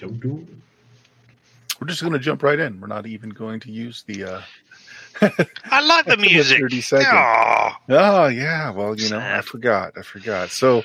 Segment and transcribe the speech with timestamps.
[0.00, 0.46] Don't do
[1.78, 2.80] We're just going to jump right in.
[2.80, 4.24] We're not even going to use the.
[4.24, 4.42] Uh,
[5.64, 6.58] I like the music.
[6.58, 7.08] 30 seconds.
[7.12, 7.80] Aw.
[7.90, 10.48] Oh yeah, well you know I forgot, I forgot.
[10.50, 10.84] So,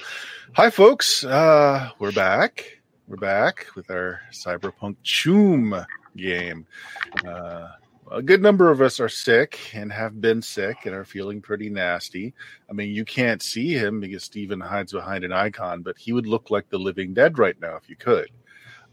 [0.51, 2.79] hi folks, uh, we're back.
[3.07, 5.85] We're back with our Cyberpunk Choom
[6.17, 6.67] game.
[7.25, 7.69] Uh,
[8.11, 11.69] a good number of us are sick and have been sick and are feeling pretty
[11.69, 12.33] nasty.
[12.69, 16.27] I mean, you can't see him because Steven hides behind an icon, but he would
[16.27, 18.29] look like the living dead right now if you could.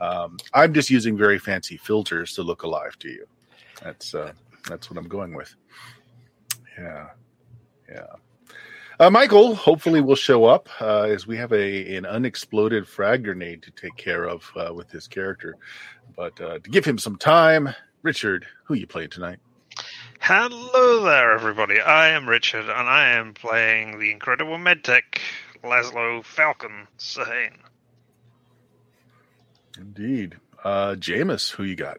[0.03, 3.25] Um, I'm just using very fancy filters to look alive to you.
[3.83, 4.33] That's uh,
[4.69, 5.55] that's what I'm going with.
[6.77, 7.09] Yeah,
[7.89, 8.07] yeah.
[8.99, 13.63] Uh, Michael hopefully will show up uh, as we have a an unexploded frag grenade
[13.63, 15.57] to take care of uh, with his character.
[16.17, 19.39] But uh, to give him some time, Richard, who you playing tonight?
[20.21, 21.81] Hello there, everybody.
[21.81, 25.21] I am Richard, and I am playing the incredible medtech
[25.63, 27.59] Laszlo Falcon Sahane.
[29.79, 31.99] Indeed, uh, Jameis, who you got?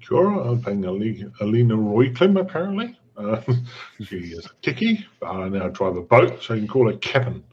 [0.00, 2.98] Sure, I'm playing Alina Royklim, apparently.
[3.16, 3.40] Uh,
[4.02, 6.96] she is a techie, but I now drive a boat, so you can call her
[6.98, 7.44] Kevin.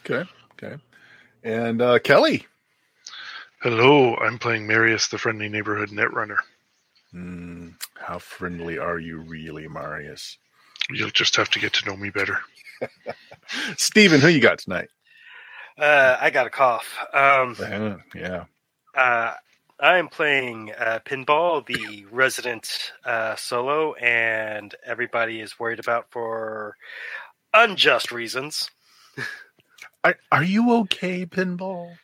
[0.00, 0.76] Okay, okay,
[1.42, 2.46] and uh, Kelly.
[3.62, 6.38] Hello, I'm playing Marius, the friendly neighborhood netrunner.
[7.12, 10.38] Hmm, how friendly are you, really, Marius?
[10.90, 12.38] You'll just have to get to know me better.
[13.76, 14.88] Steven, who you got tonight?
[15.80, 16.98] Uh, I got a cough.
[17.14, 17.56] Um,
[18.14, 18.44] yeah,
[18.94, 19.32] uh,
[19.80, 26.76] I'm playing uh, pinball, the resident uh, solo, and everybody is worried about for
[27.54, 28.70] unjust reasons.
[30.04, 31.94] are, are you okay, Pinball?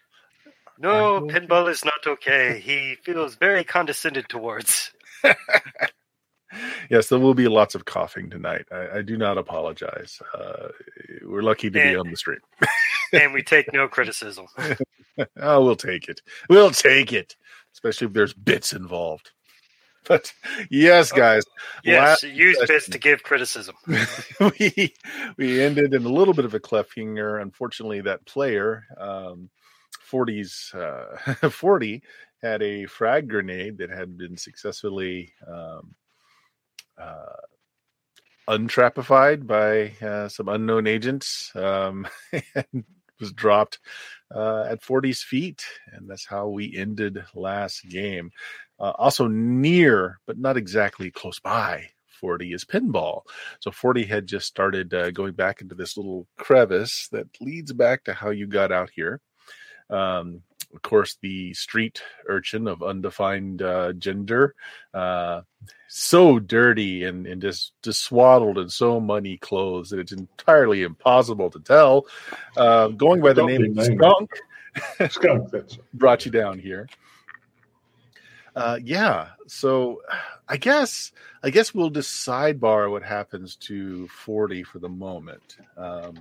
[0.78, 1.38] No, okay?
[1.38, 2.61] pinball is not okay.
[2.64, 4.92] He feels very condescended towards.
[6.88, 8.66] Yes, there will be lots of coughing tonight.
[8.70, 10.20] I, I do not apologize.
[10.33, 10.68] Uh,
[11.24, 12.38] we're lucky to be on the stream.
[13.12, 14.46] and we take no criticism.
[15.40, 16.20] oh, we'll take it.
[16.48, 17.36] We'll take it,
[17.74, 19.30] especially if there's bits involved.
[20.08, 20.32] But
[20.70, 21.42] yes, guys,
[21.82, 22.74] Yes, use question.
[22.77, 23.74] bits to give criticism.
[24.40, 24.95] we
[25.36, 27.42] we ended in a little bit of a cliffhanger.
[27.42, 29.50] Unfortunately, that player, um,
[30.11, 32.02] 40's uh, 40,
[32.40, 35.95] had a frag grenade that had been successfully um,
[36.98, 37.36] uh,
[38.48, 42.06] untrappified by uh, some unknown agents um,
[42.55, 42.84] and
[43.20, 43.78] was dropped
[44.34, 45.64] uh, at 40's feet.
[45.92, 48.30] And that's how we ended last game.
[48.78, 51.88] Uh, also near, but not exactly close by,
[52.20, 53.22] 40 is pinball.
[53.60, 58.04] So 40 had just started uh, going back into this little crevice that leads back
[58.04, 59.20] to how you got out here.
[59.88, 60.42] Um,
[60.77, 64.55] of course, the street urchin of undefined uh, gender,
[64.92, 65.41] uh,
[65.89, 71.51] so dirty and, and just, just swaddled in so many clothes that it's entirely impossible
[71.51, 72.07] to tell.
[72.57, 73.87] Uh, going by the Don't name of.
[73.87, 74.31] Skunk,
[75.11, 76.87] Skunk, that's brought you down here.
[78.55, 80.01] Uh, yeah, so
[80.48, 81.13] I guess
[81.43, 86.14] I guess we'll just sidebar what happens to forty for the moment, um,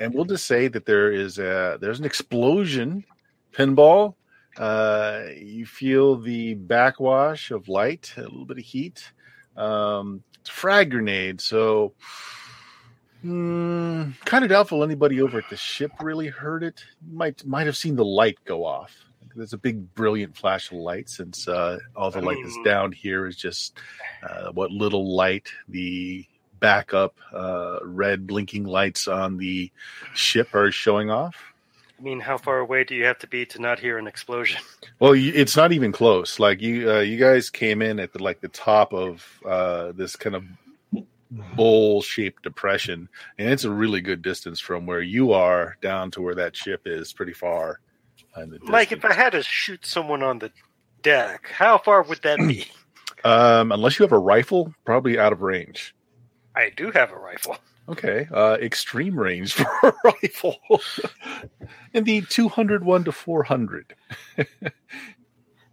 [0.00, 3.04] and we'll just say that there is a there's an explosion,
[3.52, 4.14] pinball.
[4.56, 9.12] Uh, you feel the backwash of light, a little bit of heat.
[9.56, 11.94] Um, it's a frag grenade, so
[13.22, 16.82] Hmm, kind of doubtful anybody over at the ship really heard it.
[17.12, 18.96] Might might have seen the light go off.
[19.36, 21.08] There's a big, brilliant flash of light.
[21.08, 22.64] Since uh, all the light that's Mm.
[22.64, 23.78] down here is just
[24.28, 26.26] uh, what little light the
[26.58, 29.70] backup uh, red blinking lights on the
[30.14, 31.51] ship are showing off.
[32.02, 34.60] I mean, how far away do you have to be to not hear an explosion?
[34.98, 36.38] Well, you, it's not even close.
[36.38, 40.14] Like you, uh, you guys came in at the like the top of uh, this
[40.14, 40.44] kind of
[41.56, 46.36] bowl-shaped depression, and it's a really good distance from where you are down to where
[46.36, 47.12] that ship is.
[47.12, 47.80] Pretty far.
[48.62, 50.52] Mike, if I had to shoot someone on the
[51.02, 52.66] deck, how far would that be?
[53.24, 55.96] um, unless you have a rifle, probably out of range.
[56.54, 57.56] I do have a rifle.
[57.88, 60.58] Okay, uh, extreme range for a rifle
[61.92, 63.94] in the two hundred one to four hundred.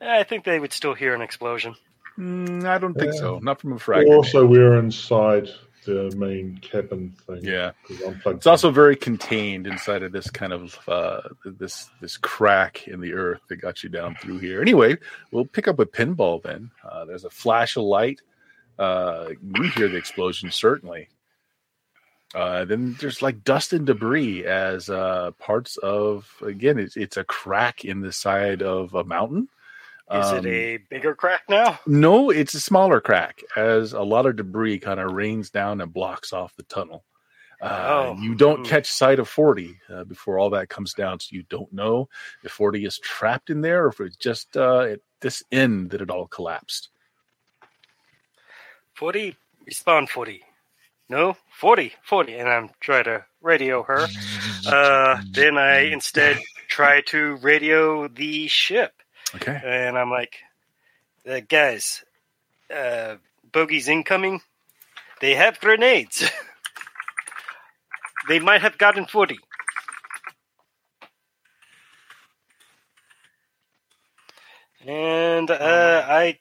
[0.02, 1.76] I think they would still hear an explosion.
[2.18, 3.20] Mm, I don't think Yeah.
[3.20, 3.40] so.
[3.40, 4.02] Not from a frag.
[4.06, 4.16] grenade.
[4.16, 5.50] also we're inside
[5.86, 7.40] the main cabin thing.
[7.44, 7.72] Yeah.
[7.88, 12.18] 'cause I'm plugged It's also very contained inside of this kind of uh, this this
[12.18, 14.62] crack in the earth that got you down through here.
[14.62, 14.98] Anyway,
[15.32, 16.72] we'll pick up a pinball then.
[16.84, 18.20] Uh, there's a flash of light.
[18.78, 21.08] Uh, you hear the explosion certainly.
[22.36, 27.24] Uh, then there's like dust and debris as uh, parts of again it's it's a
[27.24, 29.50] crack in the side of a mountain.
[30.12, 31.80] Is Um, it a bigger crack now?
[31.88, 35.92] no, it's a smaller crack as a lot of debris kind of rains down and
[35.94, 37.04] blocks off the tunnel.
[37.62, 38.18] Uh, Oh.
[38.22, 41.20] You don't catch sight of 40 uh, before all that comes down.
[41.20, 42.10] So you don't know
[42.44, 46.02] if 40 is trapped in there or if it's just uh, at this end that
[46.02, 46.90] it all collapsed.
[48.96, 49.36] 40,
[49.66, 50.42] respond 40.
[51.10, 52.36] No, 40, 40.
[52.36, 54.08] And I'm trying to radio her.
[54.68, 58.94] Uh, then I instead try to radio the ship.
[59.36, 59.60] Okay.
[59.64, 60.38] And I'm like,
[61.28, 62.04] uh, guys,
[62.74, 63.16] uh,
[63.52, 64.42] bogeys incoming.
[65.20, 66.30] They have grenades.
[68.28, 69.38] they might have gotten 40.
[74.86, 76.40] And uh, I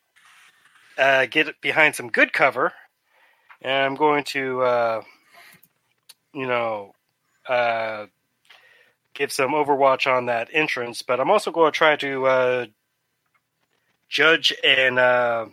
[0.97, 2.73] uh, get behind some good cover,
[3.63, 5.03] and I'm going to, uh,
[6.35, 6.95] you know,
[7.49, 8.07] uh,
[9.15, 11.03] give some overwatch on that entrance.
[11.03, 12.67] But I'm also going to try to uh,
[14.09, 15.47] judge and uh,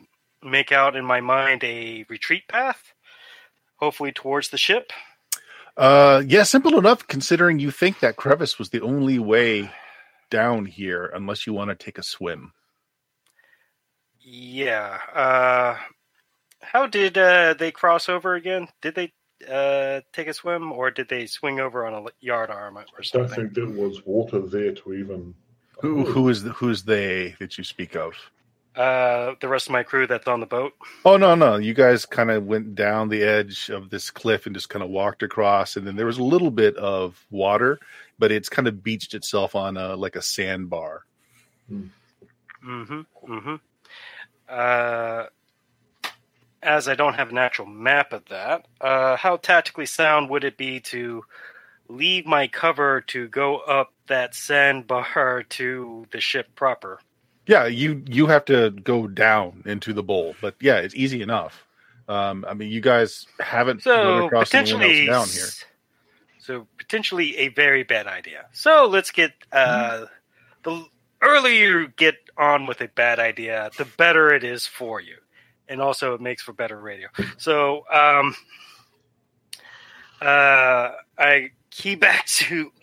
[0.43, 2.93] make out in my mind a retreat path,
[3.77, 4.91] hopefully towards the ship.
[5.77, 9.69] Uh, yeah, simple enough considering you think that crevice was the only way
[10.29, 12.53] down here unless you want to take a swim.
[14.19, 15.77] Yeah.
[16.61, 18.67] How did uh, they cross over again?
[18.81, 19.13] Did they
[19.49, 23.03] uh, take a swim, or did they swing over on a yard arm or I
[23.11, 25.35] don't think there was water there to even.
[25.81, 28.13] Who who is the, who's they that you speak of?
[28.75, 30.73] Uh, the rest of my crew that's on the boat.
[31.03, 31.57] Oh no, no.
[31.57, 34.89] You guys kind of went down the edge of this cliff and just kind of
[34.89, 37.79] walked across, and then there was a little bit of water,
[38.17, 41.05] but it's kind of beached itself on a like a sandbar.
[41.71, 43.01] Mm-hmm.
[43.27, 43.55] Mm-hmm.
[44.47, 45.25] Uh,
[46.65, 50.57] as I don't have an actual map of that, uh, how tactically sound would it
[50.57, 51.23] be to
[51.87, 56.99] leave my cover to go up that sandbar to the ship proper?
[57.47, 61.63] Yeah, you you have to go down into the bowl, but yeah, it's easy enough.
[62.07, 65.45] Um, I mean, you guys haven't So across potentially, down here.
[66.39, 68.45] so potentially a very bad idea.
[68.51, 70.05] So let's get uh,
[70.63, 70.85] the
[71.21, 75.17] earlier you get on with a bad idea, the better it is for you,
[75.67, 77.07] and also it makes for better radio.
[77.37, 78.35] So um,
[80.21, 82.71] uh, I key back to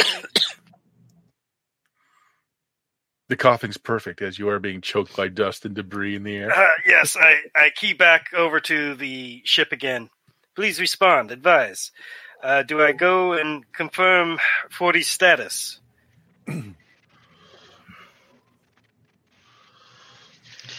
[3.33, 6.53] The coughing's perfect as you are being choked by dust and debris in the air.
[6.53, 10.11] uh, yes, I I key back over to the ship again.
[10.55, 11.31] Please respond.
[11.31, 11.93] Advise.
[12.43, 14.39] Uh, do I go and confirm
[14.71, 15.81] 40 status?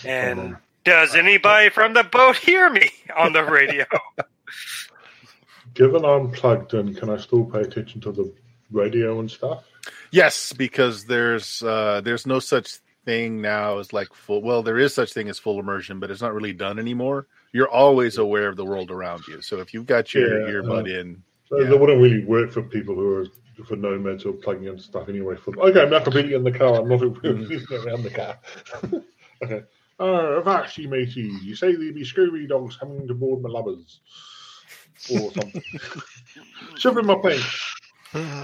[0.05, 3.85] and does anybody from the boat hear me on the radio?
[5.73, 8.31] Given I'm plugged in, can I still pay attention to the
[8.71, 9.63] radio and stuff?
[10.11, 14.41] Yes, because there's uh, there's no such thing now as like full.
[14.41, 17.27] Well, there is such thing as full immersion, but it's not really done anymore.
[17.51, 19.41] You're always aware of the world around you.
[19.41, 21.69] So if you've got your Yeah, earbud uh, in, So Yeah.
[21.69, 23.25] That wouldn't really work for people who are
[23.65, 25.35] for nomads who are plugging in stuff anyway.
[25.35, 26.81] For okay, I'm not completely in the car.
[26.81, 28.39] I'm not around the car.
[29.43, 29.63] okay.
[29.99, 33.99] Uh, Avashi, matey, you say there be scurvy dogs coming to board my lubbers.
[35.11, 35.61] Or something.
[36.77, 37.41] Shivering my plane.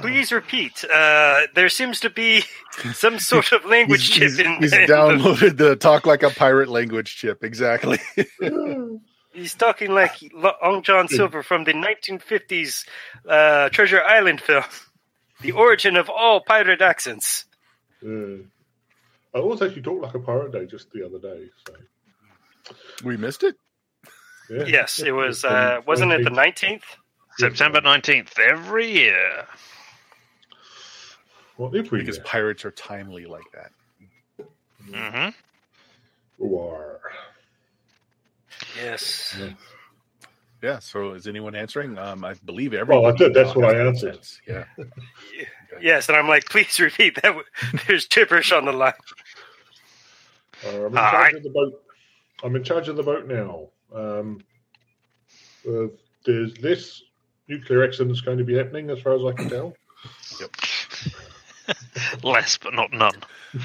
[0.01, 0.83] Please repeat.
[0.85, 2.43] Uh, there seems to be
[2.93, 6.23] some sort of language he's, chip he's- in he's in the- downloaded the talk like
[6.23, 7.43] a pirate language chip.
[7.43, 7.99] Exactly.
[9.31, 12.83] He's talking like Long John Silver from the 1950s
[13.27, 14.63] uh, Treasure Island film,
[15.41, 17.45] The Origin of All Pirate Accents.
[18.03, 18.43] Uh,
[19.35, 21.49] I was actually talked like a pirate day just the other day.
[21.67, 21.73] So
[23.03, 23.55] we missed it.
[24.49, 24.65] yeah.
[24.65, 25.45] Yes, it was.
[25.45, 26.81] Uh, wasn't it the 19th?
[27.37, 29.45] September 19th every year.
[31.57, 33.71] Well, if we Because pirates are timely like that.
[34.83, 35.29] hmm
[36.37, 36.99] War.
[38.77, 39.37] Yes.
[40.63, 40.79] Yeah.
[40.79, 41.97] So is anyone answering?
[41.97, 43.03] Um, I believe everyone.
[43.03, 43.33] Well, I did.
[43.33, 44.19] That's what I answered.
[44.47, 44.63] Yeah.
[45.81, 47.35] Yes, and I'm like, please repeat that.
[47.87, 48.93] There's gibberish on the line.
[50.65, 51.35] Uh, I'm in All charge right.
[51.35, 51.83] of the boat.
[52.43, 53.67] I'm in charge of the boat now.
[53.93, 54.41] Um,
[55.67, 55.87] uh,
[56.25, 57.03] there's this
[57.47, 59.73] nuclear accident that's going to be happening, as far as I can tell.
[62.23, 63.15] Less, but not none.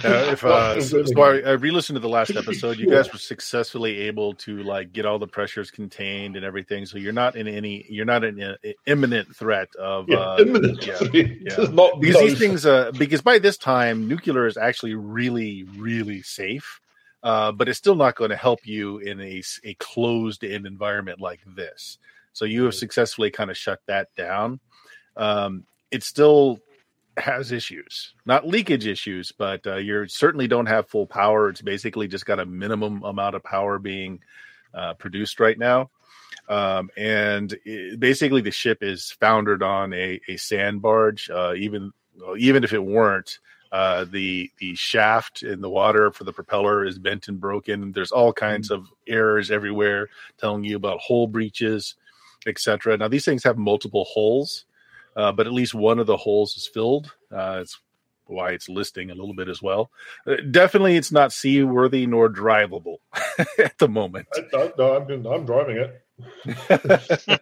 [0.04, 3.18] Uh, if uh, so, so I, I re-listened to the last episode, you guys were
[3.18, 7.46] successfully able to like get all the pressures contained and everything, so you're not in
[7.46, 8.56] any, you're not in an
[8.86, 10.86] imminent threat of Yeah, uh, imminent.
[10.86, 11.66] yeah, yeah.
[11.72, 16.80] not because these things uh because by this time nuclear is actually really really safe
[17.22, 21.20] uh but it's still not going to help you in a, a closed in environment
[21.20, 21.98] like this
[22.32, 24.60] so you have successfully kind of shut that down
[25.16, 26.58] um it still
[27.18, 32.08] has issues not leakage issues but uh, you certainly don't have full power it's basically
[32.08, 34.20] just got a minimum amount of power being
[34.74, 35.82] uh, produced right now
[36.48, 41.30] Um, and it, basically, the ship is foundered on a, a sand barge.
[41.30, 41.92] Uh, even
[42.38, 43.40] even if it weren't,
[43.72, 47.92] uh, the the shaft in the water for the propeller is bent and broken.
[47.92, 51.96] There's all kinds of errors everywhere, telling you about hole breaches,
[52.46, 52.98] etc.
[52.98, 54.66] Now these things have multiple holes,
[55.16, 57.12] uh, but at least one of the holes is filled.
[57.32, 57.78] Uh, it's
[58.26, 59.90] why it's listing a little bit as well.
[60.26, 62.98] Uh, definitely, it's not seaworthy nor drivable
[63.58, 64.26] at the moment.
[64.34, 66.02] I, no, no, I'm, I'm driving it.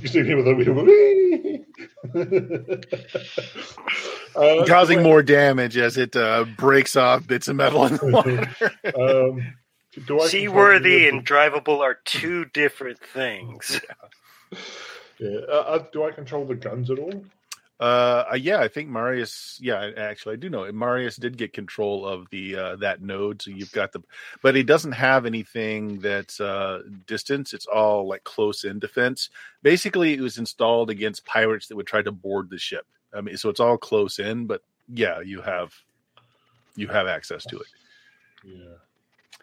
[0.00, 1.60] you see me with a
[4.36, 8.06] uh, Causing more damage as it uh, breaks off bits of metal in the
[8.96, 9.30] water.
[9.30, 9.54] um,
[10.28, 13.80] Seaworthy and drivable are two different things.
[14.52, 14.58] Yeah.
[15.22, 17.24] Uh, uh, do I control the guns at all?
[17.80, 19.58] Uh, yeah, I think Marius.
[19.62, 23.40] Yeah, actually, I do know Marius did get control of the uh, that node.
[23.40, 24.02] So you've got the,
[24.42, 27.54] but he doesn't have anything that's uh, distance.
[27.54, 29.30] It's all like close in defense.
[29.62, 32.86] Basically, it was installed against pirates that would try to board the ship.
[33.14, 34.46] I mean, so it's all close in.
[34.46, 34.62] But
[34.92, 35.72] yeah, you have
[36.76, 37.66] you have access to it.
[38.44, 38.74] Yeah.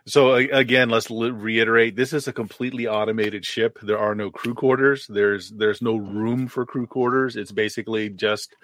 [0.08, 3.78] So again, let's reiterate: this is a completely automated ship.
[3.82, 5.06] There are no crew quarters.
[5.06, 7.36] There's there's no room for crew quarters.
[7.36, 8.56] It's basically just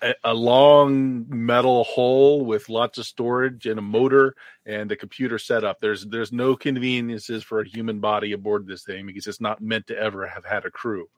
[0.00, 5.36] a, a long metal hull with lots of storage and a motor and a computer
[5.36, 5.80] setup.
[5.80, 9.88] There's there's no conveniences for a human body aboard this thing because it's not meant
[9.88, 11.08] to ever have had a crew.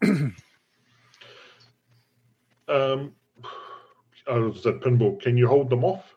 [0.04, 0.32] um,
[2.68, 5.20] I was at pinball.
[5.20, 6.14] Can you hold them off?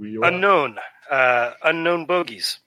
[0.00, 0.78] Unknown,
[1.10, 2.60] uh, unknown bogies.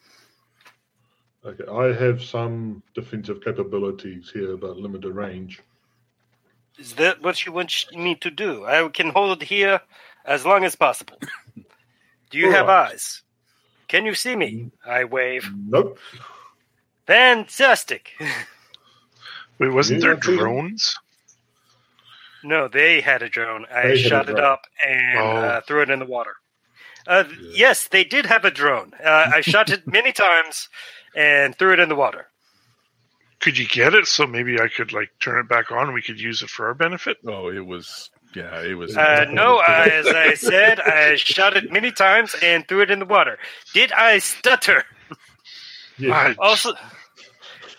[1.45, 5.61] Okay, I have some defensive capabilities here, but limited range.
[6.77, 8.65] Is that what you want me to do?
[8.65, 9.81] I can hold it here
[10.25, 11.17] as long as possible.
[12.29, 12.91] Do you All have right.
[12.91, 13.21] eyes?
[13.87, 14.71] Can you see me?
[14.85, 15.51] I wave.
[15.55, 15.99] Nope.
[17.05, 18.11] Fantastic.
[19.59, 20.95] Wait, wasn't there drones?
[22.43, 23.65] No, they had a drone.
[23.73, 24.45] I they shot it drone.
[24.45, 25.37] up and oh.
[25.37, 26.35] uh, threw it in the water.
[27.07, 27.51] Uh, yeah.
[27.55, 28.93] Yes, they did have a drone.
[29.03, 30.69] Uh, I shot it many times
[31.15, 32.27] and threw it in the water.
[33.39, 35.85] Could you get it so maybe I could like turn it back on?
[35.85, 37.17] and We could use it for our benefit.
[37.27, 38.95] Oh, it was yeah, it was.
[38.95, 43.05] Uh, no, as I said, I shot it many times and threw it in the
[43.05, 43.37] water.
[43.73, 44.83] Did I stutter?
[45.97, 46.33] Yeah.
[46.39, 46.73] Also,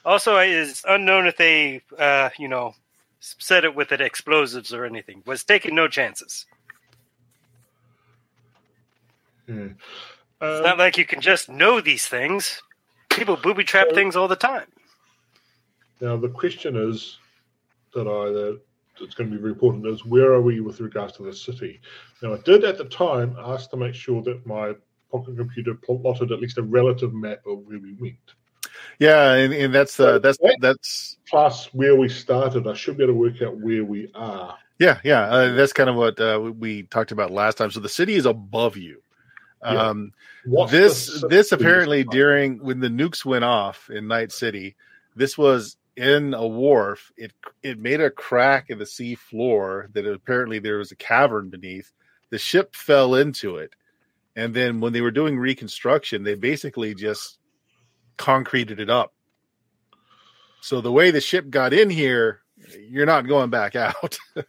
[0.04, 2.74] also, it is unknown if they, uh, you know,
[3.20, 5.22] set it with it explosives or anything.
[5.26, 6.46] Was taking no chances.
[9.46, 9.60] Hmm.
[9.60, 9.76] Um,
[10.40, 12.62] it's not like you can just know these things.
[13.10, 14.66] People booby trap so, things all the time.
[16.00, 17.18] Now the question is
[17.94, 18.60] that I that
[19.00, 21.80] it's going to be very important is where are we with regards to the city?
[22.22, 24.74] Now I did at the time ask to make sure that my
[25.10, 28.34] pocket computer plotted at least a relative map of where we went.
[28.98, 32.66] Yeah, and, and that's uh, that's that's plus where we started.
[32.66, 34.56] I should be able to work out where we are.
[34.78, 37.70] Yeah, yeah, uh, that's kind of what uh, we talked about last time.
[37.70, 39.03] So the city is above you.
[39.64, 40.12] Um,
[40.68, 44.76] this the, this apparently during when the nukes went off in Night City,
[45.16, 47.12] this was in a wharf.
[47.16, 51.48] It it made a crack in the sea floor that apparently there was a cavern
[51.48, 51.92] beneath.
[52.30, 53.74] The ship fell into it,
[54.36, 57.38] and then when they were doing reconstruction, they basically just
[58.16, 59.12] concreted it up.
[60.60, 62.40] So the way the ship got in here,
[62.88, 64.18] you're not going back out.
[64.36, 64.42] yeah,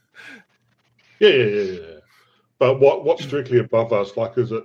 [1.19, 1.99] yeah, yeah, yeah.
[2.57, 4.15] But what what's directly above us?
[4.17, 4.63] Like, is it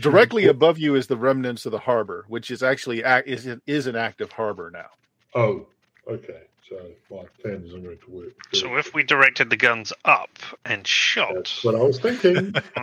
[0.00, 3.96] Directly above you is the remnants of the harbor, which is actually is is an
[3.96, 4.88] active harbor now.
[5.34, 5.66] Oh,
[6.08, 6.42] okay.
[6.68, 6.76] So
[7.10, 8.32] my plan isn't going to work.
[8.52, 10.30] So if we directed the guns up
[10.64, 12.54] and shot, that's what I was thinking.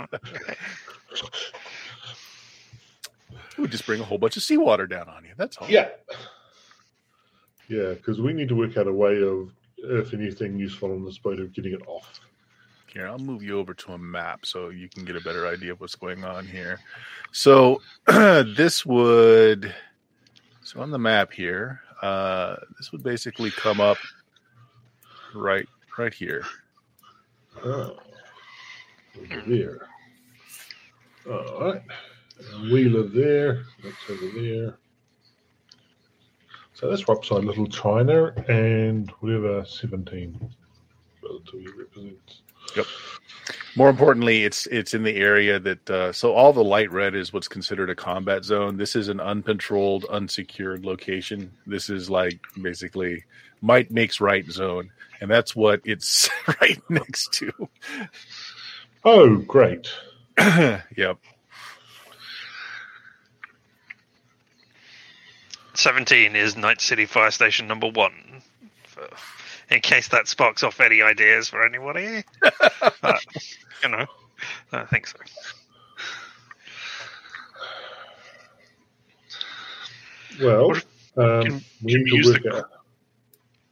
[3.58, 5.32] we would just bring a whole bunch of seawater down on you.
[5.38, 5.70] That's all.
[5.70, 5.90] Yeah.
[7.70, 11.18] Yeah, because we need to work out a way of, if anything useful on this
[11.18, 12.20] boat, of getting it off.
[12.98, 15.74] Here, I'll move you over to a map so you can get a better idea
[15.74, 16.80] of what's going on here.
[17.32, 19.72] So this would
[20.64, 24.00] so on the map here, uh, this would basically come up
[25.36, 25.68] right
[26.00, 26.44] right here.
[27.64, 27.98] Oh,
[29.22, 29.88] over there.
[31.30, 31.84] All right.
[32.56, 33.64] Live there.
[33.84, 34.80] That's over there.
[36.74, 40.50] So that's upside little China and whatever 17
[41.28, 42.42] relatively represents.
[42.76, 42.86] Yep.
[43.76, 47.32] More importantly, it's it's in the area that uh, so all the light red is
[47.32, 48.78] what's considered a combat zone.
[48.78, 51.52] This is an uncontrolled, unsecured location.
[51.66, 53.24] This is like basically
[53.62, 54.92] might makes right zone,
[55.22, 56.30] and that's what it's
[56.62, 57.52] right next to.
[59.06, 59.90] Oh, great!
[60.38, 61.18] yep.
[65.74, 68.42] seventeen is Night City Fire Station number one.
[68.84, 69.08] For,
[69.70, 72.24] in case that sparks off any ideas for anybody,
[73.02, 73.26] but,
[73.84, 74.06] you know,
[74.72, 75.18] I think so.
[80.42, 80.72] Well,
[81.18, 82.68] um, can- we can we use the-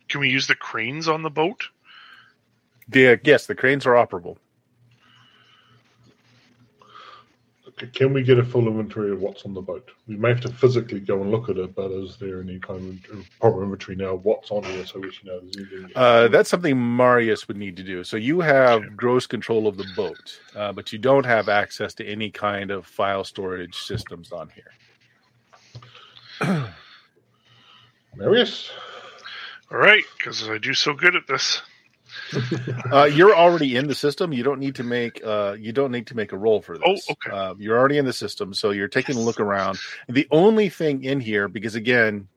[0.09, 1.65] Can we use the cranes on the boat?
[2.93, 4.37] Yeah, yes, the cranes are operable.
[7.93, 9.91] Can we get a full inventory of what's on the boat?
[10.07, 13.03] We may have to physically go and look at it, but is there any kind
[13.11, 14.15] of proper inventory now?
[14.15, 15.41] What's on here, so we should know.
[15.93, 18.05] Uh, that's something Marius would need to do.
[18.05, 22.05] So you have gross control of the boat, uh, but you don't have access to
[22.05, 24.71] any kind of file storage systems on here.
[28.15, 28.71] Marius.
[29.69, 31.61] All right, because I do so good at this.
[32.91, 34.33] Uh, you're already in the system.
[34.33, 37.07] You don't need to make uh, you don't need to make a roll for this.
[37.09, 37.35] Oh, okay.
[37.35, 39.79] Uh, you're already in the system, so you're taking a look around.
[40.07, 42.27] The only thing in here, because again,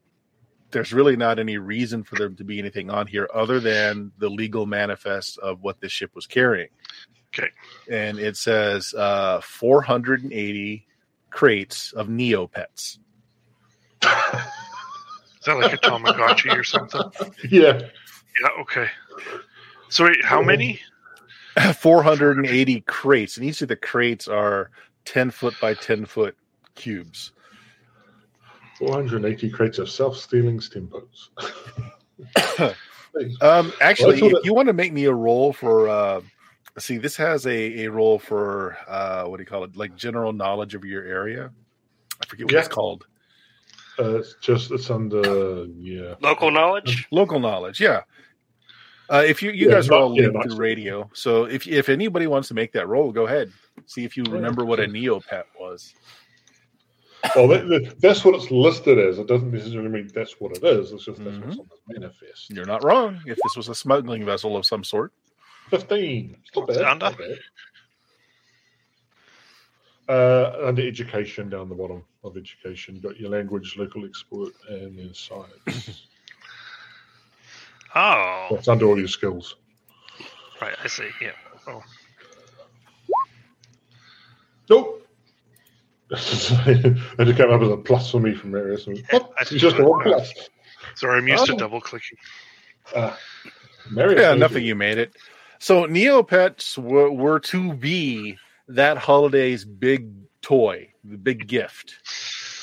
[0.70, 4.28] there's really not any reason for there to be anything on here other than the
[4.28, 6.68] legal manifest of what this ship was carrying.
[7.34, 7.50] Okay.
[7.90, 10.86] and it says uh, 480
[11.30, 12.98] crates of Neopets.
[14.02, 17.02] Is that like a Tamagotchi or something?
[17.50, 17.80] yeah.
[17.80, 18.62] Yeah.
[18.62, 18.88] Okay.
[19.90, 20.80] So wait, how many?
[21.76, 24.70] 480 crates, and each of the crates are
[25.06, 26.36] 10 foot by 10 foot
[26.74, 27.32] cubes.
[28.78, 31.30] 480 crates of self-stealing steamboats.
[33.40, 36.20] Um, actually, Well, that's what you want to make me a roll for, uh,
[36.78, 39.76] see, this has a, a roll for uh, what do you call it?
[39.76, 41.50] Like general knowledge of your area.
[42.22, 42.58] I forget what Yeah.
[42.60, 43.06] it's called.
[43.98, 46.14] Uh, it's just it's under yeah.
[46.20, 47.08] Local knowledge.
[47.10, 48.02] Local knowledge, yeah.
[49.10, 51.44] Uh, if you you Yeah, guys are not- all yeah, linked not- through radio, so
[51.44, 53.50] if if anybody wants to make that roll, go ahead.
[53.86, 55.94] See if you remember what a Neopet was.
[57.34, 59.18] Well, that, that- that's what it's listed as.
[59.18, 60.92] It doesn't necessarily mean that's what it is.
[60.92, 61.46] It's just that's Mhm.
[61.46, 62.50] what's on the manifest.
[62.50, 63.20] You're not wrong.
[63.26, 65.12] If this was a smuggling vessel of some sort,
[65.70, 66.36] 15.
[66.46, 66.76] It's not bad.
[66.82, 67.04] Under?
[67.06, 67.38] Not bad.
[70.08, 74.98] Uh, under education down the bottom of education, you've got your language, local export, and
[74.98, 76.07] then science.
[77.94, 79.56] Oh, That's under all your skills.
[80.60, 80.74] right.
[80.82, 81.08] I see.
[81.20, 81.32] Yeah.
[81.66, 81.82] Oh.
[84.70, 85.06] Nope.
[86.10, 86.18] and
[87.28, 88.86] it came up as a plus for me from Marius.
[89.10, 89.30] What?
[89.38, 90.32] I It's just a one plus.
[90.94, 91.58] Sorry, I'm used to Oh.
[91.58, 92.18] double clicking.
[92.94, 93.14] Uh,
[93.90, 94.20] Marius.
[94.20, 95.14] yeah, knows enough of you made it.
[95.58, 100.10] So Neopets were, were to be that holiday's big
[100.42, 101.94] toy, the big gift.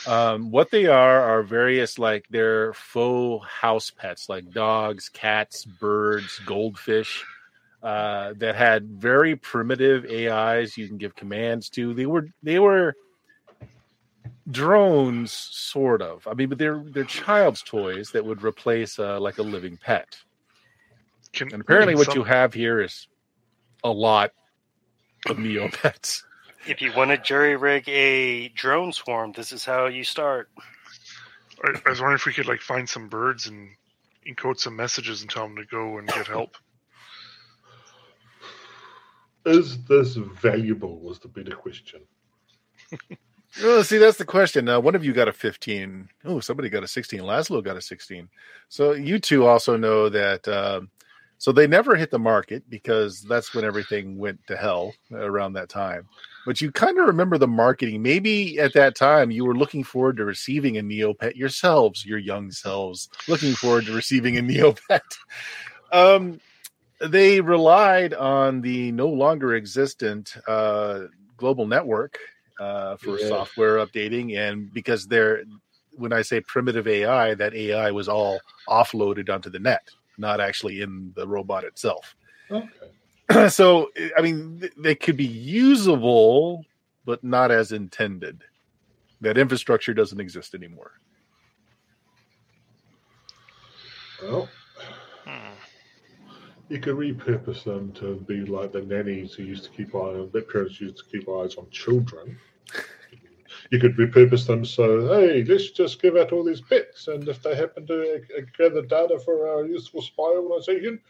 [0.07, 6.39] Um, what they are are various like they're faux house pets, like dogs, cats, birds,
[6.45, 7.23] goldfish.
[7.83, 11.93] Uh, that had very primitive AIs you can give commands to.
[11.93, 12.95] They were they were
[14.49, 16.27] drones, sort of.
[16.27, 20.17] I mean, but they're they're child's toys that would replace uh, like a living pet.
[21.33, 23.07] Can, And apparently, what some- you have here is
[23.83, 24.31] a lot
[25.29, 26.23] of Neopets.
[26.67, 30.49] If you want to jury rig a drone swarm, this is how you start.
[31.63, 33.69] I, I was wondering if we could like find some birds and
[34.27, 36.57] encode some messages and tell them to go and get help.
[39.45, 40.99] Is this valuable?
[40.99, 42.01] Was the better question.
[43.63, 44.67] Oh, see, that's the question.
[44.67, 46.09] Uh, one of you got a 15.
[46.25, 47.21] Oh, somebody got a 16.
[47.21, 48.27] Laszlo got a 16.
[48.67, 50.45] So you two also know that.
[50.47, 50.89] Um,
[51.37, 55.69] so they never hit the market because that's when everything went to hell around that
[55.69, 56.07] time.
[56.45, 58.01] But you kind of remember the marketing.
[58.01, 62.51] Maybe at that time you were looking forward to receiving a Neopet yourselves, your young
[62.51, 65.01] selves, looking forward to receiving a Neopet.
[65.91, 66.39] Um,
[66.99, 71.01] they relied on the no longer existent uh,
[71.37, 72.17] global network
[72.59, 73.27] uh, for Yeah.
[73.29, 75.43] software updating, and because they're
[75.97, 79.87] when I say primitive AI, that AI was all offloaded onto the net,
[80.17, 82.15] not actually in the robot itself.
[82.51, 83.49] Okay.
[83.49, 86.63] so, I mean, th- they could be usable,
[87.05, 88.43] but not as intended.
[89.21, 90.91] That infrastructure doesn't exist anymore.
[94.21, 94.49] Well,
[95.25, 95.53] Hmm.
[96.69, 100.29] you could repurpose them to be like the nannies who used to keep eye on
[100.33, 102.37] that parents used to keep eyes on children.
[103.75, 107.43] You could repurpose them so, hey, let's just give out all these bits, and if
[107.43, 111.01] they happen to uh, gather data for our useful spy organization,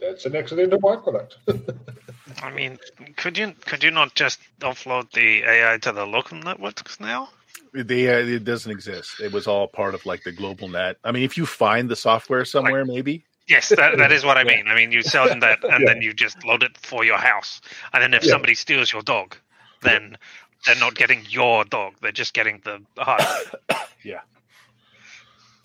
[0.00, 1.32] that's an accidental byproduct.
[2.42, 2.78] I mean,
[3.16, 7.30] could you could you not just offload the AI to the local networks now?
[7.74, 9.20] They, uh, it doesn't exist.
[9.20, 10.98] It was all part of like the global net.
[11.02, 13.24] I mean, if you find the software somewhere, maybe.
[13.48, 14.56] Yes, that, that is what I Yeah.
[14.58, 14.68] mean.
[14.68, 15.88] I mean, you sell them that, and Yeah.
[15.88, 17.60] then you just load it for your house.
[17.92, 18.30] And then if Yeah.
[18.30, 19.36] somebody steals your dog,
[19.82, 20.16] then
[20.66, 23.22] they're not getting your dog; they're just getting the hard.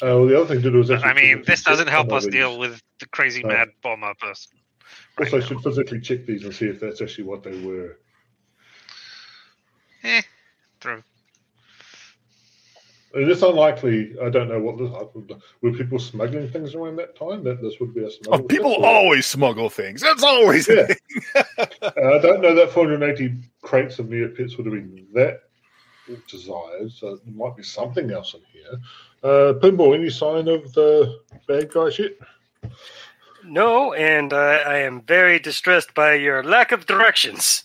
[0.03, 2.33] Uh, well, the other thing to do is I mean, this doesn't help us these.
[2.33, 3.49] deal with the crazy No.
[3.49, 4.51] mad bomber person.
[5.17, 7.97] right Also, I should physically check these and see if that's actually what they were.
[10.03, 10.21] Eh,
[10.81, 11.01] true.
[13.15, 14.13] And it's unlikely.
[14.21, 14.91] I don't know what this,
[15.61, 17.43] were people smuggling things around that time.
[17.45, 20.01] That this would be a Oh, smuggled people ship, or- always smuggle things.
[20.01, 20.85] That's always a Yeah.
[20.87, 20.97] thing.
[21.81, 25.43] Uh, I don't know that 480 crates of Neopets would have been that
[26.29, 28.79] desired, so there might be something else in here.
[29.23, 32.11] Uh, Pinball, any sign of the bad guys yet?
[33.43, 37.63] No, and uh, I am very distressed by your lack of directions.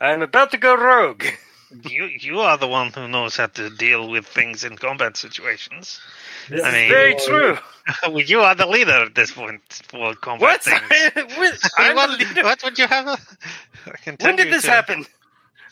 [0.00, 1.24] I'm about to go rogue.
[1.82, 6.00] You you are the one who knows how to deal with things in combat situations.
[6.48, 7.58] This I is mean- very true.
[8.14, 10.62] You are the leader at this point for combat What?
[10.62, 11.36] things.
[11.36, 11.58] What?
[11.76, 12.42] I'm what, the leader.
[12.42, 13.06] what would you have?
[13.08, 13.18] A,
[13.86, 15.04] I can tell When did you this to- happen?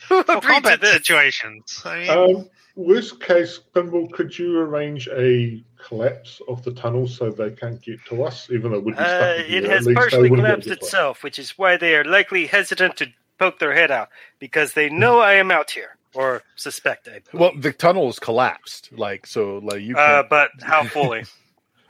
[0.08, 0.92] Who For combat this?
[0.92, 1.80] situations.
[1.86, 7.30] I mean, Um, worst case, Pinball, could you arrange a collapse of the tunnel so
[7.30, 9.58] they can't get to us, even though we'd be stuck Uh, here?
[9.58, 11.76] it At has partially wouldn't be able collapsed to get to itself, which is why
[11.78, 13.06] they are likely hesitant to
[13.42, 17.22] poke their head out because they know I am out here or suspect I.
[17.36, 18.90] Well, the tunnel is collapsed.
[18.92, 19.96] Like so, like you.
[19.96, 21.24] uh, but how fully?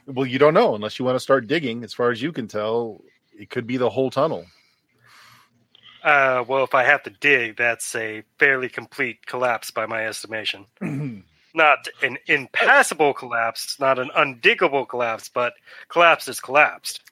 [0.07, 1.85] well, you don't know unless you want to start digging.
[1.85, 3.03] As far as you can tell,
[3.39, 4.47] it could be the whole tunnel.
[6.03, 10.67] uh, well, if I have to dig, that's a fairly complete collapse by my estimation.
[11.55, 15.53] Not an impassable collapse, not an undiggable collapse, but
[15.91, 17.03] collapse is collapsed.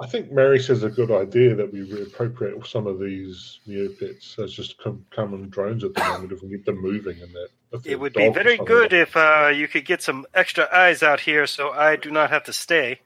[0.00, 4.52] I think Mary says a good idea that we reappropriate some of these Neopets as
[4.54, 4.76] just
[5.10, 7.48] common drones at the moment if we get them moving and that.
[7.84, 11.46] It would be very good if uh, you could get some extra eyes out here
[11.46, 13.00] so I do not have to stay.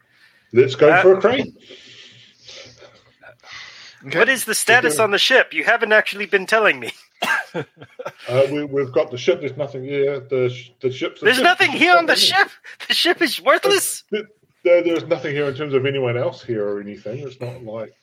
[0.53, 1.57] Let's go Uh, for a crane.
[4.13, 5.53] What is the status on the ship?
[5.53, 6.93] You haven't actually been telling me.
[8.29, 9.39] Uh, we, we've got the ship.
[9.41, 10.19] There's nothing here.
[10.19, 11.21] The sh- the ship's.
[11.21, 12.49] There's nothing here on the ship.
[12.89, 14.03] The ship is worthless.
[14.65, 17.19] There, there's nothing here in terms of anyone else here or anything.
[17.19, 17.95] It's not like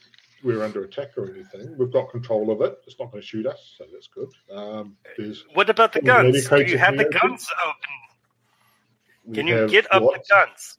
[0.44, 1.76] we're under attack or anything.
[1.78, 2.78] We've got control of it.
[2.86, 4.30] It's not going to shoot us, so that's good.
[4.56, 6.48] Um, there's What about the guns?
[6.48, 9.34] Do you have the guns open?
[9.34, 10.78] Can you get up the guns?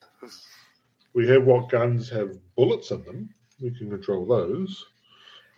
[1.15, 3.29] We have what guns have bullets in them.
[3.61, 4.85] We can control those.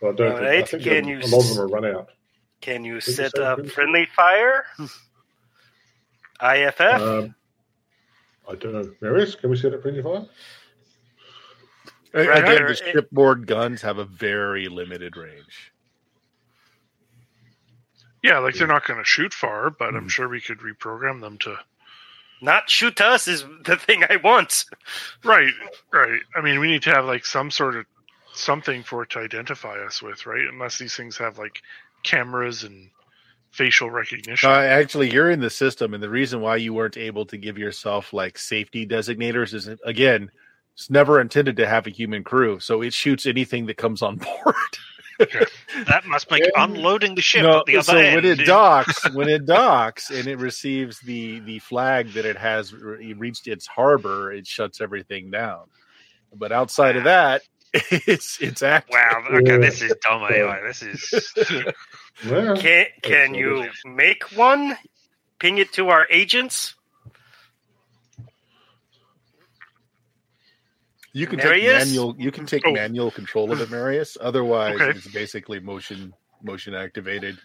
[0.01, 2.09] But I don't think, I think can you a lot of them are run out.
[2.61, 4.65] Can you set up friendly fire?
[6.41, 6.81] IFF?
[6.81, 7.35] Um,
[8.49, 8.91] I don't know.
[9.01, 10.25] Marius, can we set up friendly fire?
[12.13, 15.73] Right, Again, the shipboard guns have a very limited range.
[18.23, 19.97] Yeah, like they're not going to shoot far, but Hmm.
[19.97, 21.57] I'm sure we could reprogram them to.
[22.41, 24.65] Not shoot us is the thing I want.
[25.23, 25.53] Right,
[25.91, 26.21] right.
[26.35, 27.85] I mean, we need to have like some sort of
[28.33, 30.45] something for it to identify us with, right?
[30.51, 31.61] Unless these things have like
[32.03, 32.89] cameras and
[33.55, 34.49] facial recognition.
[34.49, 37.57] Uh, actually, you're in the system, and the reason why you weren't able to give
[37.57, 40.29] yourself like safety designators is again,
[40.73, 44.15] it's never intended to have a human crew, so it shoots anything that comes on
[44.17, 44.55] board.
[45.87, 46.63] that must make Yeah.
[46.65, 48.15] unloading the ship no, at the other so end.
[48.15, 52.73] when it docks, when it docks, and it receives the the flag that it has
[52.73, 55.61] re- reached its harbor, it shuts everything down.
[56.35, 58.91] But outside of that, it's it's active.
[58.93, 59.23] Wow.
[59.39, 60.59] Okay, this is dumb AI.
[60.67, 61.33] This is.
[62.23, 62.55] Yeah.
[62.55, 64.77] Can can so you make one?
[65.39, 66.75] Ping it to our agents?
[71.13, 72.15] You can take manual.
[72.17, 72.73] You can take Oh.
[72.73, 74.17] manual control of it, Marius.
[74.19, 74.89] Otherwise, Okay.
[74.91, 77.37] it's basically motion motion activated.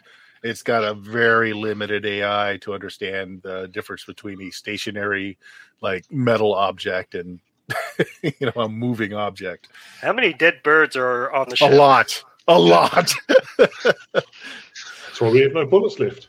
[0.43, 5.39] It's got a very limited AI to understand the difference between a stationary,
[5.81, 7.41] like metal object, and
[8.23, 9.69] you know a moving object.
[10.01, 11.73] How many dead birds are on the ship?
[11.73, 13.13] A lot, a lot.
[13.59, 16.29] That's why we have no bullets left.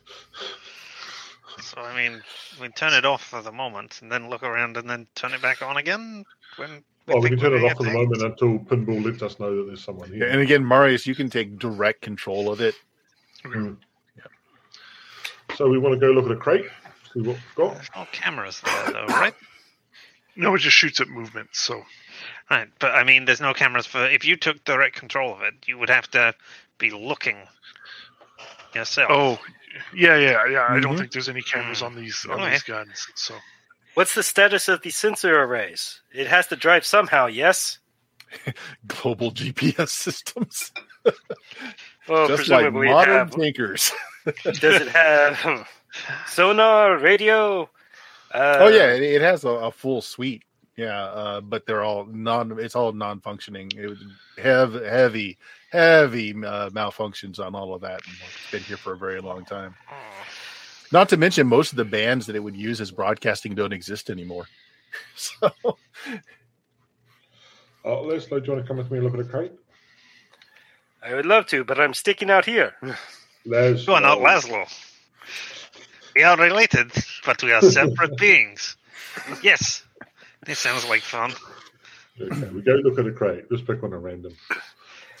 [1.60, 2.22] So I mean,
[2.60, 5.40] we turn it off for the moment, and then look around, and then turn it
[5.40, 6.24] back on again.
[6.56, 9.56] When Well, we can turn it off for the moment until Pinball lets us know
[9.56, 10.28] that there's someone here.
[10.28, 12.74] and again, Marius, you can take direct control of it.
[13.44, 13.76] Mm.
[15.56, 16.64] So we want to go look at a crate,
[17.12, 17.74] see what we've got.
[17.74, 19.34] There's no cameras there, though, right?
[20.36, 21.50] no, it just shoots at movement.
[21.52, 21.82] So
[22.50, 24.04] Right, but I mean, there's no cameras for.
[24.04, 26.34] If you took direct control of it, you would have to
[26.78, 27.36] be looking
[28.74, 29.10] yourself.
[29.10, 29.38] Oh,
[29.94, 30.66] yeah, yeah, yeah.
[30.68, 30.98] I don't Mhm.
[30.98, 31.86] think there's any cameras Mm.
[31.86, 32.50] on these on Okay.
[32.50, 33.06] these guns.
[33.14, 33.34] So
[33.94, 36.00] What's the status of the sensor arrays?
[36.12, 37.78] It has to drive somehow, yes?
[38.86, 40.72] Global GPS systems,
[42.08, 43.92] Well, just like presumably it modern have, tankers.
[44.44, 45.68] does it have
[46.26, 47.64] sonar, radio?
[48.32, 50.42] Uh, oh yeah, it, it has a, a full suite.
[50.76, 52.58] Yeah, uh, but they're all non.
[52.58, 53.72] It's all non-functioning.
[53.76, 53.98] It would
[54.38, 55.36] have heavy,
[55.70, 58.00] heavy uh, malfunctions on all of that.
[58.06, 59.74] It's been here for a very long time.
[59.90, 59.94] Oh.
[60.90, 64.10] Not to mention, most of the bands that it would use as broadcasting don't exist
[64.10, 64.46] anymore.
[65.16, 65.50] So,
[67.84, 69.52] Uh, Leslie, do you want to come with me and look at a crate?
[71.02, 72.74] I would love to, but I'm sticking out here.
[73.46, 74.66] Les, You are not Laszlo.
[76.14, 76.92] We are related,
[77.24, 78.76] but we are separate beings.
[79.42, 79.82] Yes.
[80.44, 81.32] This sounds like fun.
[82.20, 83.48] Okay, we go look at a crate.
[83.50, 84.34] Just pick one at random.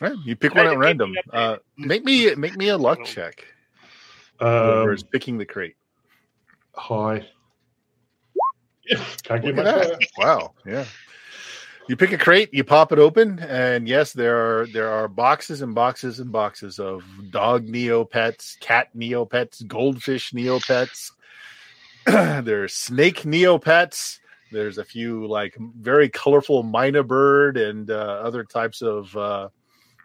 [0.00, 1.14] right, you pick one at Try to keep random.
[1.32, 3.44] Uh, make me make me a luck check.
[4.40, 5.76] Um, Whoever's picking the crate.
[6.74, 7.26] hi.
[9.22, 9.88] Can't get Look much at better.
[9.90, 10.08] that.
[10.18, 10.52] Wow.
[10.66, 10.84] Yeah.
[11.88, 15.62] You pick a crate, you pop it open, and yes, there are there are boxes
[15.62, 21.10] and boxes and boxes of dog neopets, cat neopets, goldfish neopets.
[22.06, 24.18] there are snake neopets.
[24.52, 29.48] There's a few like very colorful myna bird and uh, other types of uh,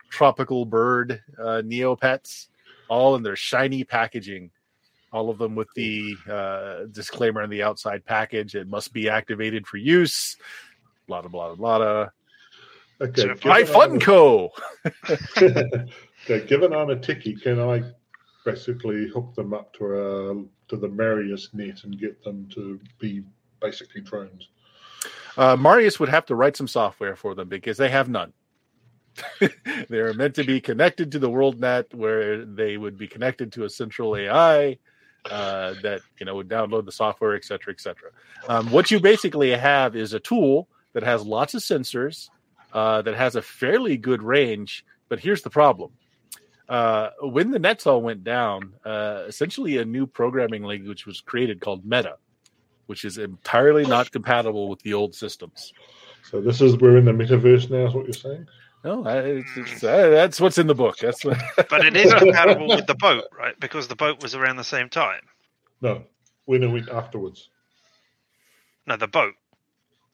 [0.10, 2.47] tropical bird uh, neopets,
[2.88, 4.49] all in their shiny packaging.
[5.13, 9.65] All of them with the uh, disclaimer on the outside package: it must be activated
[9.67, 10.38] for use.
[11.07, 11.77] Blah blah blah blah.
[11.77, 12.07] blah.
[12.99, 14.49] Okay, So given My I'm a- Funko.
[15.38, 17.83] okay, given I'm a techie, can I
[18.45, 20.33] basically hook them up to a
[20.69, 23.23] to the Marius net and get them to be
[23.60, 24.50] basically drones?
[25.38, 28.34] Uh, Marius would have to write some software for them because they have none.
[29.89, 33.65] They're meant to be connected to the world net where they would be connected to
[33.65, 34.78] a central AI
[35.30, 38.10] uh, that you know would download the software, et cetera, et cetera.
[38.48, 42.30] Um, what you basically have is a tool that has lots of sensors,
[42.74, 44.86] uh, that has a fairly good range.
[45.10, 45.91] But here's the problem:
[46.70, 51.62] uh, when the nets all went down, uh, essentially a new programming language was created
[51.62, 52.17] called Meta,
[52.88, 55.73] which is entirely not compatible with the old systems.
[56.30, 57.88] So this is we're in the metaverse now.
[57.88, 58.47] Is what you're saying?
[58.84, 60.97] No, I- it's, it's, uh, that's what's in the book.
[60.97, 61.38] That's what.
[61.69, 63.60] But it is compatible with the boat, right?
[63.60, 65.21] Because the boat was around the same time.
[65.82, 66.04] No,
[66.45, 67.50] when a week afterwards.
[68.86, 69.34] No, the boat.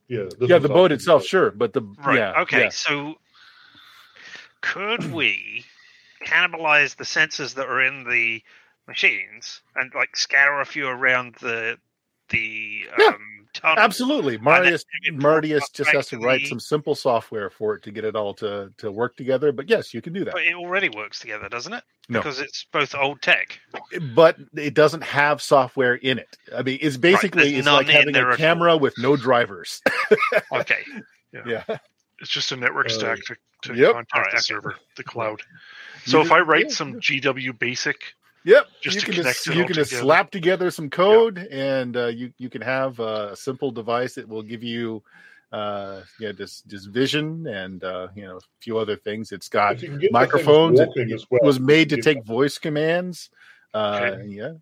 [0.08, 2.18] Yeah, yeah, the boat after itself, sure, but the Right.
[2.18, 2.64] yeah, okay.
[2.64, 2.70] yeah.
[2.70, 3.16] So
[4.62, 5.66] could we
[6.26, 8.42] cannibalize the sensors that are in the
[8.88, 11.78] machines and like scatter a few around the
[12.30, 13.80] the Yeah, um, tunnel?
[13.84, 14.38] absolutely.
[14.38, 17.92] Marius you Marius just has to to write the- some simple software for it to
[17.92, 19.52] get it all to to work together.
[19.52, 20.34] But yes, you can do that.
[20.34, 21.84] But it already works together, doesn't it?
[22.10, 22.20] No.
[22.20, 23.60] Because it's both old tech.
[24.16, 26.38] But it doesn't have software in it.
[26.56, 29.82] I mean, it's basically there's it's like having a at camera with no drivers.
[30.52, 30.80] Okay.
[31.46, 31.64] yeah.
[32.20, 33.92] It's just a network Uh, stack to, to Yep.
[33.94, 35.42] contact Alright, the server, the cloud.
[36.06, 38.14] You So if just- I write yeah, some GW basic,
[38.46, 38.68] Yep.
[38.82, 40.04] just you can just it you all can just together.
[40.04, 44.28] slap together some code, and uh, you you can have uh, a simple device that
[44.28, 45.02] will give you,
[45.52, 49.32] uh, yeah, just just vision and uh, you know a few other things.
[49.32, 50.80] It's got If you can get the things microphones.
[50.80, 53.30] It, it as well, was made to take voice commands.
[53.74, 54.28] Uh, Okay.
[54.28, 54.54] Yeah.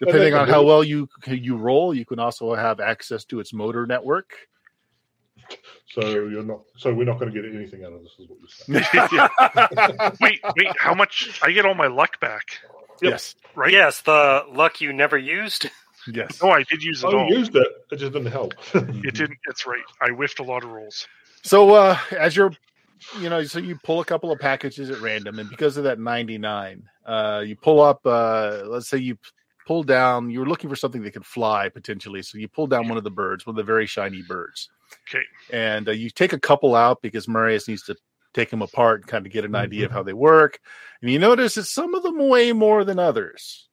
[0.00, 3.86] Depending on how well you you roll, you can also have access to its motor
[3.86, 4.32] network.
[5.86, 6.60] So you're not.
[6.76, 8.38] So we're not going to get anything out of this, is what
[8.68, 10.12] you're saying.
[10.20, 11.40] wait, wait, how much?
[11.42, 12.44] I get all my luck back,
[13.02, 13.34] Yes.
[13.54, 13.72] right?
[13.72, 15.70] Yes, the luck you never used.
[16.10, 16.40] Yes.
[16.42, 17.28] No, I did use it I all.
[17.28, 17.66] used it.
[17.90, 18.54] It just didn't help.
[18.74, 19.36] It didn't.
[19.46, 19.82] That's right.
[20.00, 21.06] I whiffed a lot of rolls.
[21.42, 22.52] So uh as you're
[23.20, 25.98] you know, so you pull a couple of packages at random, and because of that
[25.98, 29.18] 99, uh you pull up uh let's say you
[29.66, 32.22] pull down you're looking for something that could fly potentially.
[32.22, 34.70] So you pull down one of the birds, one of the very shiny birds.
[35.10, 35.24] Okay.
[35.52, 37.96] And uh, you take a couple out because Marius needs to
[38.34, 40.58] take them apart and kind of get an idea of how they work.
[41.00, 43.68] And you notice that some of them weigh more than others.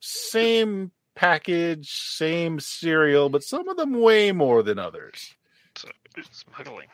[0.00, 5.34] Same package, same cereal, but some of them weigh more than others.
[5.76, 5.88] So
[6.32, 6.88] smuggling.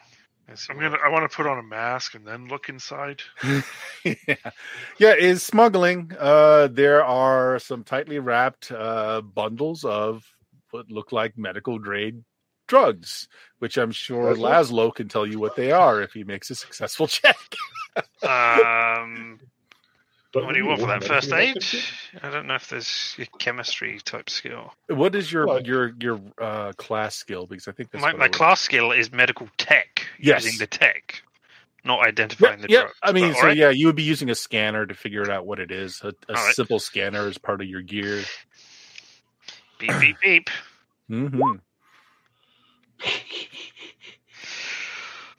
[0.48, 0.98] I'm gonna.
[1.02, 3.22] I want to put on a mask and then look inside.
[4.04, 4.36] yeah.
[4.98, 6.12] yeah, is smuggling.
[6.18, 10.22] Uh, there are some tightly wrapped uh, bundles of
[10.70, 12.22] what look like medical grade
[12.74, 13.28] drugs,
[13.60, 14.50] which I'm sure Laszlo?
[14.90, 17.36] Laszlo can tell you what they are if he makes a successful check.
[18.22, 19.38] Um,
[20.32, 21.04] Don't what do you want for that?
[21.04, 21.56] First aid?
[22.22, 24.72] I don't know if there's a chemistry type skill.
[24.88, 25.64] What is your Right.
[25.64, 27.46] your your uh, class skill?
[27.46, 30.42] Because I think that's My, I my would- class skill is medical tech, Yes.
[30.44, 31.22] using the tech,
[31.84, 32.80] not Yeah, identifying the yeah.
[32.80, 32.98] drugs.
[33.04, 33.56] I mean, But, so alright.
[33.56, 36.00] yeah, you would be using a scanner to figure out what it is.
[36.02, 36.54] A, a Alright.
[36.56, 38.24] simple scanner is part of your gear.
[39.78, 40.50] Beep, beep, beep.
[41.08, 41.52] hmm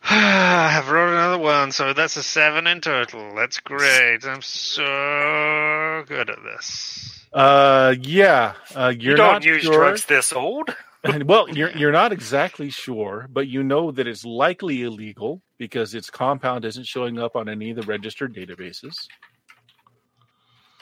[0.07, 3.33] I have rolled another one, so that's a seven in total.
[3.35, 4.23] That's great.
[4.23, 7.25] I'm so good at this.
[7.33, 8.53] Uh, yeah.
[8.75, 9.73] Uh, you're you don't not use sure.
[9.73, 10.75] drugs this old.
[11.03, 15.95] And, well, you're you're not exactly sure, but you know that it's likely illegal because
[15.95, 18.95] its compound isn't showing up on any of the registered databases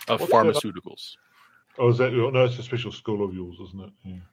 [0.08, 0.32] of What's that?
[0.32, 1.16] pharmaceuticals.
[1.80, 2.28] Oh, is that no?
[2.44, 3.90] It's a special skill of yours, isn't it?
[4.04, 4.14] Yeah.
[4.14, 4.33] Yeah.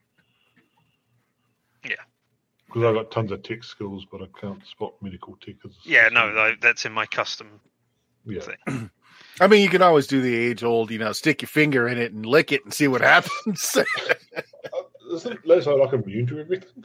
[2.73, 5.57] Because I've got tons of tech skills, but I can't spot medical tech.
[5.65, 7.61] As Yeah, no, tho- that's in my custom
[8.25, 8.41] Yeah.
[8.41, 8.91] thing.
[9.41, 11.99] I mean, you can always do the age old, you know, stick your finger in
[11.99, 13.77] it and lick it and see what happens.
[14.73, 16.85] Uh, Isn't Leslie like immune to everything?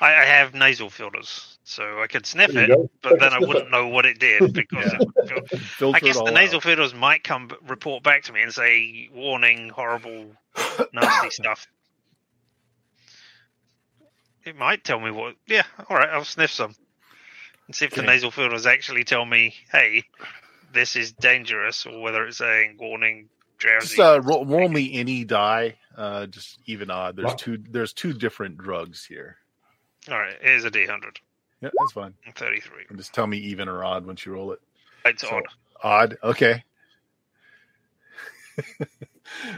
[0.00, 2.88] I, I have nasal filters, so I could sniff it, go.
[3.02, 3.70] but then I wouldn't it.
[3.72, 4.98] know what it did because Yeah.
[5.24, 6.62] it fil- I guess it the nasal out.
[6.62, 10.26] filters might come report back to me and say, "Warning, horrible,
[10.92, 11.66] nasty stuff."
[14.48, 15.34] It might tell me what.
[15.46, 16.74] Yeah, all right, I'll sniff some
[17.66, 20.04] and see if the nasal filters actually tell me, "Hey,
[20.72, 25.24] this is dangerous," or whether it's saying, "Warning, drowsy." Just uh, roll, roll me any
[25.24, 27.16] die, uh, just even odd.
[27.16, 27.38] There's What?
[27.38, 27.58] two.
[27.70, 29.36] There's two different drugs here.
[30.10, 31.20] all right, here's a D hundred
[31.60, 32.14] Yeah, that's fine.
[32.24, 32.86] and thirty-three.
[32.88, 34.60] And just tell me even or odd once you roll it.
[35.04, 35.44] It's So- odd.
[35.82, 36.18] Odd.
[36.24, 36.64] Okay.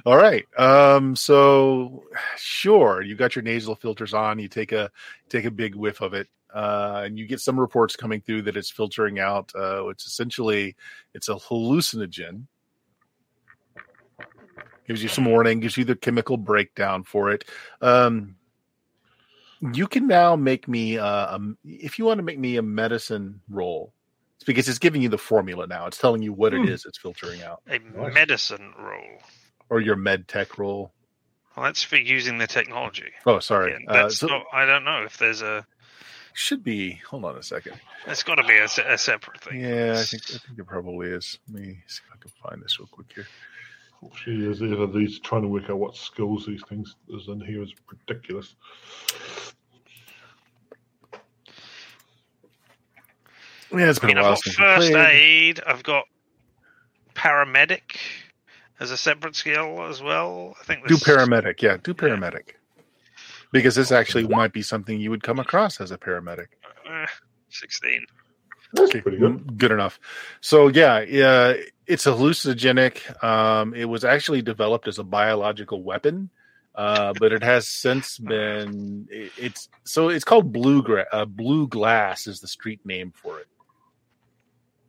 [0.04, 0.46] All right.
[0.58, 2.04] Um, so
[2.36, 4.90] sure, you got your nasal filters on, you take a
[5.28, 8.56] take a big whiff of it, uh, and you get some reports coming through that
[8.56, 10.76] it's filtering out, uh, which essentially
[11.14, 12.46] it's a hallucinogen.
[14.86, 17.44] Gives you some warning, gives you the chemical breakdown for it.
[17.80, 18.36] Um,
[19.72, 23.40] you can now make me uh, um, if you want to make me a medicine
[23.48, 23.92] roll.
[24.36, 25.86] It's because it's giving you the formula now.
[25.86, 26.64] It's telling you what Hmm.
[26.64, 27.60] it is it's filtering out.
[27.68, 28.14] A Nice.
[28.14, 29.20] medicine roll.
[29.70, 30.92] Or your med tech role?
[31.56, 33.10] Well, that's for using the technology.
[33.26, 33.72] Oh, sorry.
[33.74, 35.66] Again, Uh, that's so not, I don't know if there's a.
[36.34, 37.00] should be.
[37.08, 37.80] Hold on a second.
[38.04, 39.60] There's got to be a, a separate thing.
[39.60, 41.38] Yeah, I think I think there probably is.
[41.52, 43.26] Let me see if I can find this real quick here.
[44.24, 47.62] She is either these trying to work out what skills these things is in here
[47.62, 48.54] is ridiculous.
[53.72, 55.60] Yeah, it's been mean, a I've while got since we first aid.
[55.66, 56.04] I've got
[57.14, 57.96] paramedic
[58.80, 60.56] as a separate skill as well.
[60.60, 61.62] I think Do paramedic.
[61.62, 62.54] Yeah, do paramedic.
[63.52, 66.48] Because this actually might be something you would come across as a paramedic.
[66.88, 67.06] Uh,
[67.50, 68.06] Sixteen.
[68.72, 69.58] That's Okay, pretty good.
[69.58, 69.98] Good enough.
[70.40, 71.54] So yeah, yeah,
[71.86, 73.22] it's a hallucinogenic.
[73.24, 76.30] Um, it was actually developed as a biological weapon,
[76.76, 79.08] uh, but it has since been.
[79.10, 83.40] It, it's so it's called blue gra- uh, blue glass is the street name for
[83.40, 83.46] it.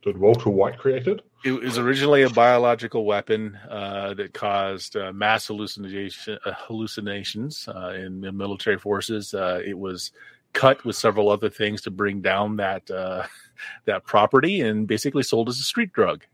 [0.04, 1.20] Did Walter White create it?
[1.44, 7.94] It was originally a biological weapon uh, that caused uh, mass hallucination, uh, hallucinations uh,
[7.96, 9.34] in the military forces.
[9.34, 10.12] Uh, it was
[10.52, 13.26] cut with several other things to bring down that uh,
[13.86, 16.24] that property, and basically sold as a street drug.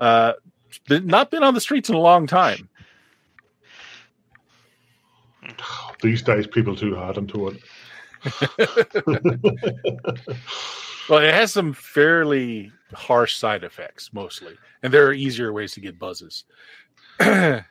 [0.00, 0.32] Uh,
[0.88, 2.68] not been on the streets in a long time.
[6.02, 7.56] These days, people are too hard into it.
[11.10, 15.80] Well, it has some fairly harsh side effects, mostly, and there are easier ways to
[15.80, 16.44] get buzzes.
[17.18, 17.64] But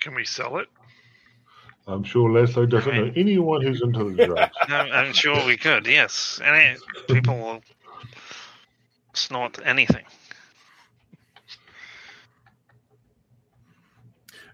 [0.00, 0.68] can we sell it?
[1.86, 4.52] I'm sure Leslie doesn't know anyone who's into the drugs.
[4.68, 5.86] I'm, I'm sure we could.
[5.86, 7.62] Yes, and it, people will
[9.14, 10.04] snort anything.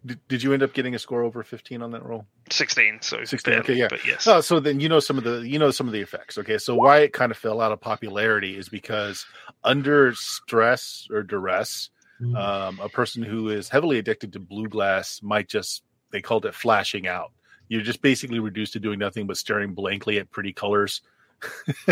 [0.07, 2.27] did, did you end up getting a score over 15 on that roll?
[2.51, 2.99] Sixteen.
[3.01, 3.87] So 16, okay, yeah.
[3.89, 4.27] But yes.
[4.27, 6.37] Oh, so then you know some of the you know some of the effects.
[6.39, 9.25] Okay, so why it kind of fell out of popularity is because
[9.63, 12.37] under stress or duress, Hmm.
[12.37, 16.55] um, a person who is heavily addicted to blue glass might just they called it
[16.55, 17.33] flashing out.
[17.69, 21.01] You're just basically reduced to doing nothing but staring blankly at pretty colors.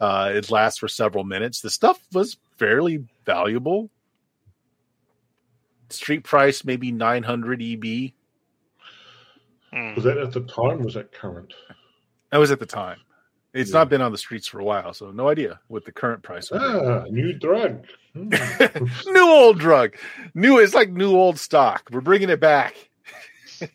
[0.00, 1.60] uh, it lasts for several minutes.
[1.60, 3.90] The stuff was fairly valuable.
[5.90, 8.12] Street price maybe 900 EB.
[9.72, 9.94] Hmm.
[9.94, 10.80] Was that at the time?
[10.80, 11.52] or Was that current?
[12.32, 12.98] That was at the time.
[13.52, 13.78] It's Yeah.
[13.78, 16.50] not been on the streets for a while, so no idea what the current price.
[16.52, 17.84] Ah, new drug.
[18.12, 18.28] Hmm.
[19.12, 19.96] new old drug.
[20.34, 21.88] New it's like new old stock.
[21.92, 22.74] We're bringing it back.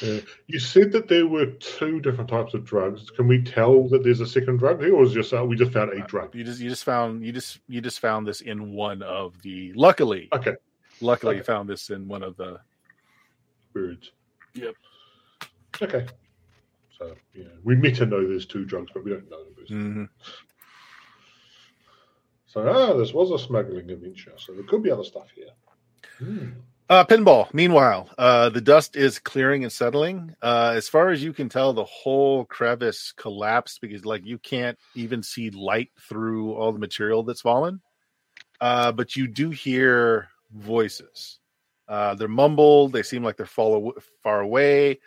[0.00, 0.20] Yeah.
[0.46, 3.10] You said that there were two different types of drugs.
[3.10, 5.72] Can we tell that there's a second drug here, or is just uh, we just
[5.72, 6.32] found a drug?
[6.34, 9.72] You just you just found you just you just found this in one of the
[9.74, 10.54] luckily Okay,
[11.00, 11.46] luckily you Okay.
[11.46, 12.60] found this in one of the
[13.72, 14.12] birds.
[14.54, 14.74] Yep.
[15.82, 16.06] Okay.
[16.96, 19.54] So yeah, we meant to know there's two drugs, but we don't know them.
[19.68, 20.08] Mhm.
[22.46, 24.32] So ah, this was a smuggling adventure.
[24.36, 25.50] So there could be other stuff here.
[26.18, 26.48] Hmm.
[26.90, 27.46] Uh, pinball.
[27.54, 30.34] Meanwhile, uh, the dust is clearing and settling.
[30.42, 34.76] Uh, as far as you can tell, the whole crevice collapsed because, like, you can't
[34.96, 37.80] even see light through all the material that's fallen.
[38.60, 41.38] Uh, but you do hear voices.
[41.86, 42.92] Uh, they're mumbled.
[42.92, 43.92] They seem like they're far,
[44.24, 44.98] far away.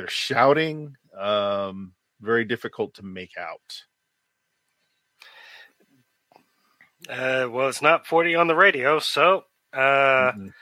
[0.00, 0.96] They're shouting.
[1.14, 1.92] Um,
[2.22, 3.82] very difficult to make out.
[7.06, 9.44] Uh, well, it's not 40 on the radio, so
[9.74, 10.54] uh, Mhm.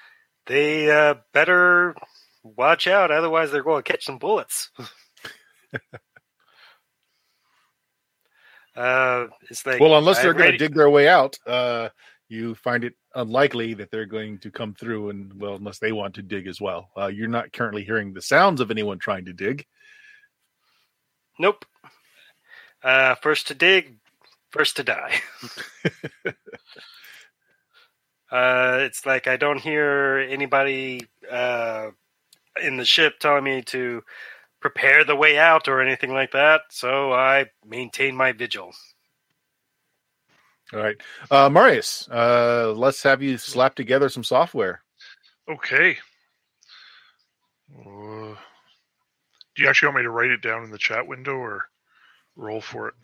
[0.46, 1.94] they uh, better
[2.42, 4.72] watch out, otherwise they're going to catch some bullets.
[8.74, 11.90] uh, it's like Well, unless they're going to dig their way out, uh,
[12.28, 16.14] you find it unlikely that they're going to come through, and well, unless they want
[16.14, 16.90] to dig as well.
[16.96, 19.64] Uh, you're not currently hearing the sounds of anyone trying to dig.
[21.38, 21.64] Nope.
[22.82, 23.96] Uh, first to dig,
[24.50, 25.20] first to die.
[28.30, 31.90] uh, it's like I don't hear anybody uh,
[32.62, 34.02] in the ship telling me to
[34.60, 38.72] prepare the way out or anything like that, so I maintain my vigil.
[40.74, 40.96] All right,
[41.30, 44.82] uh, Marius, uh, let's have you slap together some software.
[45.50, 45.96] Okay.
[47.74, 48.34] Uh,
[49.54, 51.64] do you actually want me to write it down in the chat window or
[52.36, 52.94] roll for it?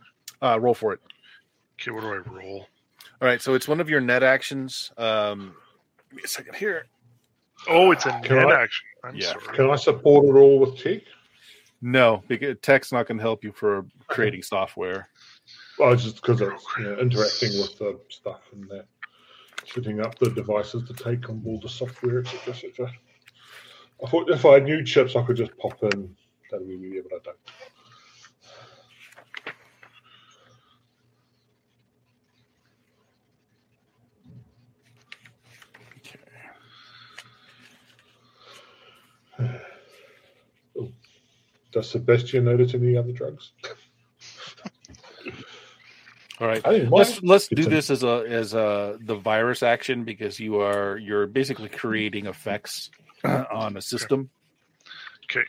[0.43, 1.01] Uh, roll for it.
[1.81, 2.67] Okay, what do I roll?
[3.23, 4.93] All right, so it's one of your net actions.
[4.99, 5.55] Um,
[6.11, 6.87] give me a second here.
[7.69, 8.87] Oh, it's a Can net I- action.
[9.05, 9.33] I'm Yeah.
[9.33, 9.57] sorry.
[9.57, 11.01] Can I support it all with tech?
[11.81, 15.09] No, because tech's not going to help you for creating software.
[15.81, 18.87] Oh, just because it's you know, interacting with the stuff and that,
[19.67, 22.71] setting up the devices to take on board the software, etc.
[22.71, 22.93] etc.
[24.05, 26.15] I thought if I had new chips, I could just pop in.
[26.69, 27.37] Easier, but I don't.
[40.79, 40.93] Oh.
[41.73, 43.51] Does Sebastian notice any other drugs?
[46.41, 46.91] All right.
[46.91, 51.27] Let's let's do this as a as a the virus action because you are you're
[51.27, 52.91] basically creating effects
[53.25, 54.31] on a system.
[55.25, 55.47] Okay.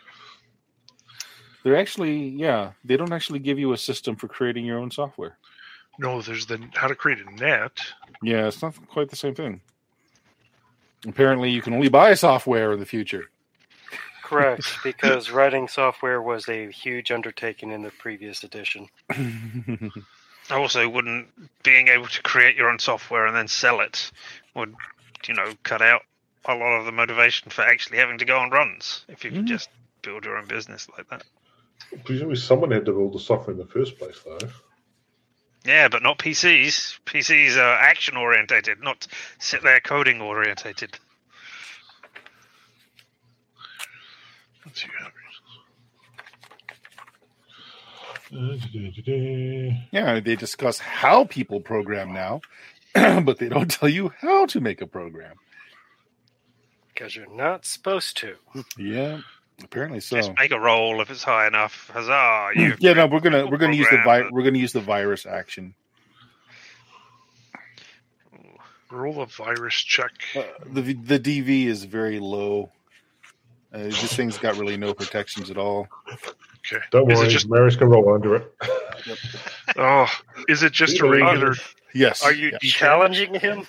[1.64, 5.38] They're actually yeah they don't actually give you a system for creating your own software.
[5.98, 7.80] No, there's the how to create a net.
[8.22, 9.62] Yeah, it's not quite the same thing.
[11.08, 13.26] Apparently, you can only buy software in the future.
[14.24, 18.88] Correct, because writing software was a huge undertaking in the previous edition.
[20.52, 21.28] Also, wouldn't
[21.64, 24.12] being able to create your own software and then sell it
[24.54, 24.76] would,
[25.28, 26.04] you know, cut out
[26.46, 29.46] a lot of the motivation for actually having to go on runs if you could
[29.46, 29.48] Mm.
[29.48, 29.70] just
[30.04, 31.24] build your own business like that.
[32.04, 34.38] Presumably, someone had to build the software in the first place, though.
[35.64, 37.00] Yeah, but not PCs.
[37.06, 39.08] PCs are action orientated, not
[39.40, 41.00] sit there coding orientated.
[44.64, 44.88] Let's see.
[49.92, 52.42] Yeah, they discuss how people program now,
[52.94, 55.36] but they don't tell you how to make a program.
[56.94, 58.36] Because you're not supposed to.
[58.78, 59.20] Yeah,
[59.64, 60.18] apparently so.
[60.18, 61.90] Just make a roll if it's high enough.
[61.94, 62.52] Huzzah!
[62.56, 65.26] You yeah, no, we're gonna we're gonna use the vi- we're gonna use the virus
[65.26, 65.74] action.
[68.92, 70.12] Roll a virus check.
[70.36, 72.72] Uh, the the DV is very low.
[73.74, 75.88] Uh, this thing's got really no protections at all.
[76.72, 76.84] Okay.
[76.92, 78.54] Don't is worry, it just Marius can roll under it.
[79.78, 80.08] oh
[80.48, 81.12] is it just a Yeah.
[81.12, 81.56] regular
[81.94, 82.24] Yes.
[82.24, 82.58] Are you yeah.
[82.62, 83.66] challenging him?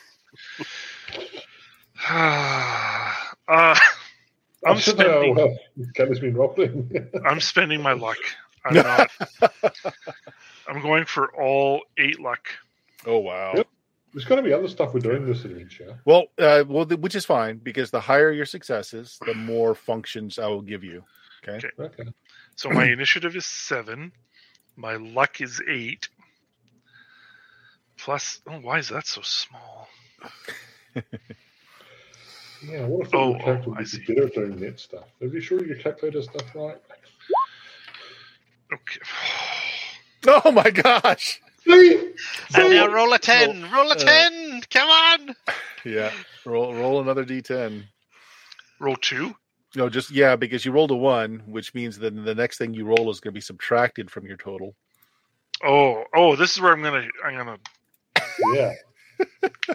[2.09, 3.13] uh
[3.49, 3.77] I'm
[4.67, 5.57] I'm sure spending well,
[5.95, 7.11] Kevin's been rolling.
[7.25, 8.19] I'm spending my luck.
[8.65, 9.11] I'm not
[10.67, 12.49] I'm going for all eight luck.
[13.07, 13.53] Oh wow.
[13.57, 13.69] Yep.
[14.13, 16.01] There's got to be other stuff we're doing this adventure.
[16.07, 20.47] Well, uh, well, which is fine because the higher your successes, the more functions I
[20.47, 21.05] will give you.
[21.47, 21.69] Okay.
[21.79, 22.05] Okay.
[22.57, 24.13] So my initiative is seven.
[24.77, 26.09] My luck is eight.
[27.99, 29.89] Plus oh why is that so small?
[32.63, 34.05] Yeah, what if Oh, your character oh, I would be see.
[34.07, 35.05] better at doing that stuff?
[35.23, 36.79] Are you sure you calculated stuff right?
[38.73, 39.01] Okay.
[40.29, 41.41] Oh my gosh.
[41.67, 42.13] See?
[42.55, 43.71] And now roll a ten.
[43.73, 44.63] roll a uh, ten.
[44.71, 45.37] Come on.
[45.85, 46.13] Yeah.
[46.45, 47.85] Roll roll another d10.
[48.81, 49.37] Roll two?
[49.77, 52.87] No, just yeah, because you rolled a one, which means that the next thing you
[52.87, 54.75] roll is going to be subtracted from your total.
[55.63, 57.59] Oh, oh, this is where I'm gonna I'm gonna
[58.55, 58.73] Yeah.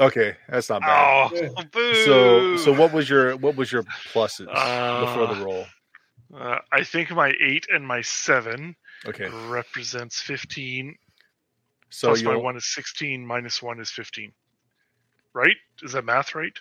[0.00, 1.30] Okay, that's not bad.
[1.38, 1.94] Oh, boo.
[1.94, 5.66] So so what was your what was your pluses Uh, before the roll?
[6.36, 8.74] uh, I think my eight and my seven
[9.06, 10.96] Okay, represents fifteen.
[11.90, 14.32] so plus my one is sixteen, minus one is fifteen.
[15.32, 15.56] Right?
[15.82, 16.58] Is that math right?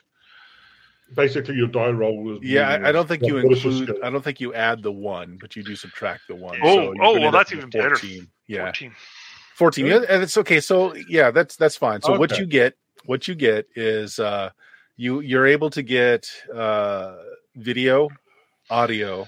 [1.15, 2.39] Basically, your die roll is.
[2.43, 4.03] yeah, I, I don't think you What is your include.
[4.03, 6.57] I don't think you add the one, but you do subtract the one.
[6.63, 7.97] Oh, so you're oh, gonna well, that's with even better.
[8.47, 8.93] Yeah, Fourteen.
[9.55, 13.27] 14 yeah, and it's okay so yeah that's that's fine so what you get what
[13.27, 14.49] you get is uh
[14.97, 17.15] you you're able to get uh
[17.55, 18.09] video
[18.69, 19.27] audio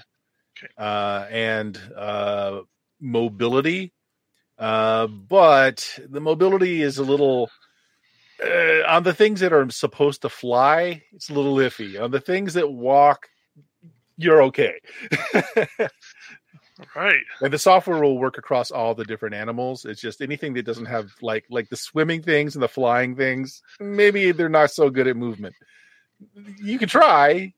[0.58, 0.72] Okay.
[0.78, 2.62] uh and uh
[3.00, 3.92] mobility
[4.58, 7.50] uh but the mobility is a little
[8.44, 12.20] uh, on the things that are supposed to fly it's a little iffy on the
[12.20, 13.28] things that walk
[14.16, 14.74] you're okay.
[16.94, 17.22] Right.
[17.40, 19.86] and the software will work across all the different animals.
[19.86, 23.62] It's just anything that doesn't have like like the swimming things and the flying things.
[23.80, 25.54] Maybe they're not so good at movement.
[26.58, 27.54] You can try,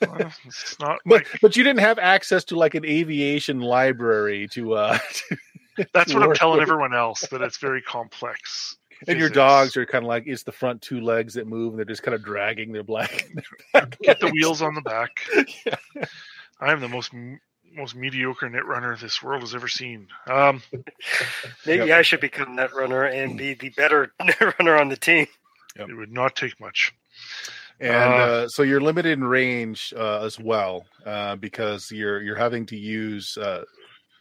[0.00, 4.48] Well, it's not but like but you didn't have access to like an aviation library
[4.48, 4.98] to uh
[5.94, 8.76] that's what I'm telling everyone else that it's very complex.
[9.08, 11.78] And your dogs are kind of like it's the front two legs that move and
[11.78, 13.28] they're just kind of dragging their black
[14.02, 15.10] Get the wheels on the back.
[16.60, 17.12] I am the most
[17.74, 20.06] most mediocre net runner this world has ever seen.
[20.26, 20.62] Um,
[21.66, 25.26] Maybe I should become net runner and be the better net runner on the team.
[25.76, 25.88] Yep.
[25.88, 26.92] It would not take much.
[27.80, 32.66] and uh, so you're limited in range uh, as well uh, because you're you're having
[32.66, 33.64] to use uh,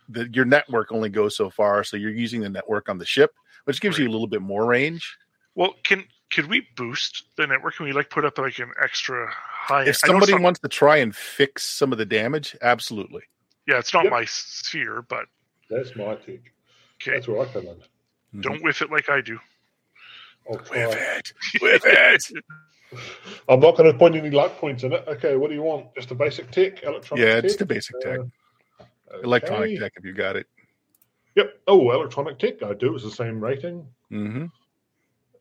[0.09, 3.33] the your network only goes so far so you're using the network on the ship
[3.65, 5.17] which gives you a little bit more range
[5.55, 7.75] Well, can could we boost the network?
[7.75, 9.81] Can we like put up like an extra high?
[9.81, 12.55] if I know it's somebody not- wants to try and fix some of the damage
[12.61, 13.23] absolutely
[13.67, 14.11] yeah, it's not Yep.
[14.11, 15.25] my sphere, but
[15.69, 16.53] That's my tick.
[17.01, 18.41] okay, That's where I come in.
[18.41, 19.39] don't whiff it like I do.
[20.49, 20.87] I'll try.
[20.87, 22.43] with it Whiff it
[23.47, 25.03] I'm not going to point any luck points in it.
[25.07, 25.93] Okay, what do you want?
[25.95, 27.45] Just a basic tick, electronic yeah tick?
[27.45, 28.19] it's the basic tech
[28.79, 28.83] Uh,
[29.23, 30.47] electronic tech if you got it
[31.35, 31.61] Yep.
[31.67, 32.61] Oh, electronic tick.
[32.63, 32.95] I do.
[32.95, 33.85] It's the same rating.
[34.11, 34.45] Mm-hmm.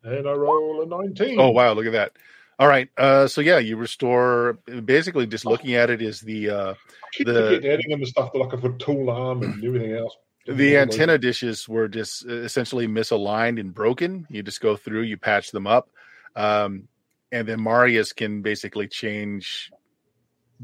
[0.03, 1.39] And I roll a 19.
[1.39, 2.13] Oh wow, look at that.
[2.57, 2.89] All right.
[2.97, 4.53] Uh so yeah, you restore
[4.85, 6.73] basically just looking at it is the uh
[7.11, 10.15] keep the- adding in the stuff like a tool arm and everything else.
[10.47, 14.25] the antenna dishes were just uh, essentially misaligned and broken.
[14.29, 15.89] You just go through, you patch them up.
[16.35, 16.87] Um
[17.31, 19.71] and then Marius can basically change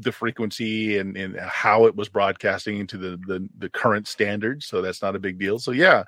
[0.00, 4.66] the frequency and, and how it was broadcasting into the, the the current standards.
[4.66, 5.58] So that's not a big deal.
[5.58, 6.04] So yeah.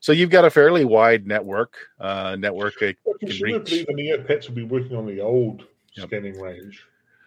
[0.00, 1.76] So you've got a fairly wide network.
[2.00, 3.86] Uh network Well, can Presumably, reach.
[3.86, 5.64] the Neopets will be working on the old
[5.96, 6.08] Yep.
[6.08, 6.82] scanning range.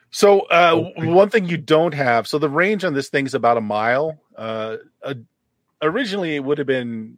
[0.10, 3.58] So uh, one thing you don't have, so the range on this thing is about
[3.58, 4.20] a mile.
[4.36, 5.14] Uh, uh,
[5.82, 7.18] originally, it would have been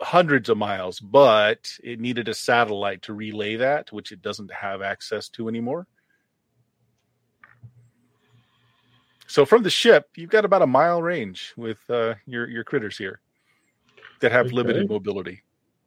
[0.00, 4.82] hundreds of miles, but it needed a satellite to relay that, which it doesn't have
[4.82, 5.86] access to anymore.
[9.34, 12.96] So from the ship, you've got about a mile range with uh, your your critters
[12.96, 13.18] here
[14.20, 14.54] that have Okay.
[14.54, 15.42] limited mobility.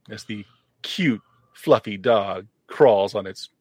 [0.10, 0.44] As the
[0.82, 1.22] cute,
[1.54, 3.52] fluffy dog crawls on its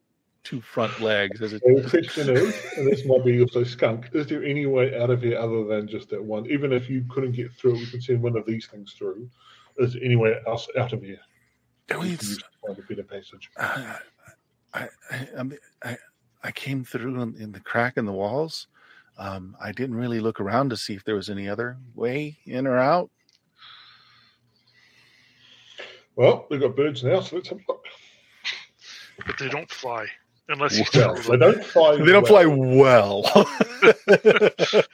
[0.42, 4.26] two front legs as it the question is, and this might be also skunk, is
[4.26, 6.50] there any way out of here other than just that one?
[6.50, 9.30] Even if you couldn't get through, we can send one of these things through.
[9.78, 11.20] Is there any way else out of here?
[11.92, 13.50] Oh, We it's- find a better passage.
[13.56, 13.98] I,
[14.74, 14.88] I, I,
[15.38, 15.44] I,
[15.84, 15.96] I,
[16.42, 18.66] I came through in, in the crack in the walls.
[19.18, 22.66] Um, I didn't really look around to see if there was any other way in
[22.66, 23.10] or out.
[26.16, 27.84] Well, we've got birds now, so let's have a look.
[29.26, 30.06] But they don't fly
[30.48, 31.96] unless you Well, throw they don't fly.
[31.96, 33.22] They don't fly well.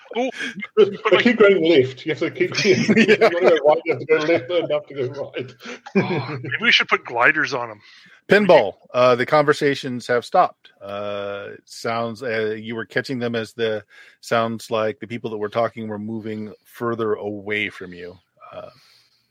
[0.77, 2.05] They keep going left.
[2.05, 2.51] You have to keep.
[2.65, 3.29] If you Yeah.
[3.29, 5.55] to go right, you have to go left enough to go right.
[5.97, 7.81] Oh, maybe we should put gliders on them.
[8.29, 8.75] Pinball.
[8.93, 10.73] Uh, the conversations have stopped.
[10.81, 13.85] Uh, sounds uh, you were catching them as the
[14.21, 18.17] sounds like the people that were talking were moving further away from you.
[18.53, 18.71] Uh,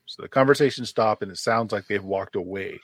[0.05, 2.79] so the conversation stopped, and it sounds like they've walked away.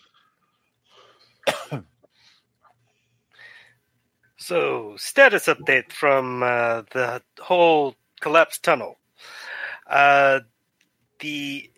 [4.38, 8.98] So, status update from uh, the whole collapsed tunnel.
[9.90, 10.42] Uh,
[11.20, 11.72] the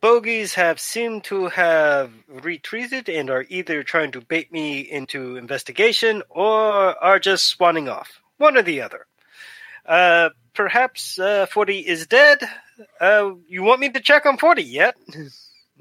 [0.00, 6.22] bogies have seemed to have retreated and are either trying to bait me into investigation
[6.28, 6.52] or
[7.02, 8.20] are just swanning off.
[8.38, 9.06] One or the other.
[9.86, 12.38] Uh, perhaps uh, 40 is dead.
[13.00, 14.96] Uh, you want me to check on 40 yet?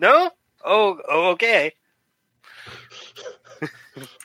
[0.01, 0.31] No?
[0.63, 1.73] Oh, oh okay.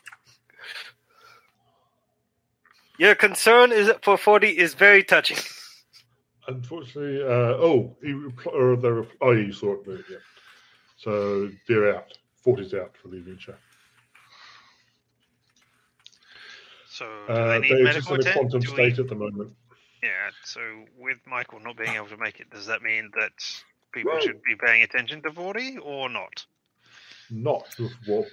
[2.98, 5.38] Your concern is for 40 is very touching.
[6.46, 7.26] Unfortunately, uh,
[7.58, 10.18] oh, he repl- or they repl- oh, you saw it move, yeah.
[10.96, 12.16] So they're out.
[12.42, 13.58] Forty's out for the adventure.
[16.88, 19.14] So do Uh, they need they're just in a quantum Do we- state at the
[19.14, 19.56] moment.
[20.02, 20.30] Yeah.
[20.44, 20.60] So
[20.96, 23.32] with Michael not being able to make it, does that mean that
[23.92, 24.22] people Right.
[24.22, 26.44] should be paying attention to Forty or not?
[27.30, 27.74] Not.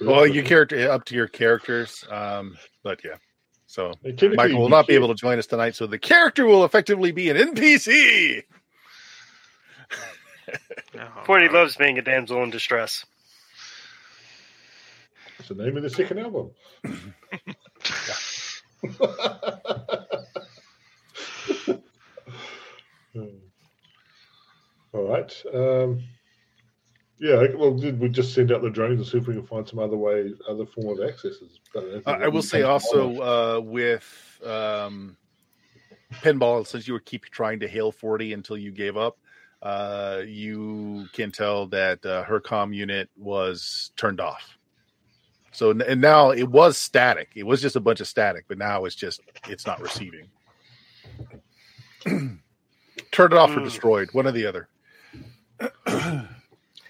[0.01, 3.15] Well, your character up to your characters, um, but yeah.
[3.71, 6.65] So They Michael will not be able to join us tonight, so the character will
[6.65, 8.43] effectively be an NPC.
[10.99, 11.53] Oh, 40 no.
[11.53, 13.05] loves being a damsel in distress.
[15.39, 16.51] It's the name of the second album.
[24.93, 25.43] All right.
[25.53, 26.03] Um,
[27.21, 27.45] yeah.
[27.55, 29.77] Well, did we just send out the drones and see if we can find some
[29.77, 31.59] other way, other form of accesses?
[31.71, 35.15] But Uh, I will say also uh, with um,
[36.15, 39.19] pinball, since you were keep trying to hail 40 until you gave up,
[39.61, 44.57] uh, you can tell that uh, her com unit was turned off.
[45.51, 47.29] So and now it was static.
[47.35, 50.27] It was just a bunch of static, but now it's just it's not receiving.
[53.11, 53.65] Turn it off or Mm.
[53.65, 54.69] destroyed, one or the other.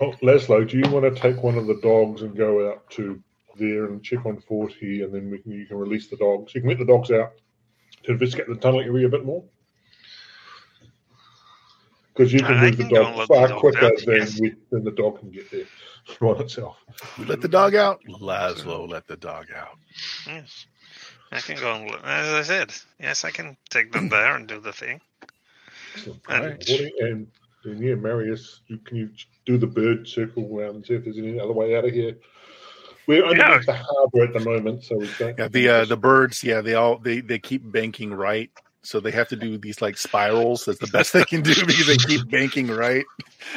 [0.02, 3.22] Oh, Leslie, do you want to take one of the dogs and go out to
[3.58, 6.56] there and check on 40 and then we can, you can release the dogs?
[6.56, 7.34] You can let the dogs out
[8.04, 9.44] to investigate the tunnel area a bit more?
[12.14, 14.16] Because you can I move the can go dog let the far quicker out, than,
[14.16, 14.40] yes.
[14.40, 15.66] we, than the dog can get there
[16.22, 16.78] on itself.
[17.20, 18.02] Let the dog out.
[18.08, 19.78] Laszlo let the dog out.
[20.26, 20.66] Yes.
[21.32, 22.02] I can go and look.
[22.04, 25.00] As I said, yes, I can take them there and do the thing.
[25.96, 26.22] Excellent.
[26.28, 27.28] And- Alright, and,
[27.64, 29.10] and yeah, Marius, you, can you
[29.46, 32.18] do the bird circle around and see if there's any other way out of here?
[33.08, 35.38] We're underneath the harbour at the moment, so we don't.
[35.38, 38.50] Yeah, the uh, the birds, yeah, they all they they keep banking right.
[38.84, 40.66] So they have to do these like spirals.
[40.66, 43.06] That's the best they can do because they keep banking right.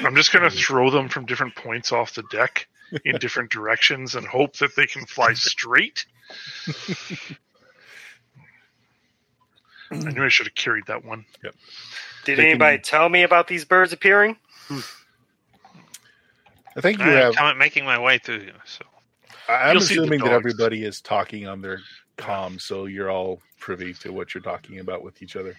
[0.00, 2.66] I'm just gonna throw them from different points off the deck
[3.04, 6.06] in different directions and hope that they can fly straight.
[9.90, 11.24] I knew I should have carried that one.
[12.24, 14.36] Did They anybody can- tell me about these birds appearing?
[16.76, 17.34] I think you I'm have.
[17.36, 18.50] coming, making my way through.
[18.64, 18.84] So
[19.48, 21.80] I'm You'll assuming that everybody is talking on their
[22.18, 25.54] comms, so you're all privy to what you're talking about with each other.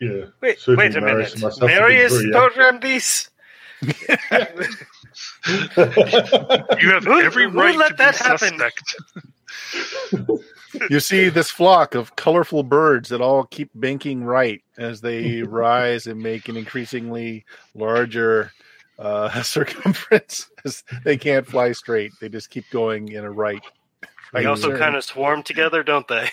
[0.00, 0.26] Yeah.
[0.40, 1.38] Wait, Certainly wait a minute.
[1.40, 3.30] must have to Marius programmed these?
[5.46, 8.58] You have Who- every who right let to be that happen?
[8.58, 8.94] suspect.
[10.90, 16.06] you see this flock of colorful birds that all keep banking right as they rise
[16.06, 18.52] and make an increasingly larger
[18.98, 20.48] uh, circumference.
[21.04, 23.62] They can't fly straight; they just keep going in a right.
[24.32, 26.28] They also kind of swarm together, don't they?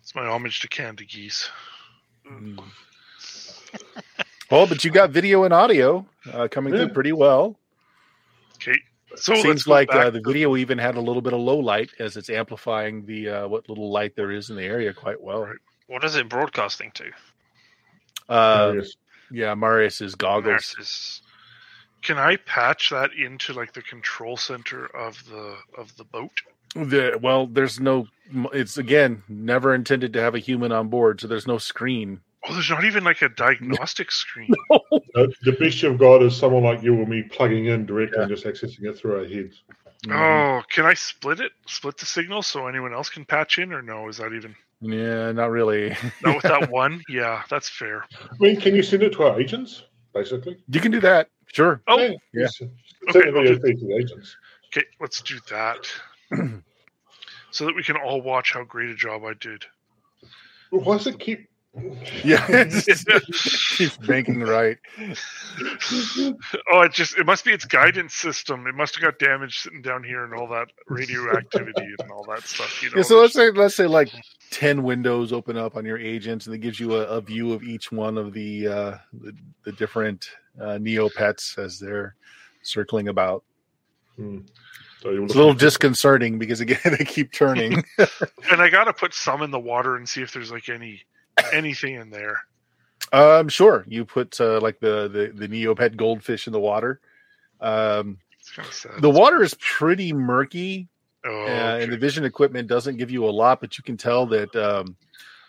[0.00, 1.50] It's my homage to candy geese.
[2.30, 2.58] Mm.
[4.50, 6.84] Well, but you got video and audio uh, coming Yeah.
[6.84, 7.58] through pretty well.
[8.54, 8.78] Okay,
[9.20, 11.58] so let's Seems like uh, the to- video even had a little bit of low
[11.58, 15.20] light as it's amplifying the uh, what little light there is in the area quite
[15.20, 15.42] well.
[15.44, 15.56] Right.
[15.86, 17.04] what is it broadcasting to?
[18.28, 18.96] Uh, Marius.
[19.30, 20.74] yeah, Marius's goggles.
[20.74, 21.22] Versus-
[22.02, 26.42] Can I patch that into like the control center of the of the boat?
[26.74, 28.08] The, well, there's no.
[28.52, 32.20] It's again never intended to have a human on board, so there's no screen.
[32.48, 34.50] Oh, there's not even like a diagnostic screen.
[35.14, 38.28] Uh, the best you've got is someone like you or me plugging in directly and
[38.28, 39.62] just accessing it through our heads.
[40.10, 41.50] Oh, can I split it?
[41.66, 44.08] Split the signal so anyone else can patch in, or no?
[44.08, 45.96] Is that even Yeah, not really.
[46.22, 47.02] not with that one?
[47.08, 48.04] Yeah, that's fair.
[48.20, 49.82] I mean, can you send it to our agents,
[50.14, 50.58] basically?
[50.68, 51.82] you can do that, sure.
[51.88, 52.60] Oh, Yeah, yes.
[52.60, 54.36] Okay, Send the I'll do- to agents.
[54.76, 55.88] okay, let's do that.
[57.50, 59.64] so that we can all watch how great a job I did.
[60.70, 61.48] Well, Why does it keep?
[62.24, 64.78] Yeah, it's just- keeps banking right.
[66.72, 68.66] Oh, it just it must be its guidance system.
[68.66, 72.42] It must have got damaged sitting down here and all that radioactivity and all that
[72.46, 72.82] stuff.
[72.82, 74.10] You know, Yeah, so let's say let's say like
[74.50, 77.62] ten windows open up on your agents, and it gives you a, a view of
[77.62, 79.32] each one of the uh, the,
[79.64, 80.28] the different
[80.60, 82.14] uh, Neopets as they're
[82.62, 83.44] circling about.
[84.16, 84.38] Hmm.
[85.00, 87.84] So It's a little disconcerting because again they keep turning.
[87.98, 91.02] and I gotta put some in the water and see if there's like any
[91.52, 92.40] anything in there.
[93.12, 97.00] um, sure, you put uh, like the, the the Neopet goldfish in the water.
[97.60, 99.00] Um, It's kind of sad.
[99.00, 100.88] the water is pretty murky,
[101.24, 101.82] oh, uh, okay.
[101.82, 104.96] and the vision equipment doesn't give you a lot, but you can tell that um,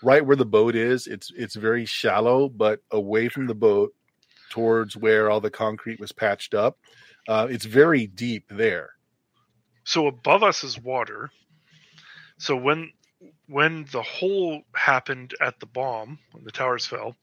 [0.01, 3.93] right where the boat is, it's it's very shallow, but away from the boat
[4.49, 6.77] towards where all the concrete was patched up,
[7.27, 8.91] uh, it's very deep there.
[9.83, 11.29] so above us is water.
[12.37, 12.91] So when
[13.49, 17.15] when the hole happened at the bomb, when the towers fell,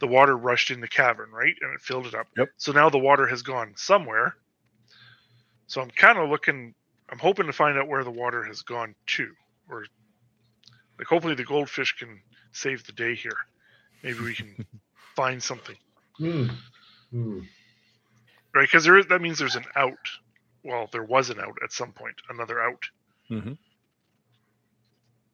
[0.00, 1.54] the water rushed in the cavern, right?
[1.60, 2.26] And it filled it up.
[2.36, 2.48] Yep.
[2.56, 4.34] So now the water has gone somewhere.
[5.66, 6.74] So I'm kind of looking
[7.10, 9.32] I'm hoping to find out where the water has gone to.
[9.68, 9.84] Or
[10.98, 12.20] like hopefully the goldfish can
[12.52, 13.36] save the day here.
[14.02, 14.66] Maybe we can
[15.16, 15.76] find something.
[16.16, 16.46] Hmm.
[17.10, 17.40] Hmm.
[18.54, 18.62] Right?
[18.62, 20.08] Because there is that means there's an out.
[20.64, 22.84] Well, there was an out at some point, another out.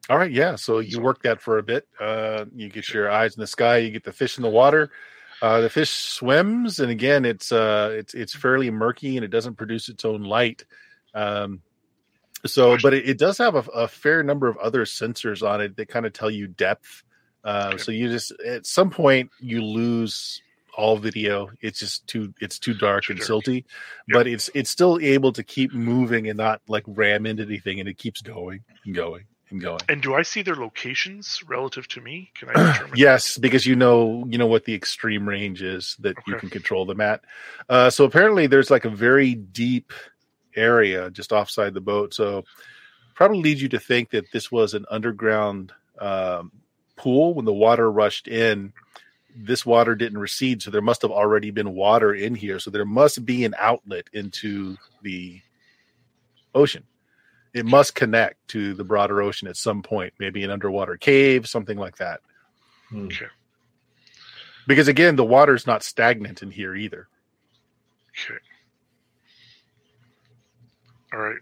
[0.09, 0.55] All right, yeah.
[0.55, 1.87] So you work that for a bit.
[1.99, 3.77] Uh, you get your eyes in the sky.
[3.77, 4.91] You get the fish in the water.
[5.41, 9.55] Uh, the fish swims, and again, it's uh, it's it's fairly murky, and it doesn't
[9.55, 10.63] produce its own light.
[11.13, 11.61] Um,
[12.45, 15.75] so, but it, it does have a, a fair number of other sensors on it
[15.77, 17.03] that kind of tell you depth.
[17.43, 17.77] Uh.
[17.77, 20.41] So you just at some point you lose
[20.77, 21.49] all video.
[21.61, 23.65] It's just too it's too dark and silty,
[24.07, 27.89] but it's it's still able to keep moving and not like ram into anything, and
[27.89, 29.25] it keeps going and going
[29.59, 29.79] going.
[29.89, 32.31] And do I see their locations relative to me?
[32.35, 32.97] Can I determine?
[32.97, 36.85] yes, because you know you know what the extreme range is that you can control
[36.85, 37.21] them at.
[37.69, 39.91] Uh, so apparently, there's like a very deep
[40.55, 42.13] area just offside the boat.
[42.13, 42.43] So
[43.13, 46.51] probably leads you to think that this was an underground um,
[46.95, 48.73] pool when the water rushed in.
[49.35, 52.59] This water didn't recede, so there must have already been water in here.
[52.59, 55.41] So there must be an outlet into the
[56.53, 56.83] ocean.
[57.55, 61.77] It must connect to the broader ocean at some point, maybe an underwater cave, something
[61.77, 62.19] like that.
[62.89, 63.05] Hmm.
[63.05, 63.27] Okay.
[64.67, 67.07] Because again, the water's not stagnant in here either.
[68.11, 68.39] Okay.
[71.13, 71.39] All right.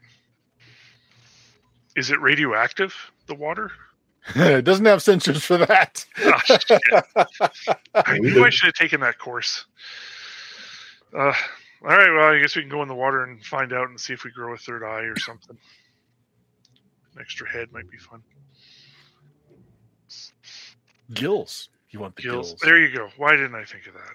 [1.96, 2.94] Is it radioactive?
[3.26, 3.72] The water?
[4.36, 6.06] it doesn't have sensors for that.
[6.46, 6.82] Shit.
[7.96, 8.46] I knew.
[8.46, 9.66] I should have taken that course.
[11.12, 11.34] Uh,
[11.82, 12.12] all right.
[12.14, 14.24] Well, I guess we can go in the water and find out and see if
[14.24, 15.58] we grow a third eye or something.
[17.16, 18.22] An extra head might be fun.
[21.14, 21.70] gills.
[21.90, 22.50] You want the Gills.
[22.50, 22.62] gills.
[22.62, 23.10] There you go.
[23.18, 24.14] Why didn't I think of that?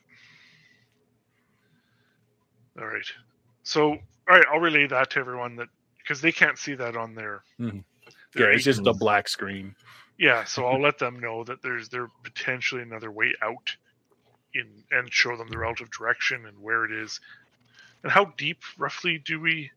[2.80, 3.04] All right.
[3.62, 5.68] So, all right, I'll relay that to everyone that
[5.98, 7.42] because they can't see that on their.
[7.60, 7.84] Mhm.
[8.32, 9.74] their yeah, it's just a black screen.
[10.18, 13.76] Yeah, so I'll let them know that there's there potentially another way out
[14.54, 17.20] in and show them the relative direction and where it is.
[18.02, 19.70] And how deep roughly do we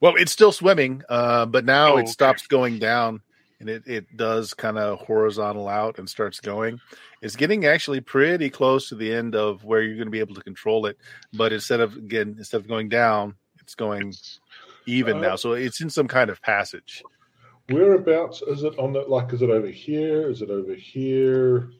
[0.00, 2.10] Well, it's still swimming, uh, but now Oh, it okay.
[2.10, 3.20] stops going down
[3.60, 6.80] and it, it does kind of horizontal out and starts going.
[7.20, 10.34] It's getting actually pretty close to the end of where you're going to be able
[10.36, 10.96] to control it.
[11.34, 14.14] But instead of, again, instead of going down, it's going
[14.86, 15.36] even Uh, now.
[15.36, 17.02] So it's in some kind of passage.
[17.68, 19.32] Whereabouts is it on the like?
[19.34, 20.30] Is it over here?
[20.30, 21.70] Is it over here?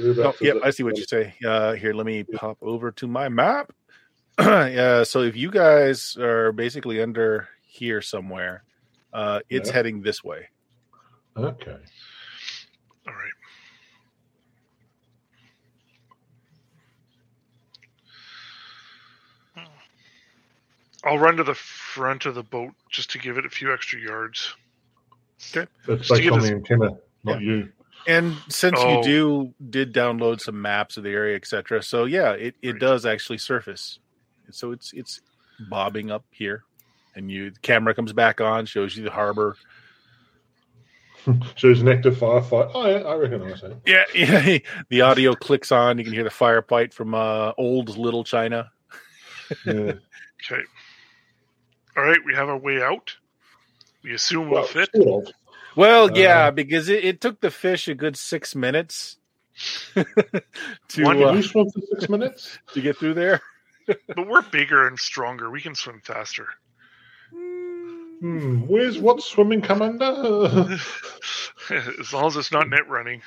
[0.00, 0.58] Oh, yep.
[0.62, 1.34] I see what you say.
[1.44, 3.72] Uh, here, let me pop over to my map.
[4.40, 8.62] yeah, so if you guys are basically under here somewhere,
[9.12, 9.74] uh, it's Yeah.
[9.74, 10.48] heading this way.
[11.36, 11.76] Okay.
[13.06, 13.32] all right.
[21.04, 24.00] I'll run to the front of the boat just to give it a few extra
[24.00, 24.54] yards.
[25.56, 25.70] Okay.
[25.86, 26.90] That's to based give on the antenna,
[27.24, 27.68] not you.
[28.06, 28.96] And since Oh.
[28.96, 32.80] you do did download some maps of the area, etc., so yeah, it, it Right.
[32.80, 33.98] does actually surface.
[34.50, 35.20] So it's it's
[35.70, 36.64] bobbing up here,
[37.14, 39.56] and you the camera comes back on, shows you the harbor.
[41.56, 42.70] Shows an active firefight.
[42.72, 43.76] Oh, yeah, I recognize that.
[43.84, 44.58] Yeah, yeah.
[44.88, 45.98] The audio clicks on.
[45.98, 48.70] You can hear the firefight from uh, old Little China.
[49.66, 49.92] Yeah.
[50.50, 50.62] Okay.
[51.96, 53.16] All right, we have our way out.
[54.04, 54.88] We assume we'll well, fit.
[54.94, 55.32] sort of.
[55.74, 59.16] Well, Uh, yeah, because it, it took the fish a good six minutes
[59.96, 60.04] to
[61.02, 62.56] One- Can uh, you for six minutes?
[62.72, 63.40] to get through there.
[63.88, 65.50] But we're bigger and stronger.
[65.50, 66.46] We can swim faster.
[67.30, 68.60] Hmm.
[68.66, 70.04] Where's what swimming come under?
[71.70, 73.22] as long as it's not net running.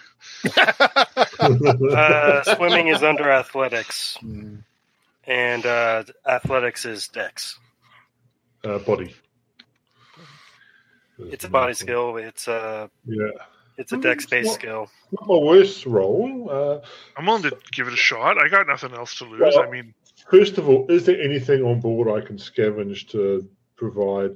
[1.39, 4.55] Uh, swimming is under athletics, Hmm.
[5.25, 7.57] and uh, athletics is dex.
[8.63, 9.15] uh, body.
[11.19, 12.17] It's a body skill.
[12.17, 13.29] It's a Yeah.
[13.77, 14.89] it's a Mm, dex based what- skill.
[15.11, 16.49] Not my worst role.
[16.51, 16.85] Uh,
[17.15, 18.37] I'm willing to give it a shot.
[18.37, 19.39] I got nothing else to lose.
[19.39, 19.93] Well- I mean,
[20.31, 24.31] First of all, is there anything on board I can scavenge to provide?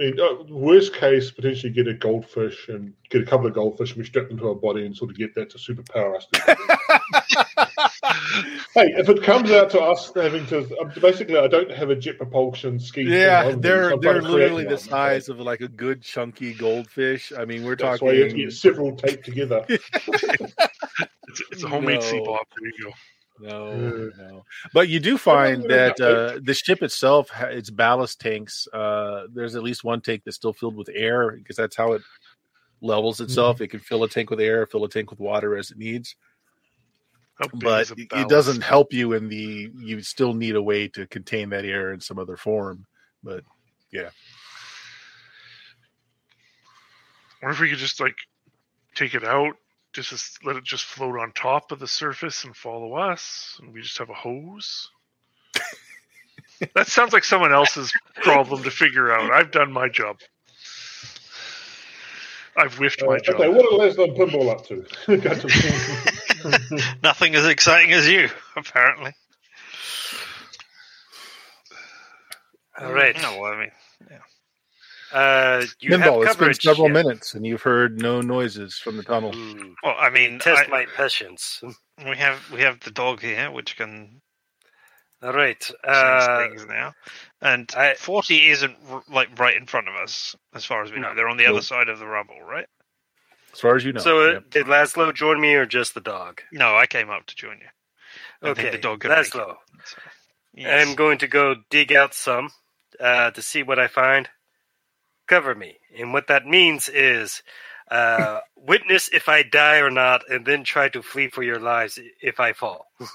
[0.00, 3.90] I mean, uh, worst case, potentially get a goldfish and get a couple of goldfish
[3.90, 6.26] and we strap them to our body and sort of get that to superpower us.
[8.74, 11.96] hey, if it comes out to us having to, um, basically, I don't have a
[11.96, 13.06] jet propulsion scheme.
[13.06, 16.54] Yeah, they're so they're trying to create literally the size of like a good chunky
[16.54, 17.32] goldfish.
[17.38, 18.46] I mean, we're That's why you have to talking.
[18.46, 19.64] get several taped together.
[19.68, 19.84] it's,
[21.52, 22.36] it's a homemade sea No.
[22.60, 22.90] There you go.
[23.40, 24.44] No, no.
[24.72, 29.62] But you do find that uh, the ship itself, its ballast tanks, uh, there's at
[29.62, 32.02] least one tank that's still filled with air because that's how it
[32.80, 33.60] levels itself.
[33.60, 36.16] It can fill a tank with air, fill a tank with water as it needs.
[37.54, 39.70] But it it doesn't help you in the.
[39.76, 42.84] You still need a way to contain that air in some other form.
[43.22, 43.44] But
[43.92, 44.10] yeah,
[47.40, 48.16] I wonder if we could just like
[48.96, 49.54] take it out,
[50.06, 53.80] just let it just float on top of the surface and follow us, and we
[53.82, 54.90] just have a hose.
[56.74, 57.92] that sounds like someone else's
[58.22, 59.30] problem to figure out.
[59.32, 60.18] I've done my job.
[62.56, 63.36] I've whiffed Uh, my job.
[63.36, 64.84] okay, what are Leslie and Pinball up to?
[67.02, 69.12] Nothing as exciting as you, apparently.
[72.80, 73.16] All right.
[73.20, 73.70] No, I mean,
[75.12, 76.92] Uh, you Pinball, have it's been several yeah.
[77.02, 79.32] minutes, and you've heard no noises from the tunnel.
[79.32, 79.72] Hmm.
[79.82, 81.62] well, I mean, Test I- my patience.
[82.04, 84.20] we have we have the dog here, which can
[85.22, 85.68] All right.
[85.82, 86.92] Uh, things now.
[87.40, 91.00] And I- 40 isn't r- like right in front of us, as far as we
[91.00, 91.14] know.
[91.14, 91.54] They're on the Nope.
[91.54, 92.66] other side of the rubble, right?
[93.52, 94.00] As far as you know.
[94.00, 94.50] so uh, Yep.
[94.50, 96.42] did Laszlo join me or just the dog?
[96.52, 97.66] No, I came up to join you.
[98.42, 99.10] I Okay, the dog could.
[99.10, 99.56] Laszlo.
[99.84, 99.96] So,
[100.54, 100.86] yes.
[100.86, 102.50] I'm going to go dig out some
[103.00, 104.28] uh, to see what I find.
[105.28, 105.78] Cover me.
[105.98, 107.42] And what that means is
[107.90, 111.98] uh, witness if I die or not, and then try to flee for your lives
[112.20, 112.86] if I fall.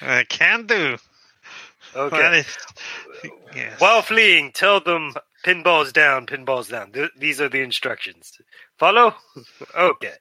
[0.00, 0.96] I can do.
[1.94, 2.40] Okay.
[2.40, 2.56] is-
[3.54, 3.80] yes.
[3.80, 6.92] While fleeing, tell them pinballs down, pinballs down.
[6.92, 8.32] Th- these are the instructions.
[8.78, 9.14] Follow?
[9.76, 10.14] okay.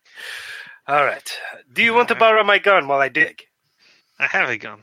[0.87, 1.37] All right.
[1.71, 3.43] Do you want to borrow my gun while I dig?
[4.19, 4.81] I have a gun.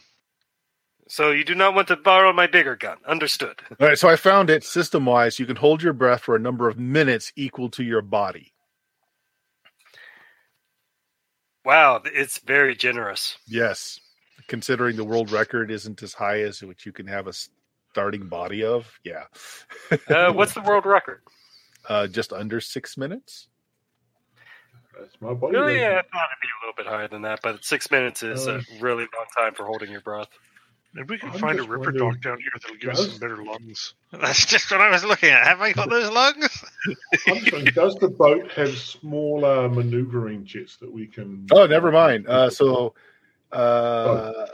[1.10, 2.96] So you do not want to borrow my bigger gun.
[3.04, 3.60] Understood.
[3.80, 5.40] All right, so I found it system wise.
[5.40, 8.52] You can hold your breath for a number of minutes equal to your body.
[11.64, 13.36] Wow, it's very generous.
[13.48, 13.98] Yes,
[14.46, 17.32] considering the world record isn't as high as what you can have a
[17.90, 18.86] starting body of.
[19.04, 19.24] Yeah,
[20.08, 21.22] Uh, what's the world record?
[21.88, 23.48] uh, just under six minutes.
[24.96, 25.56] That's my body.
[25.56, 28.22] Oh, yeah, I thought it'd be a little bit higher than that, but six minutes
[28.22, 30.28] is Uh, a really long time for holding your breath.
[30.92, 33.10] Maybe we can I'm find a just ripper wondering, dog down here that'll give us
[33.10, 33.94] some better lungs.
[34.12, 35.46] That's just what I was looking at.
[35.46, 36.64] Have I got those lungs?
[37.28, 41.46] I'm just does the boat have smaller maneuvering jets that we can?
[41.52, 42.26] Oh, never mind.
[42.26, 42.94] Uh, so,
[43.52, 44.46] uh,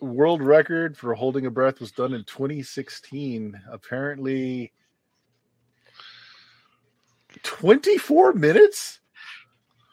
[0.00, 3.60] world record for holding a breath was done in 2016.
[3.72, 4.72] Apparently,
[7.42, 9.00] 24 minutes.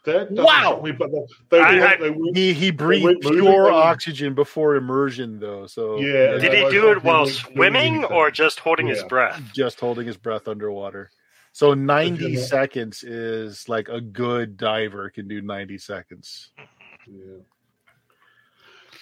[0.06, 0.82] That doesn't Wow.
[0.84, 4.76] me, but they, they, I- weren't- I- they weren't- He he breathed pure oxygen before
[4.76, 5.68] immersion, though.
[5.68, 9.41] So Yeah, Did he do it while swimming or just holding his breath?
[9.53, 11.12] just holding his breath underwater.
[11.51, 12.39] So 90 Yeah.
[12.41, 16.51] seconds is like a good diver can do 90 seconds.
[17.08, 17.38] Yeah.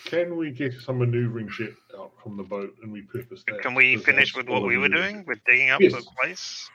[0.06, 3.62] Can we get some maneuvering jet out from the boat and repurpose that?
[3.62, 5.93] Can we finish with what we were doing with digging up Yes.
[5.93, 6.70] the place?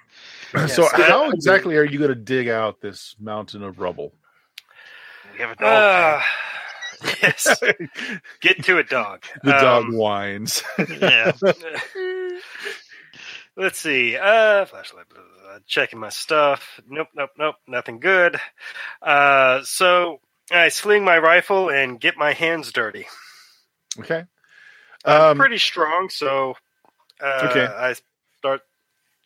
[0.74, 0.92] so Yes.
[1.08, 4.14] how exactly are you going to dig out this mountain of rubble?
[5.38, 6.22] Have a dog.
[7.02, 7.44] Uh, yes.
[7.44, 9.22] the Get to it, dog.
[9.44, 10.62] dog Um, whines.
[11.00, 11.32] yeah.
[13.56, 14.16] Let's see.
[14.16, 15.08] Uh, flashlight.
[15.08, 16.80] blah, blah, blah, checking my stuff.
[16.88, 17.56] Nope, nope, nope.
[17.66, 18.38] Nothing good.
[19.02, 20.20] Uh, so
[20.50, 23.06] I sling my rifle and get my hands dirty.
[23.98, 24.24] okay.
[25.04, 26.54] I'm Um, pretty strong, so
[27.20, 27.64] uh, Okay.
[27.66, 27.94] I
[28.38, 28.62] start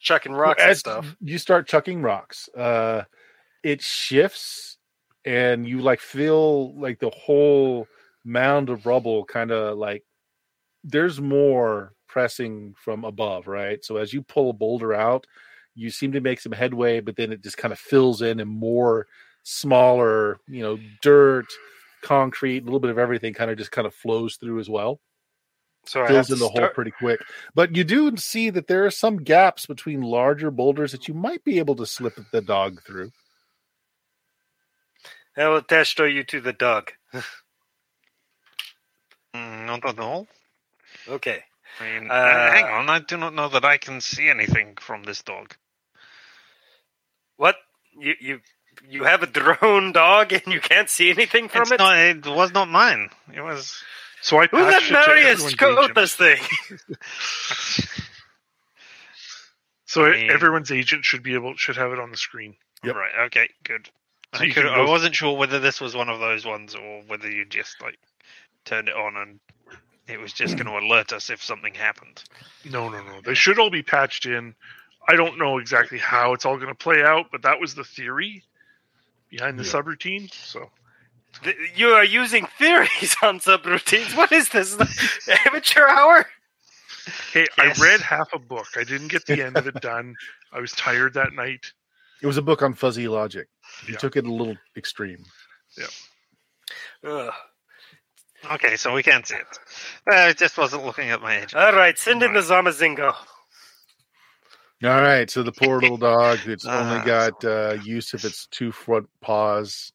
[0.00, 1.16] chucking rocks and stuff.
[1.20, 2.48] You start chucking rocks.
[2.56, 3.04] Uh,
[3.62, 4.71] it shifts,
[5.24, 7.86] and you like feel like the whole
[8.24, 10.04] mound of rubble kind of like
[10.84, 13.84] there's more pressing from above, right?
[13.84, 15.26] So as you pull a boulder out,
[15.74, 18.50] you seem to make some headway, but then it just kind of fills in and
[18.50, 19.06] more
[19.44, 21.46] smaller, you know, dirt,
[22.02, 25.00] concrete, a little bit of everything kind of just kind of flows through as well
[25.86, 27.20] So fills in the hole pretty quick.
[27.54, 31.42] But you do see that there are some gaps between larger boulders that you might
[31.44, 33.10] be able to slip the dog through.
[35.37, 36.93] I will attach you to the dog.
[39.35, 40.28] Mm, not at all.
[41.09, 41.43] Okay.
[41.80, 42.91] I mean, Uh, uh, hang on.
[42.91, 45.57] I do not know that I can see anything from this dog.
[47.39, 47.57] What?
[47.99, 48.41] You you
[48.87, 51.78] you have a drone dog and you can't see anything from It's it?
[51.78, 53.09] not, it was not mine.
[53.35, 53.83] It was.
[54.20, 55.95] So I Who let patched it to Marius everyone's code agent.
[55.95, 56.43] this thing?
[59.87, 62.57] So I mean- everyone's agent should be able should have it on the screen.
[62.85, 62.95] Yep.
[62.97, 63.12] Right.
[63.26, 63.49] Okay.
[63.64, 63.89] Good.
[64.35, 67.03] So I, could, can I wasn't sure whether this was one of those ones or
[67.07, 67.99] whether you just like
[68.64, 69.41] turned it on and
[70.09, 72.22] it was just going to alert us if something happened.
[72.70, 73.20] No, no, no.
[73.24, 74.55] They should all be patched in.
[75.09, 77.85] I don't know exactly how it's all going to play out, but that was the
[77.85, 78.45] theory
[79.30, 79.70] behind the Yeah.
[79.72, 80.33] subroutine.
[80.33, 80.70] So
[81.43, 84.16] Th- You are using theories on subroutines.
[84.16, 84.76] What is this?
[85.47, 86.26] Amateur hour?
[87.33, 87.80] hey, Yes.
[87.80, 88.66] I read half a book.
[88.76, 90.14] I didn't get the end of it done.
[90.53, 91.72] I was tired that night.
[92.22, 93.48] It was a book on fuzzy logic.
[93.86, 93.98] You Yeah.
[93.98, 95.24] took it a little extreme.
[97.04, 97.32] Ugh.
[98.52, 99.46] Okay, so we can't see it.
[100.10, 101.54] Uh, I just wasn't looking at my agent.
[101.56, 103.14] All right, send in the Zamazingo.
[104.84, 108.46] All right, so the poor little dog, it's Ah, only got uh, use of its
[108.48, 109.92] two front paws,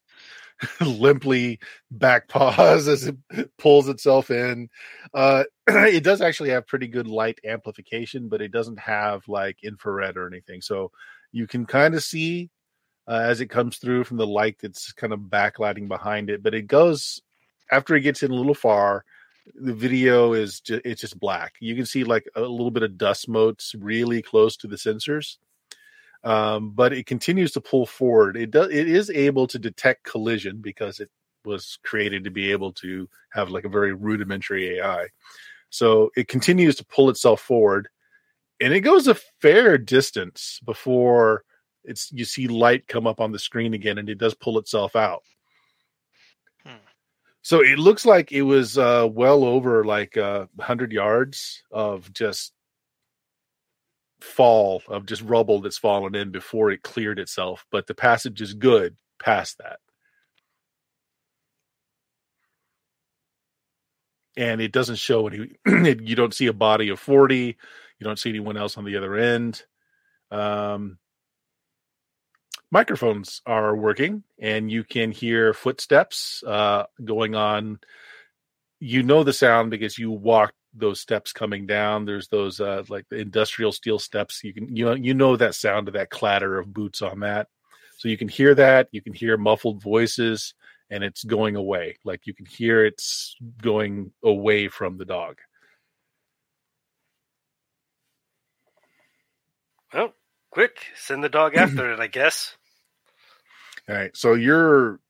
[0.80, 1.58] limply
[1.90, 3.16] back paws as it
[3.58, 4.68] pulls itself in.
[5.12, 10.16] Uh, it does actually have pretty good light amplification, but it doesn't have like infrared
[10.16, 10.62] or anything.
[10.62, 10.90] So
[11.32, 12.50] you can kind of see
[13.08, 16.42] uh, as it comes through from the light that's kind of backlighting behind it.
[16.42, 17.22] But it goes
[17.72, 19.04] after it gets in a little far.
[19.54, 21.54] The video is just, it's just black.
[21.60, 25.38] You can see like a little bit of dust motes really close to the sensors,
[26.22, 28.36] um, but it continues to pull forward.
[28.36, 31.10] It does it is able to detect collision because it
[31.46, 35.06] was created to be able to have like a very rudimentary AI.
[35.70, 37.88] So it continues to pull itself forward,
[38.60, 41.44] and it goes a fair distance before
[41.84, 44.94] it's you see light come up on the screen again, and it does pull itself
[44.94, 45.22] out.
[46.64, 46.84] Hmm.
[47.42, 52.52] So it looks like it was uh, well over like uh, 100 yards of just
[54.20, 58.54] fall of just rubble that's fallen in before it cleared itself, but the passage is
[58.54, 59.78] good past that.
[64.36, 67.56] And it doesn't show any, you don't see a body of 40,
[67.98, 69.62] you don't see anyone else on the other end.
[70.30, 70.98] Um,
[72.70, 77.80] microphones are working and you can hear footsteps uh, going on.
[78.80, 82.04] You know the sound because you walked those steps coming down.
[82.04, 84.44] There's those uh, like the industrial steel steps.
[84.44, 87.48] You can you know you know that sound of that clatter of boots on that.
[87.96, 88.88] So you can hear that.
[88.92, 90.54] You can hear muffled voices,
[90.90, 91.98] and it's going away.
[92.04, 95.38] Like you can hear it's going away from the dog.
[99.92, 100.12] Well,
[100.50, 102.56] quick, send the dog after it, I guess.
[103.88, 104.16] All right.
[104.16, 105.00] So you're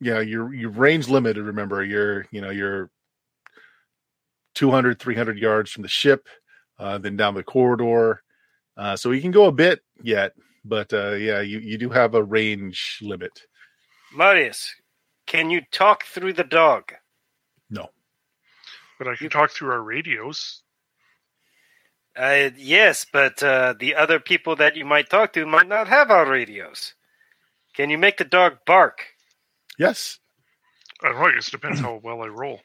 [0.00, 1.82] yeah, you're you're range limited, remember.
[1.82, 2.90] You're you know, you're
[4.54, 6.28] 200 300 yards from the ship,
[6.78, 8.22] uh, then down the corridor.
[8.76, 10.32] Uh, so you can go a bit yet,
[10.64, 13.42] but uh, yeah, you, you do have a range limit.
[14.14, 14.74] Marius,
[15.26, 16.92] can you talk through the dog?
[17.70, 17.88] No.
[18.98, 20.62] But I can talk through our radios.
[22.16, 26.10] Uh, yes, but uh, the other people that you might talk to might not have
[26.10, 26.94] our radios.
[27.74, 29.04] Can you make the dog bark?
[29.78, 30.18] Yes.
[31.02, 31.26] I don't know.
[31.26, 32.60] I guess it depends how well I roll.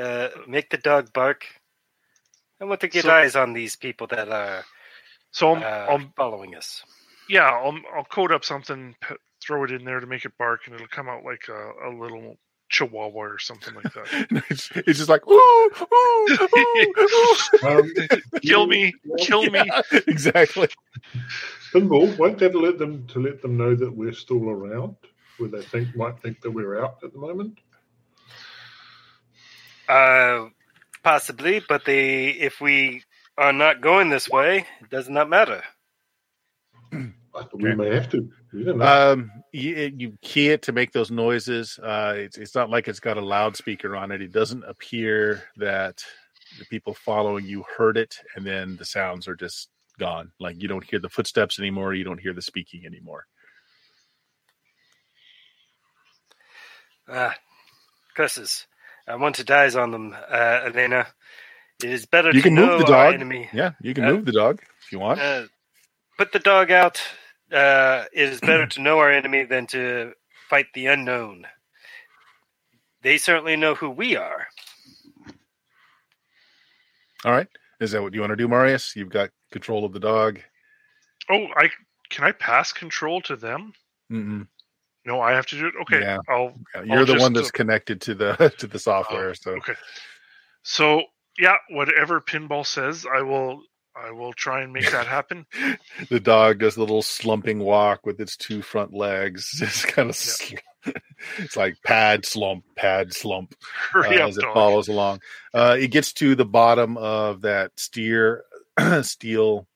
[0.00, 1.44] Uh, make the dog bark.
[2.60, 4.64] I want to get So- eyes on these people that are
[5.32, 6.82] So I'm, uh, I'm following us.
[7.28, 8.94] yeah, I'll, I'll code up something,
[9.44, 11.90] throw it in there to make it bark, and it'll come out like a, a
[11.90, 12.36] little
[12.68, 14.44] chihuahua or something like that.
[14.50, 17.34] it's, it's just like, ooh, ooh, ooh, ooh.
[17.66, 17.92] Um,
[18.42, 19.62] kill me, kill me.
[20.06, 20.68] Exactly.
[21.72, 24.96] Pinball, won't that let them to let them know that we're still around?
[25.38, 27.58] Where they think might think that we're out at the moment?
[29.88, 30.46] Uh,
[31.02, 33.02] possibly, but they if we
[33.36, 35.62] are not going this way, it does not matter.
[37.52, 38.30] We may have to.
[38.64, 38.64] We.
[38.80, 41.78] Um, you, you key it to make those noises.
[41.82, 44.22] Uh, it's, it's not like it's got a loudspeaker on it.
[44.22, 46.02] It doesn't appear that
[46.58, 50.32] the people following you heard it, and then the sounds are just gone.
[50.40, 51.94] Like you don't hear the footsteps anymore.
[51.94, 53.26] You don't hear the speaking anymore.
[57.08, 57.34] Ah,
[58.16, 58.66] curses!
[59.08, 61.08] I want to dies on them, uh, Elena.
[61.82, 63.14] It is better You to can know move the dog.
[63.14, 63.50] enemy.
[63.52, 65.20] Yeah, you can Uh, move the dog if you want.
[65.20, 65.44] Uh,
[66.18, 67.02] put the dog out.
[67.52, 70.12] Uh, it is better to know our enemy than to
[70.48, 71.46] fight the unknown.
[73.02, 74.46] They certainly know who we are.
[77.24, 77.48] All right.
[77.80, 78.96] Is that what you want to do, Marius?
[78.96, 80.40] You've got control of the dog.
[81.30, 81.70] Oh, I
[82.10, 83.72] can I pass control to them?
[84.10, 84.46] Mm-mm.
[85.04, 85.74] No, I have to do it.
[85.82, 86.18] Okay, Yeah.
[86.28, 89.30] I'll Yeah, You're I'll the one that's uh, connected to the to the software.
[89.30, 89.74] Oh, so okay.
[90.62, 91.02] So
[91.38, 93.62] yeah, whatever Pinball says, I will.
[93.96, 95.46] I will try and make that happen.
[96.08, 99.50] the dog does the little slumping walk with its two front legs.
[99.56, 100.56] Just kind of, sl-
[101.38, 103.54] it's like pad slump, pad slump
[103.94, 104.54] uh, up, as it dog.
[104.54, 105.20] follows along.
[105.54, 108.44] Uh, it gets to the bottom of that steer
[109.02, 109.66] steel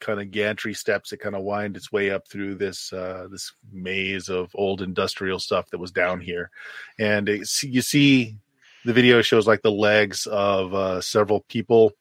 [0.00, 1.12] kind of gantry steps.
[1.12, 5.38] It kind of wind its way up through this uh, this maze of old industrial
[5.38, 6.50] stuff that was down here,
[6.98, 8.36] and it, you see
[8.84, 11.92] the video shows like the legs of uh, several people.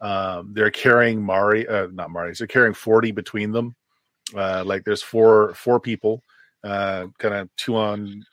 [0.00, 2.34] Um, they're carrying Mari, uh, not Mari.
[2.36, 3.74] They're carrying forty between them.
[4.34, 6.22] Uh, like there's four four people,
[6.64, 8.24] uh, kind of two on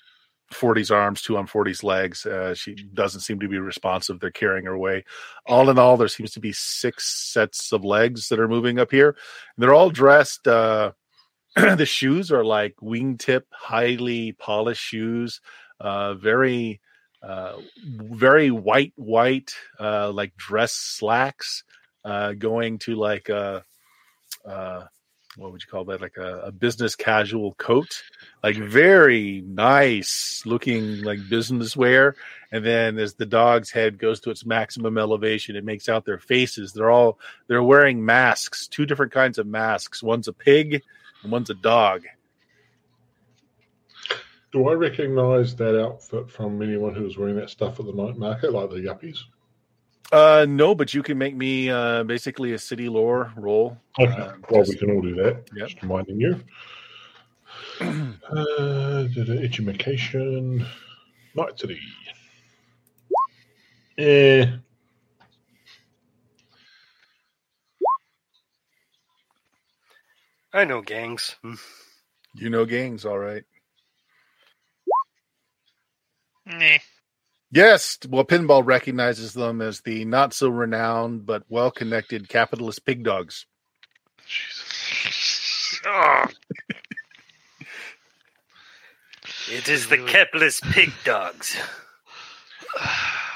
[0.53, 2.25] 40's arms, two on 40's legs.
[2.25, 4.19] Uh, she doesn't seem to be responsive.
[4.19, 5.03] They're carrying her away.
[5.45, 8.91] All in all, there seems to be six sets of legs that are moving up
[8.91, 9.15] here.
[9.57, 10.47] They're all dressed.
[10.47, 10.91] Uh,
[11.55, 15.41] the shoes are like wingtip, highly polished shoes.
[15.79, 16.79] Uh, very,
[17.27, 21.63] uh, very white, white, uh, like dress slacks.
[22.05, 23.65] Uh, going to like a,
[24.45, 24.85] uh,
[25.35, 25.99] what would you call that?
[25.99, 28.01] Like a, a business casual coat.
[28.41, 32.15] Like very nice looking like business wear.
[32.53, 36.19] And then as the dog's head goes to its maximum elevation it makes out their
[36.19, 36.71] faces.
[36.71, 40.01] They're all they're wearing masks two different kinds of masks.
[40.01, 40.81] One's a pig
[41.23, 42.05] and one's a dog
[44.57, 48.17] Do I recognise that outfit from anyone who was wearing that stuff at the night
[48.17, 49.19] market, like the yuppies?
[50.13, 54.13] uh no but you can make me uh basically a city lore roll Okay.
[54.13, 55.47] Um, well, just- we can all do that.
[55.53, 55.67] Yep.
[55.67, 56.41] Just reminding you.
[58.29, 60.65] Uh, did a education.
[61.35, 61.79] Night city.
[63.99, 64.47] Eh.
[70.53, 71.35] I know gangs.
[71.43, 71.53] Hmm.
[72.33, 73.43] You know gangs, all right.
[76.47, 76.77] Nah.
[77.51, 83.03] Yes, well, Pinball recognizes them as the not so renowned but well connected capitalist pig
[83.03, 83.45] dogs.
[85.85, 86.25] Oh,
[89.49, 91.55] It is the capitalist pig dogs.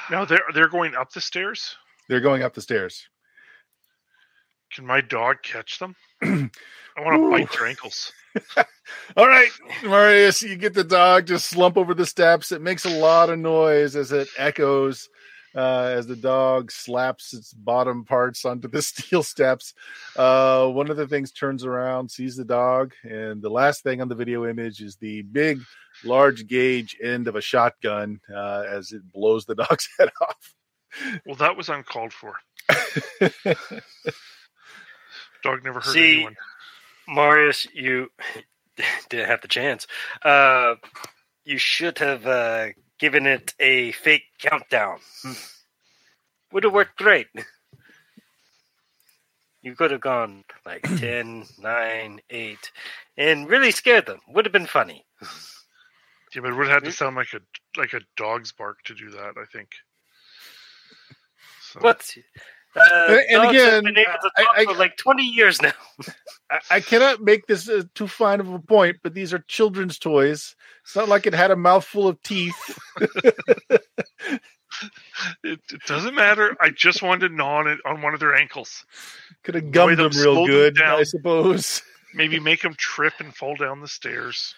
[0.10, 1.76] now they're they're going up the stairs.
[2.10, 3.08] They're going up the stairs.
[4.74, 5.96] Can my dog catch them?
[6.22, 6.50] I
[7.00, 8.12] want to bite their ankles.
[9.18, 9.50] All right,
[9.84, 12.52] Marius, you get the dog just slump over the steps.
[12.52, 15.10] It makes a lot of noise as it echoes
[15.56, 19.74] uh, as the dog slaps its bottom parts onto the steel steps.
[20.16, 24.08] Uh, one of the things turns around, sees the dog, and the last thing on
[24.08, 25.60] the video image is the big,
[26.04, 30.54] large gauge end of a shotgun uh, as it blows the dog's head off.
[31.26, 32.36] Well, that was uncalled for.
[35.44, 36.36] Dog never hurt See, anyone.
[37.08, 38.10] Marius, you
[39.10, 39.88] didn't have the chance.
[40.24, 40.76] Uh,
[41.46, 42.68] you should have uh,
[43.00, 45.00] given it a fake countdown.
[46.52, 47.28] Would have worked great.
[49.64, 52.72] You could have gone like 10, 9, 8,
[53.18, 54.20] and really scared them.
[54.30, 55.06] Would have been funny.
[56.34, 57.42] Yeah, but it would have had to sound like a
[57.80, 59.34] like a dog's bark to do that.
[59.40, 59.70] I think.
[61.62, 62.12] So, What?
[62.76, 65.74] Uh, And dogs have again, been able to talk I- for like 20 years now.
[66.52, 69.98] I, I cannot make this uh, too fine of a point, but these are children's
[70.00, 70.56] toys.
[70.84, 72.56] It's not like it had a mouthful of teeth.
[75.44, 76.56] It, it doesn't matter.
[76.60, 78.86] I just wanted to gnaw on it on one of their ankles.
[79.44, 81.00] Could have gummed them, them real slowed them good, down.
[81.00, 81.82] I suppose.
[82.16, 84.56] Maybe make them trip and fall down the stairs.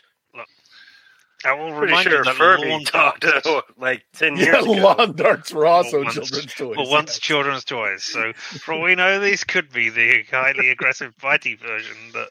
[1.46, 4.64] I will Pretty remind sure you that Furby lawn talked darts like 10 Yeah, years
[4.64, 4.72] ago.
[4.74, 6.78] lawn darts were also Well, once- children's toys.
[6.78, 7.20] Well, once yes.
[7.20, 8.04] children's toys.
[8.04, 12.30] So, for all we know, these could be the highly aggressive bitey version that,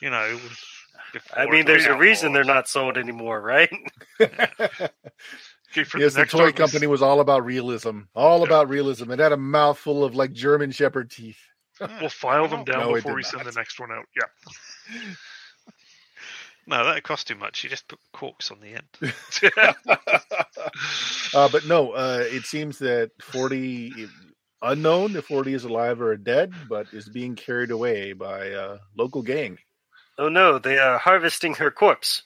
[0.00, 0.38] you know.
[1.34, 3.70] I mean, there's a reason they're not sold anymore, right?
[4.20, 8.00] Okay, for yes, the the toy dog, company was all about realism.
[8.14, 9.10] All about realism.
[9.10, 11.38] It had a mouthful of like German Shepherd teeth.
[12.00, 13.52] We'll file them down No, before did we send not.
[13.52, 14.04] the next one out.
[14.16, 15.00] Yeah.
[16.68, 17.64] No, that cost too much.
[17.64, 18.84] You just put corks on the end.
[21.34, 24.06] uh, but no, uh, it seems that 40,
[24.60, 29.22] unknown if 40 is alive or dead, but is being carried away by a local
[29.22, 29.56] gang.
[30.18, 32.22] Oh no, they are harvesting her corpse.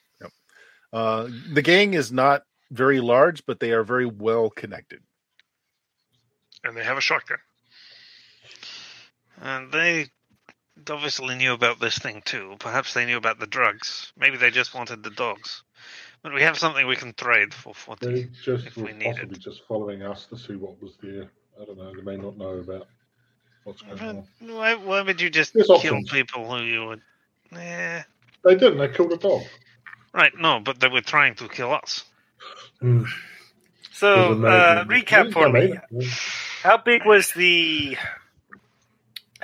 [0.93, 5.01] Uh, the gang is not very large, but they are very well connected.
[6.65, 7.39] and they have a shotgun.
[9.41, 10.09] And they
[10.91, 12.57] obviously knew about this thing too.
[12.59, 14.13] Perhaps they knew about the drugs.
[14.17, 15.63] Maybe they just wanted the dogs.
[16.23, 18.31] But we have something we can trade for They 40.
[18.45, 19.41] just If were we need possibly it.
[19.41, 21.31] just following us to see what was there.
[21.61, 21.93] I don't know.
[21.95, 22.87] They may not know about
[23.65, 24.25] what's going on.
[24.41, 26.11] Why, why would you just There's kill options.
[26.11, 27.03] people who you would.
[27.57, 28.03] Eh.
[28.45, 28.79] They didn't.
[28.79, 29.43] They killed a dog.
[30.15, 32.05] Right, no, but they were trying to kill us.
[32.81, 33.05] Hmm.
[33.93, 35.75] So, uh, recap for Yeah, me.
[35.91, 36.07] maybe.
[36.63, 37.97] How big was the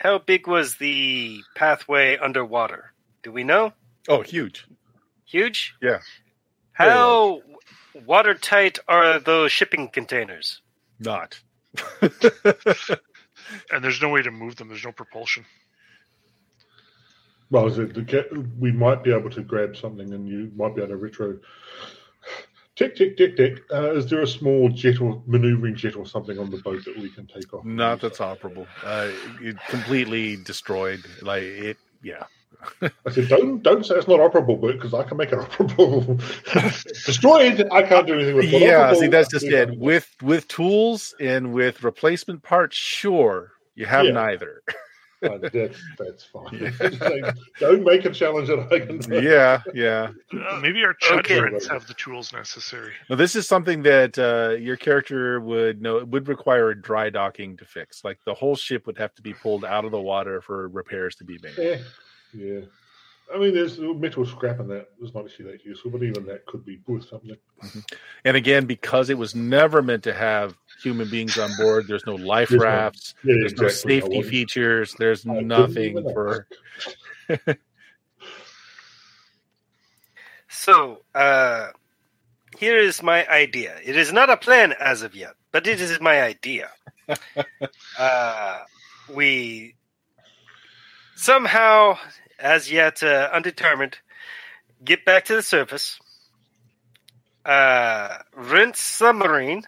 [0.01, 2.93] how big was the pathway underwater?
[3.23, 3.73] Do we know?
[4.09, 4.67] Oh, huge.
[5.25, 5.75] Huge?
[5.83, 5.99] Yeah.
[6.73, 7.43] How
[8.07, 10.63] watertight are those shipping containers?
[10.99, 11.41] Not.
[13.73, 14.69] And there's no way to move them.
[14.69, 15.45] There's no propulsion.
[17.51, 20.83] Well, is it the we might be able to grab something, and you might be
[20.83, 21.39] able to retro.
[22.79, 23.61] Tick tick tick tick.
[23.73, 26.97] Uh, is there a small jet or maneuvering jet or something on the boat that
[26.97, 27.65] we can take off?
[27.65, 28.69] Not that's operable.
[28.85, 29.11] Uh,
[29.43, 31.01] it completely destroyed.
[31.21, 31.77] Like it.
[32.05, 32.23] Yeah.
[32.83, 36.19] I said, don't don't say it's not operable, but because I can make it operable.
[37.05, 37.67] Destroyed.
[37.73, 38.45] I can't do anything with.
[38.45, 38.63] it.
[38.63, 38.93] Yeah.
[38.93, 39.77] Operable, See, that's just it.
[39.77, 43.55] With with tools and with replacement parts, sure.
[43.75, 44.13] You have Yeah.
[44.13, 44.63] neither.
[45.23, 46.73] Uh, that's that's fine.
[47.01, 48.99] Like, don't make a challenge that I can.
[48.99, 49.21] do.
[49.21, 49.61] yeah.
[49.75, 50.11] Yeah.
[50.33, 51.41] Uh, maybe our chat Okay.
[51.71, 52.93] have the tools necessary.
[53.11, 57.57] Now, this is something that uh, your character would know would require a dry docking
[57.57, 58.05] to fix.
[58.05, 61.17] Like the whole ship would have to be pulled out of the water for repairs
[61.17, 61.55] to be made.
[61.59, 61.79] Yeah,
[62.33, 62.61] yeah.
[63.35, 64.89] I mean, there's metal scrap in that.
[65.01, 67.37] It's not actually that useful, but even that could be worth something.
[68.25, 72.15] And again, because it was never meant to have human beings on board, there's no
[72.15, 73.97] life There's no- rafts, Yeah, there's no exactly.
[73.97, 76.47] I safety features, there's I nothing for.
[80.49, 81.69] So, uh,
[82.59, 83.77] here is my idea.
[83.85, 86.71] It is not a plan as of yet, but it is my idea.
[87.99, 88.59] uh,
[89.15, 89.75] we
[91.17, 91.99] somehow,
[92.39, 93.99] as yet uh, undetermined,
[94.85, 95.99] get back to the surface,
[97.45, 99.65] uh, rinse submarine,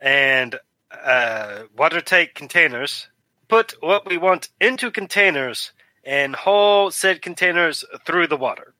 [0.00, 0.58] and
[0.90, 3.08] uh, watertight containers.
[3.48, 5.72] Put what we want into containers
[6.04, 8.74] and haul said containers through the water.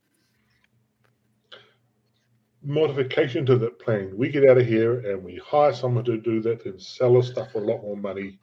[2.62, 4.16] Modification to that plan.
[4.16, 7.28] We get out of here and we hire someone to do that and sell us
[7.28, 8.38] stuff for a lot more money,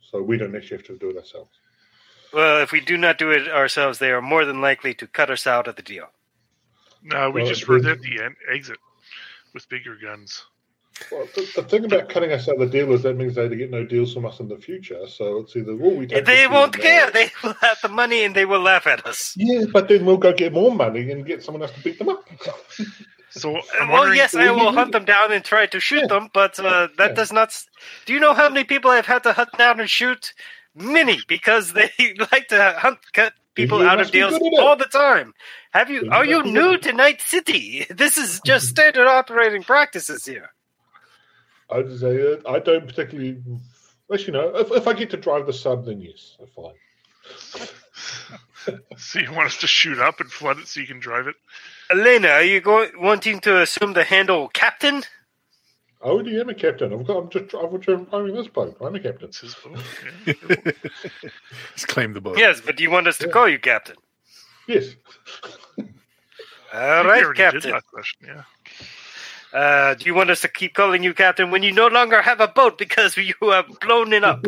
[0.00, 1.50] so we don't actually have to do it ourselves.
[2.32, 5.30] Well, if we do not do it ourselves, they are more than likely to cut
[5.30, 6.06] us out of the deal.
[7.02, 8.78] No, we Well, just it were at the end, exit
[9.54, 10.44] with bigger guns.
[11.12, 13.48] Well, the, the thing about cutting us out of the deal is that means they
[13.56, 15.06] get no deals from us in the future.
[15.06, 16.82] So it's either well, we take They this deal won't now.
[16.82, 17.10] care.
[17.12, 19.32] They will have the money and they will laugh at us.
[19.36, 22.08] Yeah, but then we'll go get more money and get someone else to beat them
[22.08, 22.28] up.
[23.30, 26.06] So I'm well, yes, I will hunt them down and try to shoot Yeah.
[26.08, 27.14] them, but uh, that Yeah.
[27.14, 27.56] does not.
[28.06, 30.34] Do you know how many people I've had to hunt down and shoot?
[30.78, 31.90] Many, because they
[32.32, 34.60] like to hunt cut people out of deals good at it.
[34.60, 35.34] all the time.
[35.72, 36.04] Have you?
[36.04, 37.86] You Are you new to Night City?
[37.90, 40.50] This is just standard operating practices here.
[41.70, 43.42] I would say uh, I don't particularly.
[44.08, 48.78] Well, you know, if, if I get to drive the sub, then yes, I'm fine.
[48.96, 51.34] so you want us to shoot up and flood it so you can drive it?
[51.90, 55.02] Elena, are you going wanting to assume the handle captain?
[56.00, 56.92] I already am a captain.
[56.92, 57.16] I've got.
[57.18, 57.54] I'm just.
[57.54, 58.76] I'm just driving this boat.
[58.80, 59.28] I'm a captain.
[59.28, 59.78] It's his boat.
[60.26, 60.34] Yeah.
[61.70, 62.38] Let's claim the boat.
[62.38, 63.32] Yes, but do you want us to Yeah.
[63.32, 63.96] call you captain?
[64.68, 64.94] Yes.
[65.78, 67.80] All I think we right, already did captain.
[67.92, 69.58] question, yeah.
[69.58, 72.40] Uh, do you want us to keep calling you captain when you no longer have
[72.40, 74.44] a boat because you have blown it up?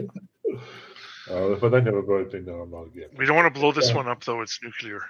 [1.31, 3.17] Uh, if I don't have a boat, then no, I'm not a captain.
[3.17, 3.97] We don't want to blow this Yeah.
[3.97, 4.43] one up, though.
[4.43, 5.01] It's nuclear.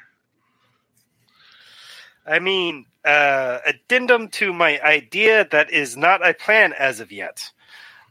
[2.27, 7.51] I mean, uh, addendum to my idea that is not a plan as of yet.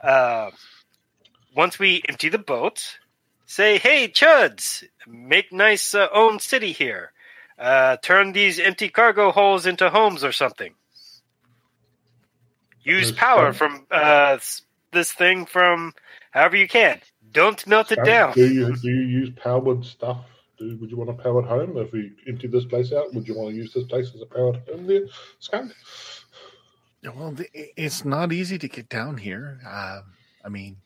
[0.01, 0.51] Uh,
[1.55, 2.99] once we empty the boat,
[3.45, 7.11] say, "Hey, chuds, make nice uh, own city here.
[7.57, 10.73] Uh, turn these empty cargo holes into homes or something.
[12.83, 14.37] Use power from uh,
[14.91, 15.93] this thing from
[16.31, 17.01] however you can.
[17.31, 20.25] Don't melt it down." Do you do you use powered stuff?
[20.59, 23.13] Do, would you want a powered home if we empty this place out?
[23.13, 25.03] Would you want to use this place as a powered home there,
[25.39, 25.73] Skunk?
[27.01, 29.59] Yeah, Well, it's not easy to get down here.
[29.65, 30.01] Uh,
[30.43, 30.77] I mean,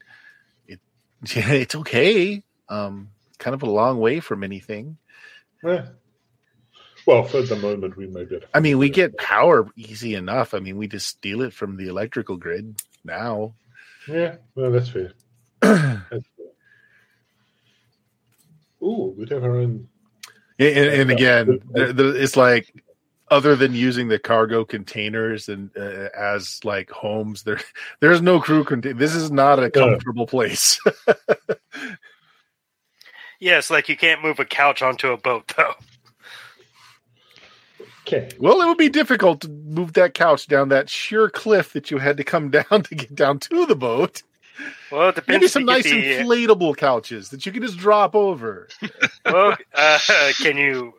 [0.68, 0.80] it
[1.36, 2.44] yeah, it's okay.
[2.70, 3.10] Um,
[3.40, 4.98] kind of a long way from anything.
[5.64, 5.88] Yeah.
[7.06, 10.54] Well, for the moment, we may to I mean, we get power easy enough.
[10.54, 13.56] I mean, we just steal it from the electrical grid now.
[14.08, 15.14] Yeah, well, that's fair.
[15.62, 16.22] That's fair.
[18.84, 19.88] Ooh, we'd have our own.
[20.60, 22.84] And, and, and again, the, the, it's like
[23.32, 27.60] other than using the cargo containers and uh, as like homes, there
[28.02, 28.98] there's no crew contain.
[28.98, 30.80] This is not a comfortable place.
[33.44, 35.74] Yes, like you can't move a couch onto a boat, though.
[38.08, 38.30] Okay.
[38.40, 41.98] well, it would be difficult to move that couch down that sheer cliff that you
[41.98, 44.24] had to come down to get down to the boat.
[44.92, 45.28] Well, it depends.
[45.42, 48.68] Maybe some nice the- uh, inflatable couches that you can just drop over.
[49.26, 50.00] Well, uh,
[50.42, 50.94] can you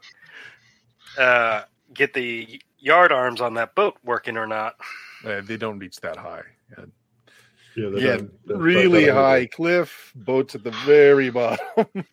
[1.18, 1.62] uh,
[1.92, 4.76] get the yard arms on that boat working or not?
[5.24, 6.42] Uh, they don't reach that high.
[6.76, 6.86] Uh,
[7.76, 11.66] Yeah, they yeah, don't- they- really they high cliff, boats at the very bottom.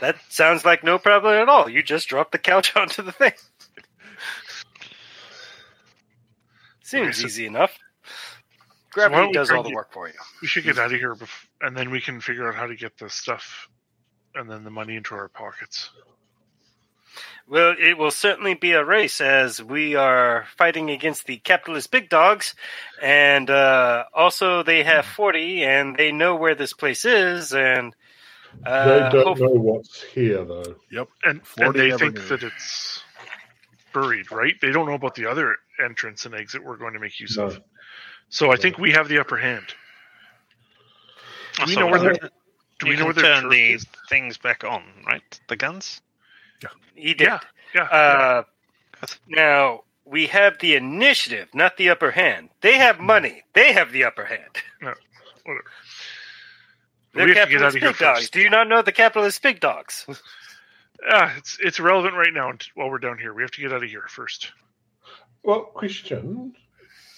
[0.00, 1.68] That sounds like no problem at all.
[1.68, 3.32] You just drop the couch onto the thing.
[6.82, 7.72] Seems Okay, so- easy enough.
[8.94, 10.14] Why don't Gravity does all the get- work for you.
[10.42, 12.76] We should get out of here, bef- and then we can figure out how to
[12.76, 13.68] get the stuff
[14.34, 15.90] and then the money into our pockets.
[17.46, 22.08] Well, it will certainly be a race as we are fighting against the capitalist big
[22.08, 22.54] dogs,
[23.02, 27.94] and uh, also they have forty, and they know where this place is, and
[28.64, 30.76] They uh, don't hope- know what's here, though.
[30.90, 32.22] And, and 40 they think knew.
[32.28, 33.02] that it's
[33.92, 34.54] buried, right?
[34.60, 37.44] They don't know about the other entrance and exit we're going to make use No.
[37.44, 37.60] of.
[38.34, 39.64] So I think we have the upper hand.
[41.56, 42.14] Do we So know where they're?
[42.16, 42.30] can-
[42.80, 43.86] do we know can where the turn turret the is?
[44.08, 45.40] things back on, right?
[45.48, 46.00] The guns.
[46.60, 47.28] Yeah, he did.
[47.28, 47.38] Yeah,
[47.76, 47.82] yeah.
[47.84, 48.42] Uh,
[49.00, 49.10] Good.
[49.28, 52.50] now we have the initiative, not the upper hand.
[52.60, 53.44] They have money.
[53.54, 54.50] They have the upper hand.
[54.80, 54.98] whatever.
[57.12, 58.18] They're we have to get out capitalist of here big dogs.
[58.22, 58.32] first.
[58.32, 60.06] Do you not know the capitalist big dogs?
[61.08, 63.32] Ah, it's it's relevant right now while we're down here.
[63.32, 64.50] We have to get out of here first.
[65.44, 66.56] Well, question: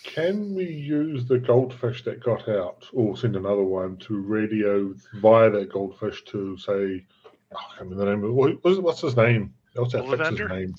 [0.06, 5.50] Can we use the goldfish that got out, or send another one to radio via
[5.50, 7.04] that goldfish to say,
[7.52, 9.52] oh, I can't remember the name of what, what's, what's his name?
[9.74, 10.48] What's that fixer's Ollivander?
[10.48, 10.74] name?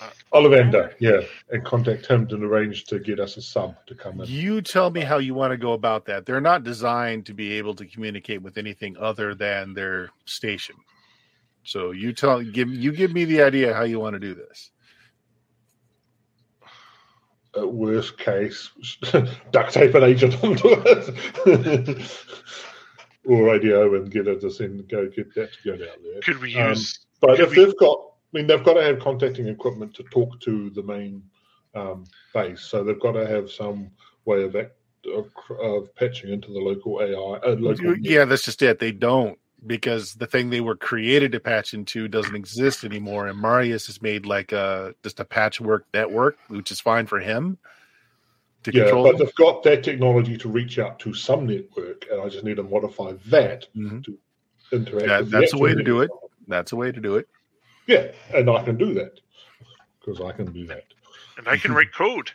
[0.00, 4.20] Uh, Ollivander, yeah, and contact him and arrange to get us a sub to come
[4.20, 4.26] in.
[4.28, 6.24] You tell me how you want to go about that.
[6.24, 10.76] They're not designed to be able to communicate with anything other than their station.
[11.64, 14.70] So you tell give you give me the idea how you want to do this.
[17.56, 18.70] At worst case,
[19.52, 22.10] duct tape an agent onto it.
[23.24, 26.20] or radio and get it to send go get that to go down there.
[26.22, 26.98] Could we Um, use?
[27.20, 30.40] But if we- they've got, I mean, they've got to have contacting equipment to talk
[30.40, 31.22] to the main
[31.74, 32.04] um,
[32.34, 33.90] base, so they've got to have some
[34.24, 34.72] way of act,
[35.14, 35.30] of,
[35.60, 37.38] of patching into the local AI.
[37.46, 38.78] Uh, local Yeah, that's just it.
[38.78, 43.26] They don't because the thing they were created to patch into doesn't exist anymore.
[43.26, 47.58] And Marius has made like a just a patchwork network, which is fine for him
[48.64, 49.04] to yeah, control.
[49.04, 52.56] but they've got that technology to reach out to some network, and I just need
[52.56, 54.04] to modify that Mhm.
[54.04, 54.18] to
[54.72, 55.06] interact.
[55.06, 56.08] That- with the that's a way to do it.
[56.10, 56.30] network.
[56.48, 57.28] That's a way to do it.
[57.86, 59.20] Yeah, and I can do that
[60.00, 60.84] because I can do that,
[61.36, 62.30] And I can write code.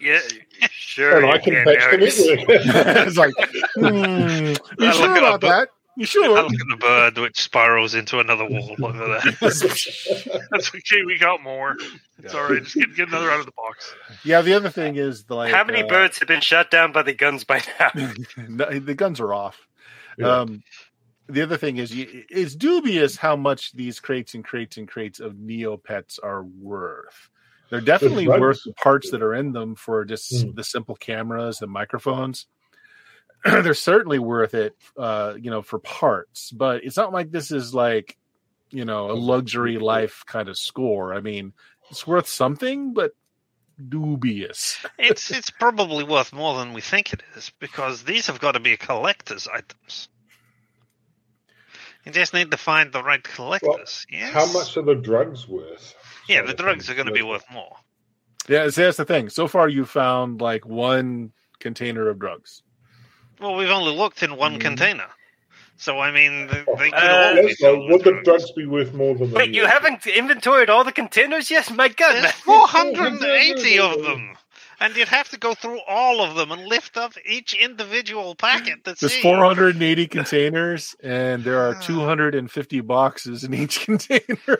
[0.00, 0.20] Yeah,
[0.70, 1.18] sure.
[1.18, 2.46] and I can can, patch the network.
[3.06, 3.32] it's like,
[3.76, 5.68] hmm, you I sure about up- that?
[5.96, 6.24] You sure?
[6.24, 6.42] I sure?
[6.44, 9.32] look at the bird which spirals into another wall over there.
[9.40, 11.02] That's okay.
[11.04, 11.76] We got more.
[12.22, 12.62] It's all right.
[12.62, 13.94] Just get, get another out of the box.
[14.24, 14.40] yeah.
[14.40, 17.12] The other thing is like How many uh, birds have been shot down by the
[17.12, 17.90] guns by now?
[18.48, 19.66] no, the guns are off.
[20.18, 20.40] Yeah.
[20.40, 20.62] Um,
[21.28, 25.20] the other thing is, you, it's dubious how much these crates and crates and crates
[25.20, 27.30] of Neopets are worth.
[27.70, 28.40] They're definitely drugs.
[28.40, 30.54] worth the parts that are in them for just Mm.
[30.54, 32.46] the simple cameras and microphones.
[33.62, 36.50] They're certainly worth it, uh, you know, for parts.
[36.50, 38.16] But it's not like this is like,
[38.70, 41.14] you know, a luxury life kind of score.
[41.14, 41.52] I mean,
[41.90, 43.12] it's worth something, but
[43.88, 44.78] dubious.
[44.98, 48.60] It's it's probably worth more than we think it is because these have got to
[48.60, 50.08] be collector's items.
[52.04, 54.06] You just need to find the right collectors.
[54.10, 54.32] yes.
[54.32, 55.94] How much are the drugs worth?
[56.28, 57.76] Yeah, the drugs are going to be worth more.
[58.48, 59.28] Yeah, so that's the thing.
[59.28, 62.62] So far, you found like one container of drugs.
[63.40, 64.60] Well, we've only looked in one Mhm.
[64.60, 65.06] container,
[65.76, 68.92] so I mean, they, they could Uh, all be so would the drugs be worth
[68.94, 71.50] more than the Wait, you haven't inventoried all the containers?
[71.50, 72.22] Yes, my God.
[72.22, 74.36] There's 480 of them,
[74.80, 78.84] and you'd have to go through all of them and lift up each individual packet
[78.84, 79.22] to There's see.
[79.22, 81.80] 480 containers, and there are Ah.
[81.80, 84.58] 250 boxes in each container.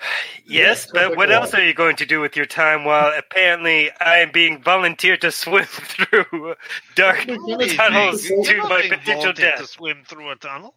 [0.50, 4.18] Yes, but what else are you going to do with your time while apparently I
[4.18, 6.54] am being volunteered to swim through
[6.94, 10.74] dark Nobody's tunnels to my potential volunteered to swim through a tunnel.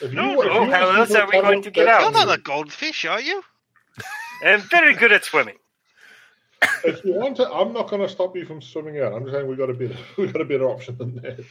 [0.00, 2.00] If No, you- if no, how else are we going to get out?
[2.00, 3.44] You're not a goldfish, are you?
[4.44, 5.56] I'm very good at swimming.
[6.84, 9.12] If you want to, I'm not going to stop you from swimming out.
[9.12, 11.44] I'm just saying we got a better, we got a better option than that.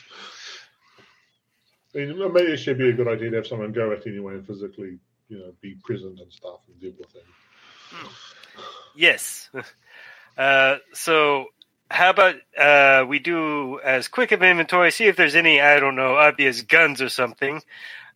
[1.95, 4.33] I mean, maybe it should be a good idea to have someone go out anyway
[4.33, 4.97] and physically,
[5.29, 8.09] you know, be present and stuff and deal with them.
[8.95, 9.49] Yes.
[10.37, 11.45] Uh, so,
[11.89, 15.95] how about uh, we do as quick of inventory, see if there's any, I don't
[15.95, 17.61] know, obvious guns or something,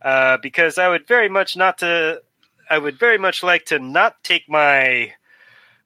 [0.01, 2.21] uh, because I would very much not to,
[2.69, 5.13] I would very much like to not take my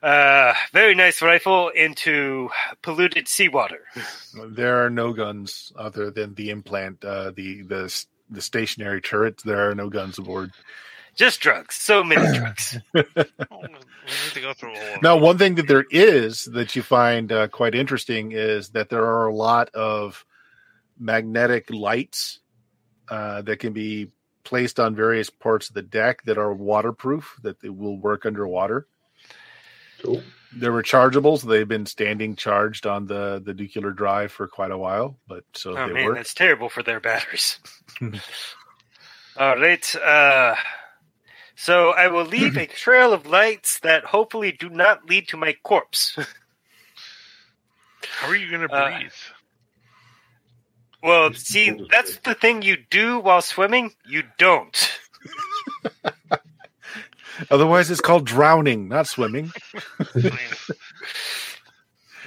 [0.03, 2.49] uh, very nice rifle into
[2.81, 3.85] polluted seawater.
[4.49, 9.41] There are no guns other than the implant, uh, the the the stationary turret.
[9.45, 10.51] There are no guns aboard.
[11.15, 11.75] Just drugs.
[11.75, 12.77] So many drugs.
[12.95, 13.01] Oh,
[13.61, 14.97] we need to go through all.
[15.01, 19.05] Now, one thing that there is that you find uh, quite interesting is that there
[19.05, 20.25] are a lot of
[20.99, 22.39] magnetic lights
[23.09, 24.09] uh, that can be
[24.43, 28.87] placed on various parts of the deck that are waterproof, that they will work underwater.
[30.03, 30.21] Cool.
[30.55, 34.77] They're rechargeable, so they've been standing charged on the the nuclear drive for quite a
[34.77, 35.17] while.
[35.27, 36.15] But so Oh they man, work.
[36.17, 37.59] that's terrible for their batteries.
[39.37, 39.95] All right.
[39.95, 40.55] Uh,
[41.55, 45.55] so I will leave a trail of lights that hopefully do not lead to my
[45.63, 46.17] corpse.
[48.19, 49.11] How are you going to Uh, breathe?
[51.01, 53.93] well, Just see, hold it that's the thing you do while swimming.
[54.05, 54.91] You don't.
[57.51, 59.51] Otherwise, it's called drowning, not swimming.
[60.15, 60.31] I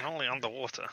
[0.05, 0.85] only underwater.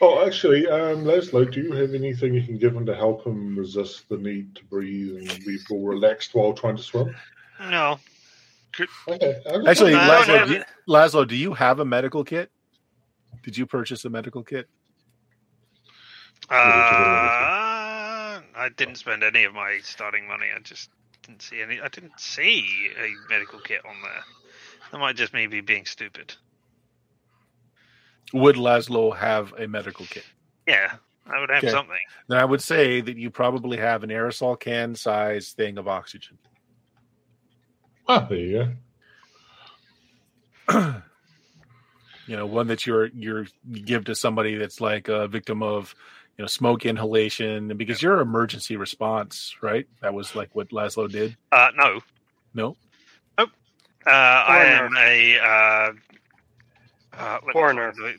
[0.00, 3.56] Oh, actually, um, Laszlo, do you have anything you can give him to help him
[3.56, 7.16] resist the need to breathe and be more relaxed while trying to swim?
[7.58, 7.98] No,
[9.08, 9.42] Okay.
[9.66, 10.64] Actually, No, I don't Laszlo, do you.
[10.88, 12.50] Laszlo, do you have a medical kit?
[13.42, 14.68] Did you purchase a medical kit?
[16.50, 16.54] uh,
[18.54, 20.46] I didn't spend any of my starting money.
[20.54, 20.90] I just
[21.22, 21.80] didn't see any.
[21.80, 24.22] I didn't see a medical kit on there.
[24.92, 26.34] That might just me be being stupid.
[28.32, 30.24] Would Laszlo have a medical kit?
[30.66, 30.94] Yeah,
[31.26, 31.70] I would have Okay.
[31.72, 31.96] something.
[32.28, 36.38] Then I would say that you probably have an aerosol can size thing of oxygen.
[38.08, 38.76] Ah, there you
[40.68, 40.92] go.
[42.26, 45.94] you know, one that you're you're you give to somebody that's like a victim of,
[46.36, 49.86] you know, smoke inhalation, and because you're emergency response, right?
[50.02, 51.36] That was like what Laszlo did.
[51.52, 52.00] Uh, no,
[52.54, 52.76] No,
[53.38, 53.44] uh,
[54.06, 55.92] I am a uh,
[57.18, 57.92] uh, let me Coroner.
[57.92, 58.04] find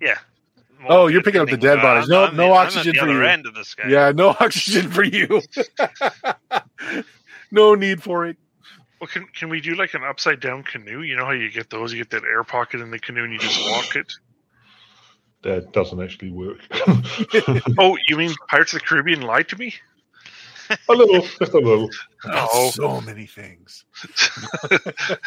[0.00, 0.18] Yeah.
[0.86, 2.08] Oh, you're picking up the dead bodies.
[2.08, 3.24] No- I'm no the- oxygen at the for you.
[3.24, 3.88] end of the scale.
[3.90, 5.40] yeah, no oxygen for you.
[7.50, 8.36] no need for it.
[9.00, 11.02] Well, can can we do like an upside down canoe?
[11.02, 11.92] You know how you get those?
[11.92, 14.12] You get that air pocket in the canoe and you just walk it.
[15.42, 16.58] That doesn't actually work.
[17.78, 19.74] Oh, you mean Pirates of the Caribbean lied to me?
[20.88, 21.90] A little, just a little.
[22.26, 22.70] Oh.
[22.70, 23.84] so many things.
[24.70, 25.18] that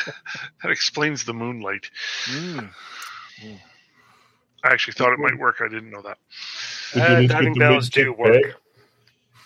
[0.64, 1.92] explains the moonlight.
[2.26, 2.70] Mm.
[4.64, 5.58] I actually thought it might work.
[5.62, 6.18] I didn't know that.
[6.94, 8.42] Did Uh, you need to diving bells do big work.
[8.42, 8.56] bag?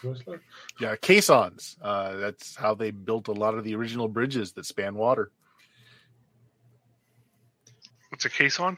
[0.01, 0.39] What's that?
[0.79, 1.75] Yeah, caissons.
[1.81, 5.29] Uh, that's how they built a lot of the original bridges that span water.
[8.09, 8.77] What's a caisson?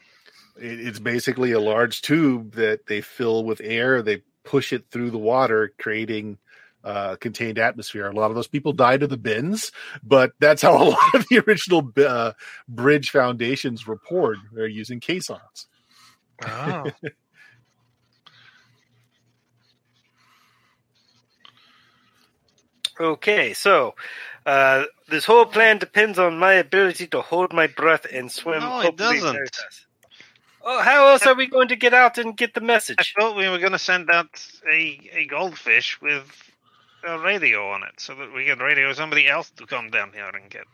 [0.60, 4.02] It, it's basically a large tube that they fill with air.
[4.02, 6.40] They push it through the water, creating
[6.84, 8.08] uh, contained atmosphere.
[8.08, 9.72] A lot of those people died of the bends,
[10.04, 12.34] but that's how a lot of the original uh,
[12.68, 14.38] bridge foundations were poured.
[14.52, 15.68] They're using caissons.
[16.46, 16.86] Oh.
[23.00, 23.96] Okay, so
[24.46, 28.60] uh, this whole plan depends on my ability to hold my breath and swim.
[28.60, 29.34] No, it doesn't.
[29.34, 29.48] very.
[30.66, 32.98] Oh, how else are we going to get out and get the message?
[33.00, 34.28] I thought we were going to send out
[34.72, 36.53] a, a goldfish with
[37.06, 40.30] a radio on it so that we can radio somebody else to come down here
[40.34, 40.66] and get.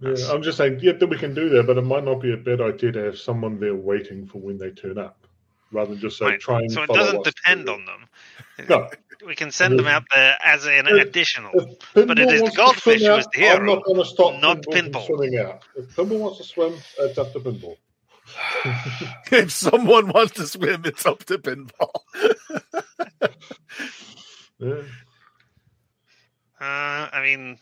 [0.00, 2.32] Yeah, I'm just saying, yeah, that we can do that, but it might not be
[2.32, 5.26] a bad idea to have someone there waiting for when they turn up,
[5.72, 6.40] rather than just say Right.
[6.40, 6.70] try and.
[6.70, 7.74] So it doesn't depend through.
[7.74, 8.06] on them.
[8.68, 8.88] No,
[9.26, 11.50] We can send them out there as an If- additional.
[11.52, 13.98] If But it Pinball is the goldfish swim who is the hero, I'm not going
[13.98, 15.06] to stop not Pinball, Pinball.
[15.06, 15.64] swimming out.
[15.76, 17.76] If Pinball wants to swim, it's up to Pinball.
[19.32, 21.90] if someone wants to swim, it's up to pinball.
[24.60, 24.82] Yeah.
[26.60, 27.58] Uh, I mean,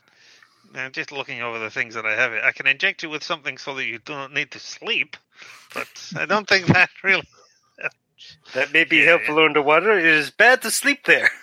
[0.74, 3.22] uh, just looking over the things that I have here, I can inject you with
[3.22, 5.16] something so that you do not need to sleep,
[5.74, 5.86] but
[6.16, 7.24] I don't think that really.
[8.54, 9.04] That may be Yeah.
[9.04, 9.98] helpful underwater.
[9.98, 11.30] It is bad to sleep there.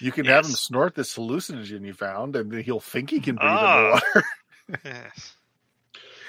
[0.00, 3.62] You can have him snort this hallucinogen you found, and he'll think he can breathe
[3.62, 4.00] Ah.
[4.04, 4.24] underwater.
[4.84, 5.34] Yes.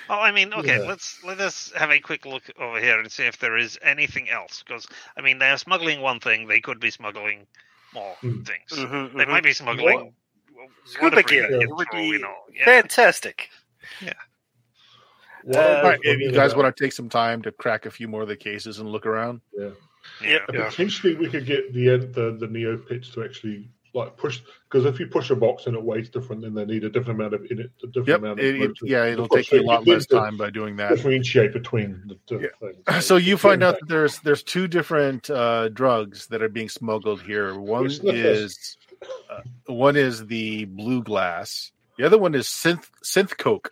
[0.07, 0.87] Well, I mean, okay, Yeah.
[0.87, 4.27] let's let us have a quick look over here and see if there is anything
[4.27, 4.63] else.
[4.65, 7.45] Because I mean, they are smuggling one thing; they could be smuggling
[7.93, 8.41] more Hmm.
[8.43, 8.71] things.
[8.71, 9.27] Mhm, They mhm.
[9.29, 10.13] might be smuggling
[10.85, 11.49] Scuba gear.
[11.51, 12.35] It would for all be know.
[12.53, 12.65] Yeah.
[12.65, 13.49] Fantastic.
[15.43, 17.85] What Uh, I'm All right, if you guys want to take some time to crack
[17.85, 19.41] a few more of the cases and look around.
[19.57, 19.69] yeah.
[20.21, 20.41] Yep.
[20.53, 20.69] Yeah.
[20.69, 25.07] Potentially, we could get the the the Neopets to actually like push because if you
[25.07, 27.59] push a box and it weighs different, then they need a different amount of in
[27.59, 27.71] it.
[27.83, 29.49] A different Yep, amount of it- motor yeah, it'll push.
[29.49, 30.95] take you a lot less time by doing that.
[30.95, 32.83] Differentiate between the two things.
[33.05, 37.21] So you find out that there's there's two different uh, drugs that are being smuggled
[37.21, 37.57] here.
[37.59, 38.77] One is
[39.31, 41.71] uh, one is the blue glass.
[41.97, 43.71] The other one is synth synth coke.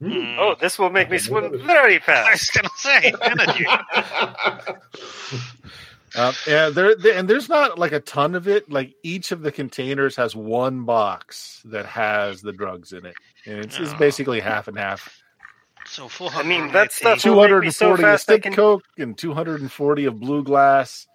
[0.00, 0.36] Mm.
[0.38, 2.04] Oh, this will make me swim noticed.
[2.04, 2.08] fast.
[2.08, 2.54] I fast.
[2.54, 3.66] was gonna say energy.
[6.14, 8.70] Uh, and there, there and there's not like a ton of it.
[8.70, 13.14] Like each of the containers has one box that has the drugs in it,
[13.46, 13.98] and it's, it's Oh.
[13.98, 15.20] basically half and half.
[15.86, 16.72] So four I mean, hundred.
[16.74, 18.52] that stuff Two will make hundred me and so of fast stick can.
[18.54, 21.06] coke and two hundred and forty of blue glass.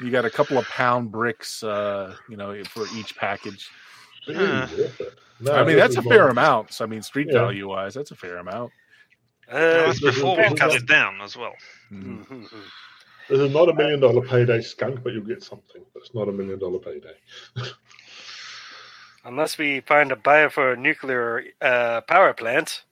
[0.00, 3.68] You got a couple of pound bricks, uh, you know, for each package.
[4.26, 4.66] Really Huh.
[4.76, 5.18] worth it.
[5.40, 6.72] No, I mean, that's a fair amount.
[6.72, 7.40] So, I mean, street Yeah.
[7.40, 8.72] value wise, that's a fair amount.
[9.50, 11.54] Uh, That's before we cut it down as well.
[11.92, 12.26] Mhm.
[12.26, 12.62] Mhm, mhm.
[13.30, 15.82] This is not a million dollar payday skunk, but you'll get something.
[15.94, 17.14] It's not a million dollar payday.
[19.24, 22.82] Unless we find a buyer for a nuclear uh, power plant.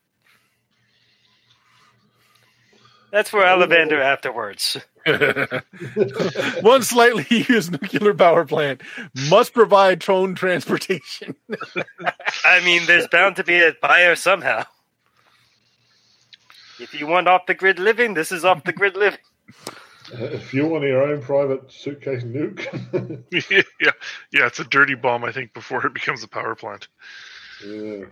[3.11, 4.77] That's for Ollivander afterwards.
[6.61, 8.83] One slightly used nuclear power plant
[9.29, 11.35] must provide drone transportation.
[12.45, 14.67] I mean, there's bound to be a buyer somehow.
[16.79, 19.19] If you want off the grid living, this is off the grid living.
[20.15, 22.65] Uh, if you want your own private suitcase nuke,
[23.81, 23.91] yeah,
[24.33, 25.25] yeah, it's a dirty bomb.
[25.25, 26.89] I think before it becomes a power plant.
[27.65, 28.05] yeah.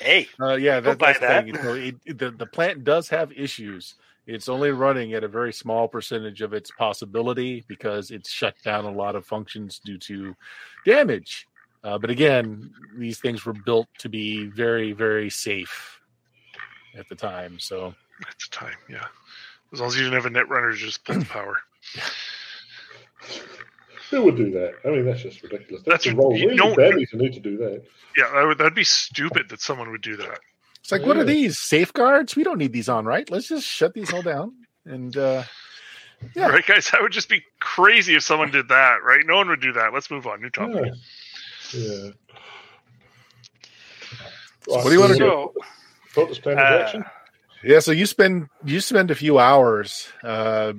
[0.00, 1.44] Hey, Uh, yeah, Don't that, that's the that.
[1.44, 1.54] thing.
[1.54, 3.94] You know, it, the, the plant does have issues.
[4.26, 8.84] It's only running at a very small percentage of its possibility because it's shut down
[8.84, 10.34] a lot of functions due to
[10.86, 11.46] damage.
[11.82, 15.98] Uh, but again, these things were built to be very, very safe
[16.96, 17.58] at the time.
[17.58, 19.06] So At the time, yeah.
[19.72, 21.58] As long as you didn't have a net runner, just pull the power.
[24.10, 24.74] Who would do that?
[24.84, 25.82] I mean, that's just ridiculous.
[25.86, 26.36] That's, That's- a role.
[26.36, 27.84] you really don't- badly to need to do that.
[28.16, 30.40] Yeah, that would, that'd be stupid that someone would do that.
[30.80, 32.34] it's like, what are these safeguards?
[32.34, 33.28] We don't need these on, right?
[33.30, 34.52] Let's just shut these all down
[34.84, 35.44] and uh,
[36.34, 36.48] Yeah.
[36.48, 36.90] Right, guys?
[36.90, 39.24] That would just be crazy if someone did that, right?
[39.24, 39.92] No one would do that.
[39.94, 40.40] Let's move on.
[40.42, 40.92] New topic.
[41.72, 41.80] Yeah.
[41.80, 42.10] yeah.
[44.66, 45.20] what do you wanna do?
[45.20, 45.54] So,
[46.12, 47.04] Thought this plan of uh, action?
[47.62, 50.72] Yeah, so you spend you spend a few hours uh,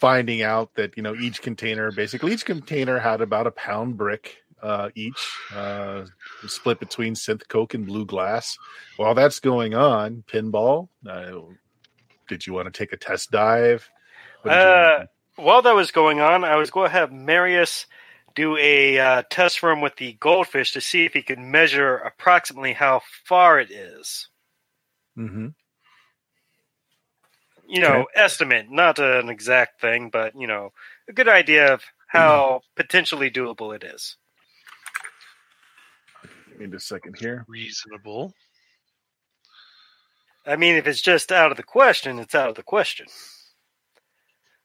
[0.00, 4.38] finding out that you know each container, basically each container had about a pound brick
[4.62, 6.06] uh, each, uh,
[6.46, 8.56] split between synth coke and blue glass.
[8.96, 10.88] While that's going on, pinball.
[11.08, 11.40] Uh,
[12.28, 13.88] did you want to take a test dive?
[14.42, 15.06] What did you wanna Uh,
[15.36, 17.86] while that was going on, I was going to have Marius
[18.34, 22.72] do a uh, test run with the goldfish to see if he could measure approximately
[22.72, 24.28] how far it is.
[25.16, 25.22] Do?
[25.22, 25.54] Mhm.
[27.68, 30.72] You know, estimate, not an exact thing, but you know,
[31.08, 34.16] a good idea of how potentially doable it is.
[36.58, 37.44] Give me a second here.
[37.48, 38.32] Reasonable.
[40.46, 43.06] I mean, if it's just out of the question, it's out of the question.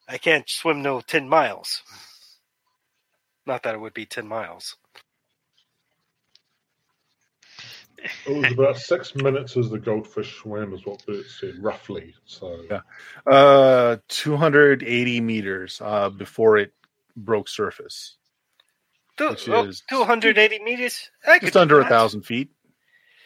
[0.08, 1.82] I can't swim no 10 miles.
[3.48, 4.78] Not that it would be 10 miles.
[8.26, 12.16] It was about six minutes as the goldfish swam, is what Bert said, roughly.
[12.26, 12.82] So Yeah.
[13.26, 16.74] Uh, 280 meters uh, before it
[17.16, 18.16] broke surface,
[19.18, 21.10] Two, Which oh, is- 280 meters?
[21.28, 22.50] I just under a thousand feet.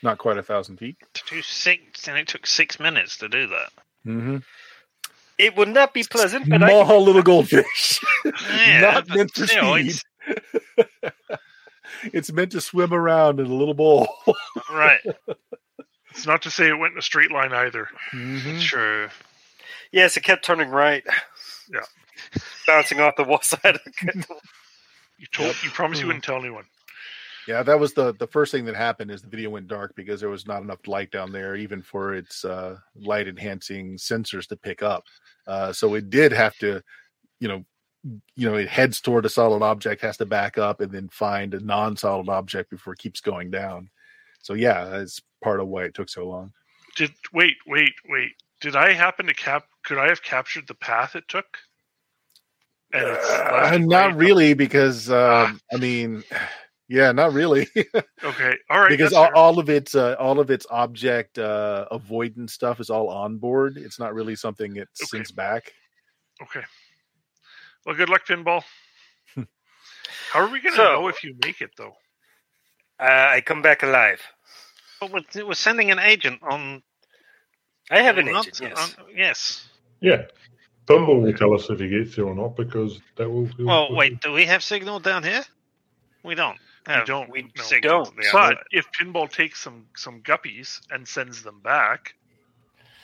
[0.03, 0.97] Not quite a thousand feet.
[1.13, 3.69] To six, and it took six minutes to do that.
[4.05, 4.37] Mm-hmm.
[5.37, 7.99] It would not be pleasant, but I Small little goldfish.
[8.49, 9.95] Yeah, Not but meant to still, speed.
[12.03, 14.07] it's- it's meant to swim around in a little bowl.
[14.71, 15.01] Right.
[16.11, 17.89] It's not to say it went in a straight line either.
[18.13, 18.61] Mhm.
[18.61, 19.09] True.
[19.91, 21.03] yes, it kept turning right.
[21.69, 21.81] Yeah.
[22.65, 23.75] Bouncing off the wall side.
[23.75, 24.25] Of the,
[25.17, 26.63] You told you promised you wouldn't tell anyone.
[27.49, 30.21] Yeah, that was the the first thing that happened is the video went dark because
[30.21, 34.55] there was not enough light down there, even for its uh, light enhancing sensors to
[34.55, 35.03] pick up.
[35.47, 36.81] Uh, so it did have to,
[37.41, 37.63] you know,
[38.35, 41.53] you know, it heads toward a solid object, has to back up, and then find
[41.53, 43.89] a non-solid object before it keeps going down.
[44.41, 46.53] So yeah, that's part of why it took so long.
[46.95, 48.31] Did wait, wait, wait.
[48.61, 49.65] Did I happen to cap?
[49.85, 51.45] Could I have captured the path it took?
[52.93, 54.15] And it's Uh, not right?
[54.15, 56.23] really, because um, I mean,
[56.87, 57.67] yeah, not really.
[58.23, 58.89] Okay, all right.
[58.89, 63.09] because all, all of its uh, all of its object uh, avoidance stuff is all
[63.09, 63.77] on board.
[63.77, 65.07] It's not really something it Okay.
[65.07, 65.73] sends back.
[66.41, 66.63] Okay.
[67.85, 68.63] Well, good luck, pinball.
[70.31, 71.95] How are we going to So- know if you make it, though?
[72.99, 73.03] uh,
[73.35, 74.21] I come back alive.
[74.99, 76.81] But we're, we're sending an agent on.
[77.91, 78.95] I have an not- agent, yes.
[78.97, 79.67] on- yes.
[80.01, 80.23] yeah,
[80.87, 83.49] Pinball will tell us if he gets there or not because that will.
[83.59, 84.21] Well, wait.
[84.21, 85.43] Do we have signal down here?
[86.23, 86.57] We don't.
[86.87, 87.29] Have don't.
[87.31, 87.79] We No.
[87.81, 88.15] Don't.
[88.31, 92.13] But if pinball takes some some guppies and sends them back,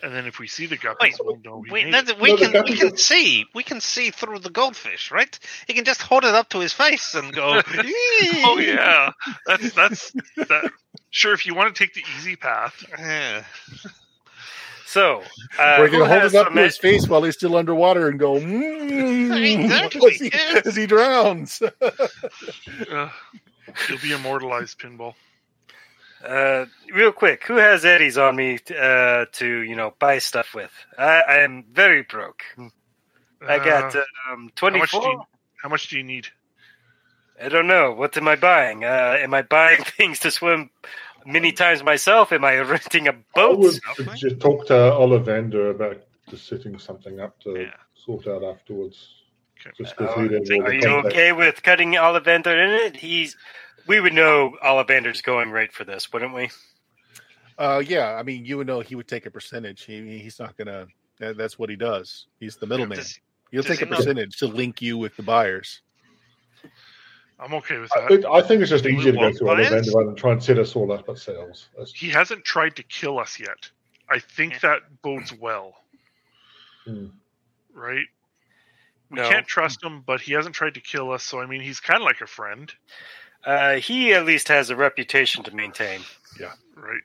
[0.04, 2.38] and then if we see the guppies, Wait, we'll know we We, made we No,
[2.38, 5.38] the can we can are- see we can see through the goldfish, right?
[5.68, 7.62] He can just hold it up to his face and go.
[8.44, 9.12] Oh yeah,
[9.46, 10.72] that's that's that.
[11.10, 13.44] Sure, if you want to take the easy path, yeah.
[14.86, 15.24] So,
[15.58, 18.20] uh, We're gonna hold it up some to his face while he's still underwater and
[18.20, 20.68] go mm, Exactly, as, he, yes.
[20.68, 21.62] as he drowns.
[21.82, 23.10] uh,
[23.88, 25.14] you'll be immortalized, pinball.
[26.24, 30.72] Uh, real quick, who has eddies on me uh, to you know buy stuff with?
[30.98, 32.44] I, I am very broke.
[33.48, 35.22] I got Uh, uh, um, how twenty much do you,
[35.64, 36.28] how much do you need?
[37.42, 37.92] I don't know.
[37.92, 38.84] What am I buying?
[38.84, 40.70] Uh, am I buying things to swim
[41.26, 42.32] many times myself?
[42.32, 43.60] Am I renting a boat?
[43.60, 44.20] would Something?
[44.20, 47.74] just talk to Ollivander about just setting something up to Yeah.
[47.96, 49.08] sort out afterwards.
[49.60, 49.72] Okay.
[49.78, 52.96] Just because Uh, he did all Are you okay with cutting Ollivander in it?
[52.98, 53.36] He's.
[53.88, 56.50] We would know Ollivander's going right for this, wouldn't we?
[57.58, 59.84] uh, yeah, I mean, you would know he would take a percentage.
[59.84, 60.88] He, he's not going to.
[61.20, 62.28] That, that's what he does.
[62.40, 62.98] He's the middleman.
[62.98, 63.20] Does-
[63.52, 65.82] He'll does take a he know- percentage to link you with the buyers.
[67.40, 68.26] I'm okay with I, that.
[68.32, 69.70] I think it's just Do easier to go through bias?
[69.70, 71.70] Ollivander rather than try and set us all up ourselves.
[71.74, 73.70] That's- He hasn't tried to kill us yet.
[74.10, 74.60] I think Yeah.
[74.62, 75.74] that bodes well,
[76.86, 77.08] hmm.
[77.74, 78.06] right?
[79.10, 79.30] We No.
[79.30, 81.24] can't trust him, but he hasn't tried to kill us.
[81.24, 82.72] So I mean, he's kind of like a friend,
[83.46, 86.02] Uh, he at least has a reputation to maintain.
[86.40, 87.02] Yeah, right?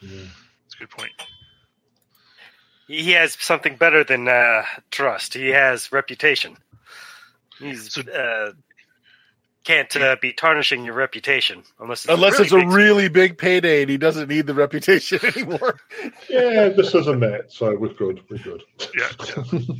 [0.00, 0.18] Yeah.
[0.20, 1.12] That's a good point.
[2.88, 5.34] He has something better than uh, trust.
[5.34, 6.56] He has reputation.
[7.58, 8.52] He's So- uh,
[9.64, 13.38] can't uh, be tarnishing your reputation unless it's Unless really it's a big- really big
[13.38, 15.78] payday and he doesn't need the reputation anymore.
[16.28, 18.20] yeah, this isn't that, so we're good.
[18.28, 18.64] We're good.
[18.98, 19.08] Yeah.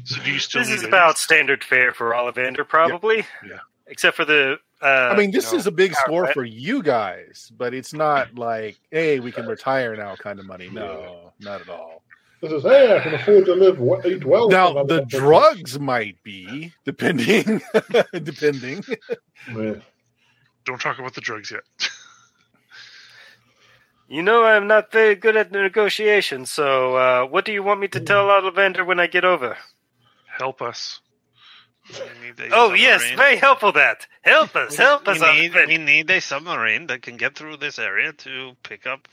[0.04, 0.88] So do you still This need is it?
[0.88, 3.24] about standard fare for Ollivander, probably.
[3.44, 3.58] Yeah.
[3.92, 4.58] Except for the.
[4.80, 6.34] Uh, I mean, this you know, is a big score plant.
[6.34, 10.70] for you guys, but it's not like, hey, we can retire now kind of money.
[10.72, 12.02] No, not at all.
[12.40, 14.48] This is hey, I can afford to live wa- eat well.
[14.48, 17.60] Now another the drugs might be depending,
[18.14, 18.82] depending.
[19.50, 19.84] months."
[20.64, 21.64] Don't talk about the drugs yet.
[24.08, 27.88] You know I'm not very good at negotiation, so uh, what do you want me
[27.88, 29.56] to tell Ollivander when I get over?
[30.26, 31.00] Help us.
[31.90, 34.06] We need a Oh yes, very helpful that.
[34.22, 37.78] Help us, help us, we need, we need a submarine that can get through this
[37.78, 39.08] area to pick up.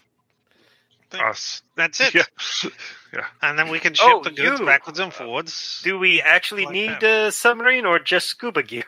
[1.09, 1.23] things.
[1.23, 1.61] Us.
[1.75, 2.13] That's it.
[3.11, 3.25] Yeah.
[3.41, 4.65] And then we can ship Oh, the goods you.
[4.67, 5.81] backwards and forwards.
[5.83, 7.27] Do we actually Like need that.
[7.27, 8.83] a submarine or just scuba gear?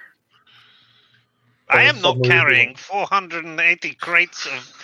[1.67, 4.77] I am not carrying 480 crates of.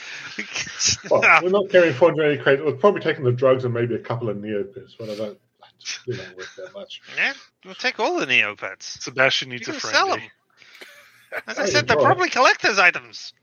[1.11, 2.61] Well, we're not carrying 480 crates.
[2.65, 5.09] We're probably taking the drugs and maybe a couple of neopets, but
[5.85, 6.01] I.
[6.07, 7.01] They don't work that much.
[7.15, 7.33] yeah,
[7.65, 9.01] we'll take all the Neopets.
[9.01, 9.95] Sebastian You needs a friend.
[9.95, 10.21] sell them.
[11.47, 13.33] As I Hey, said, they're probably collector's items.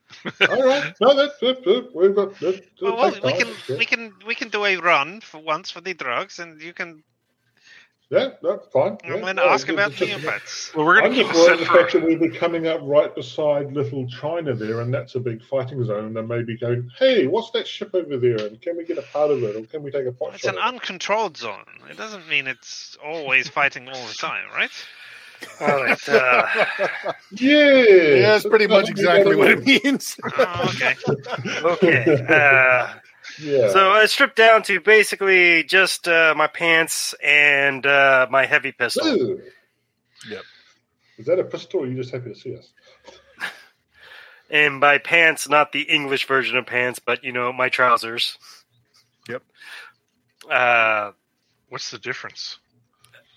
[0.48, 2.39] All right, no, that's that, that, we've got.
[2.40, 3.48] That, that Well, well, we can
[3.78, 7.02] we can we can do a run for once for the drugs, and you can
[8.15, 8.97] Yeah, that's fine.
[9.05, 10.74] and Yeah, then no, ask about the Neopets.
[10.74, 13.15] Well, we're going to keep it worried the fact that we'll be coming up right
[13.15, 16.16] beside little China there, and that's a big fighting zone.
[16.16, 18.36] And maybe going, hey, what's that ship over there?
[18.36, 20.45] And can we get a part of it, or can we take a pot It's
[20.45, 20.61] an it?
[20.61, 21.65] uncontrolled zone.
[21.91, 24.70] It doesn't mean it's always fighting all the time, right?
[25.61, 26.09] All right.
[26.09, 26.47] Uh,
[27.32, 30.16] yeah, Yeah, that's pretty much exactly what it means.
[30.39, 30.95] Oh, okay.
[31.65, 32.27] okay.
[32.28, 32.95] Uh,
[33.40, 33.69] Yeah.
[33.70, 39.06] so I stripped down to basically just uh, my pants and uh, my heavy pistol.
[39.06, 39.43] Ooh.
[40.28, 40.43] Yep.
[41.19, 41.81] Is that a pistol?
[41.81, 42.70] Or are you just happy to see us?
[44.51, 48.36] And by pants, not the English version of pants, but you know my trousers.
[49.28, 49.43] Yep.
[50.48, 51.12] Uh,
[51.70, 52.59] What's the difference?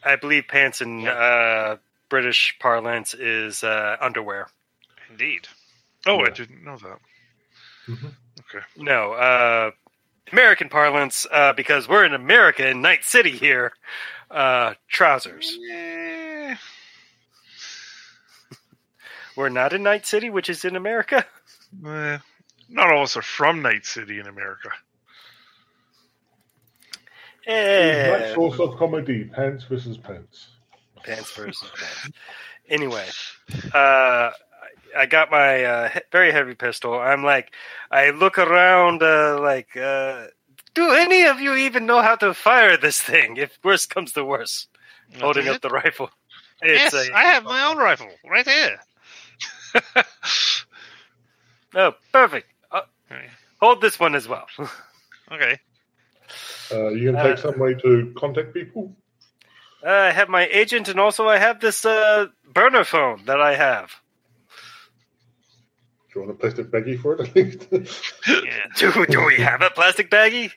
[0.03, 1.77] I believe pants in uh,
[2.09, 4.47] British parlance is uh, underwear.
[5.09, 5.47] Indeed.
[6.05, 6.99] Oh, I didn't know that.
[7.87, 8.13] Mhm.
[8.41, 8.65] Okay.
[8.75, 9.71] No, uh,
[10.31, 13.71] American parlance uh, because we're in America in Night City here.
[14.29, 15.57] Uh, trousers.
[15.71, 16.55] Eh,
[19.37, 21.25] We're not in Night City, which is in America.
[21.85, 22.17] Eh,
[22.69, 24.69] not all of us are from Night City in America.
[27.45, 30.49] Eh, Nice source of comedy: pants versus pants.
[31.03, 32.09] pants versus pants.
[32.69, 33.07] Anyway,
[33.73, 34.31] uh,
[34.97, 36.93] I got my uh, very heavy pistol.
[36.99, 37.53] I'm like,
[37.91, 40.27] I look around, uh, like, uh,
[40.73, 43.37] do any of you even know how to fire this thing?
[43.37, 44.67] If worse comes to worse,
[45.13, 46.09] what holding up the rifle.
[46.63, 48.79] Yes, It's a- I have my own rifle right here.
[51.75, 52.47] Oh, perfect.
[52.71, 52.81] Uh,
[53.59, 54.47] hold this one as well.
[55.29, 55.59] Okay.
[56.71, 58.95] Uh, you can Uh, take some way to contact people.
[59.85, 63.55] Uh, I have my agent, and also I have this uh, burner phone that I
[63.55, 63.91] have.
[66.17, 67.67] Do you want a plastic baggie for it at least?
[68.27, 68.63] Yeah.
[68.75, 70.51] Do, do we have a plastic baggie?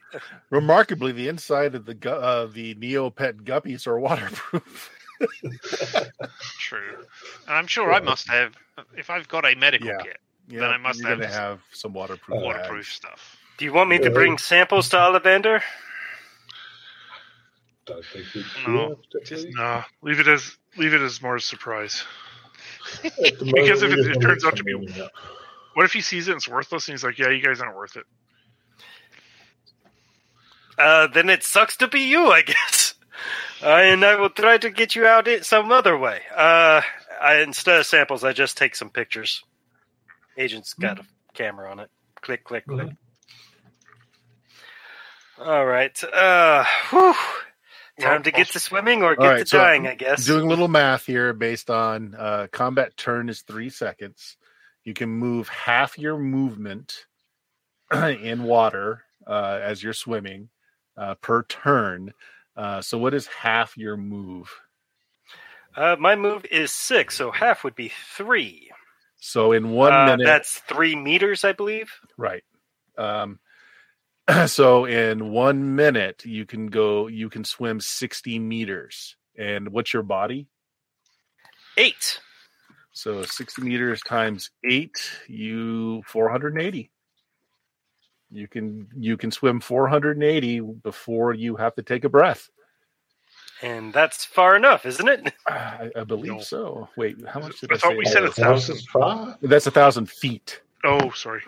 [0.49, 4.91] Remarkably, the inside of the gu- uh, the Neopet guppies are waterproof.
[6.61, 6.97] True.
[7.47, 8.55] And I'm sure I must have,
[8.97, 9.99] if I've got a medical Yeah.
[10.03, 10.17] kit,
[10.49, 12.41] Yeah, Then I must you're have gonna have some waterproof.
[12.43, 12.89] waterproof bags.
[12.89, 13.37] stuff.
[13.59, 15.61] Do you want me to bring samples to Ollivander?
[17.85, 18.25] Don't think
[18.67, 19.85] No, should, particularly.
[20.01, 22.03] Leave it as leave it as more a surprise.
[23.05, 25.11] At the moment, Because if it- it turns out to be- something out.
[25.75, 27.77] What if he sees it and it's worthless and he's like, "Yeah, you guys aren't
[27.77, 28.05] worth it."
[30.79, 32.95] Uh, then it sucks to be you, I guess.
[33.63, 36.21] Uh, and I will try to get you out it some other way.
[36.35, 36.81] Uh,
[37.21, 39.45] I, instead of samples, I just take some pictures.
[40.39, 41.91] Agent's got a camera on it.
[42.23, 42.89] Click, click, click.
[45.39, 46.03] All right.
[46.05, 47.15] Uh, whew.
[47.99, 50.25] Time to get to swimming or get right, to so dying, I guess.
[50.25, 54.39] Doing a little math here based on uh, combat turn is three seconds.
[54.91, 57.07] You can move half your movement
[57.95, 60.49] in water uh, as you're swimming
[60.97, 62.13] uh, per turn.
[62.57, 64.51] Uh, so, what is half your move?
[65.77, 68.73] Uh, my move is six, so half would be three.
[69.21, 71.93] So, in one Uh, minute, That's three meters, I believe.
[72.19, 72.43] right?
[72.99, 73.39] Um,
[74.49, 79.15] so, in one minute, you can go, you can swim sixty meters.
[79.39, 80.49] And what's your body?
[81.77, 82.19] Eight.
[82.93, 84.99] So 60 meters times eight,
[85.29, 86.91] you 480.
[88.33, 92.49] You can you can swim 480 before you have to take a breath.
[93.63, 95.33] And that's far enough, isn't it?
[95.49, 96.41] I, I believe No.
[96.41, 96.89] so.
[96.97, 97.97] Wait, how much did I, I thought say?
[97.97, 98.45] we said a thousand.
[98.77, 99.37] horses far?
[99.43, 100.61] That's a thousand feet.
[100.85, 101.43] Oh, sorry.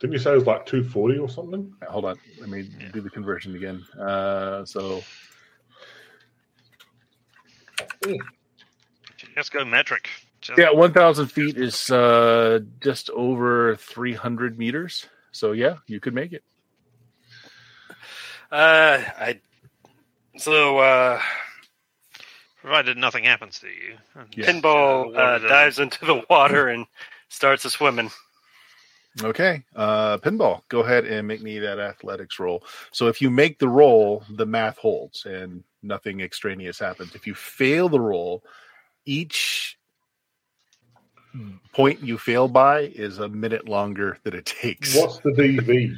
[0.00, 1.72] Didn't you say it was like 240 or something?
[1.88, 3.82] Hold on, let me do the conversion again.
[3.98, 5.02] Uh, so
[9.36, 10.08] Just go metric.
[10.40, 15.06] Just, yeah, 1,000 feet is uh, just over 300 meters.
[15.32, 16.42] So yeah, you could make it.
[18.50, 19.40] Uh, I.
[20.38, 21.20] So uh,
[22.66, 23.96] Provided nothing happens to you.
[24.16, 24.46] And, Yeah.
[24.46, 26.84] Pinball uh, uh, dives into the water and
[27.28, 28.10] starts a swimming.
[29.22, 30.62] Okay, uh, pinball.
[30.68, 32.64] Go ahead and make me that athletics roll.
[32.90, 37.14] So if you make the roll, the math holds and nothing extraneous happens.
[37.14, 38.42] If you fail the roll,
[39.06, 39.78] each
[41.72, 44.96] point you fail by is a minute longer that it takes.
[44.96, 45.94] What's the DV?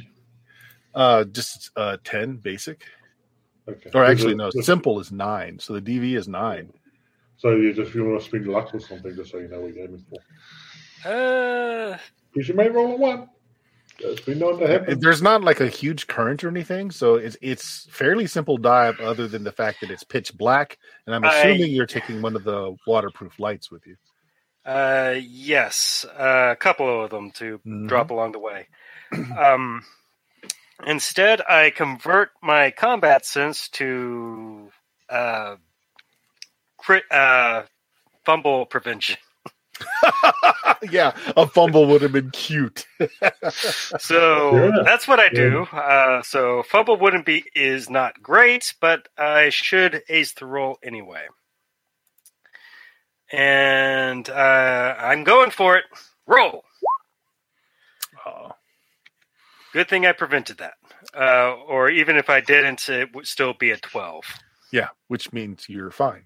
[0.95, 2.83] Uh, just uh, ten basic,
[3.67, 3.89] Okay.
[3.93, 5.59] or actually no, Is simple is nine.
[5.59, 6.73] So the DV is nine.
[7.37, 9.73] So you just you want to spin luck or something, just so you know what
[9.73, 10.19] you're aiming for.
[11.05, 11.97] Uh,
[12.33, 13.29] Because you may roll a one.
[14.01, 14.59] That's been known.
[14.99, 18.99] There's not like a huge current or anything, so it's it's fairly simple dive.
[18.99, 22.35] Other than the fact that it's pitch black, and I'm I- assuming you're taking one
[22.35, 23.95] of the waterproof lights with you.
[24.65, 27.87] uh, yes, uh, a couple of them to Mhm.
[27.87, 28.67] drop along the way.
[29.37, 29.83] Um,
[30.85, 34.71] instead, I convert my combat sense to
[35.09, 35.55] uh,
[36.77, 37.63] crit, uh,
[38.25, 39.17] fumble prevention.
[40.91, 42.85] yeah, a fumble would have been cute.
[43.97, 44.83] So Yeah.
[44.83, 45.63] that's what I do.
[45.71, 51.27] Uh, so fumble wouldn't be is not great, but I should ace the roll anyway.
[53.31, 55.85] And uh, I'm going for it.
[56.27, 56.63] Roll.
[58.25, 58.51] Oh,
[59.73, 60.75] Good thing I prevented that.
[61.15, 64.25] Uh, or even if I didn't, it would still be a twelve.
[64.71, 66.25] yeah, which means you're fine.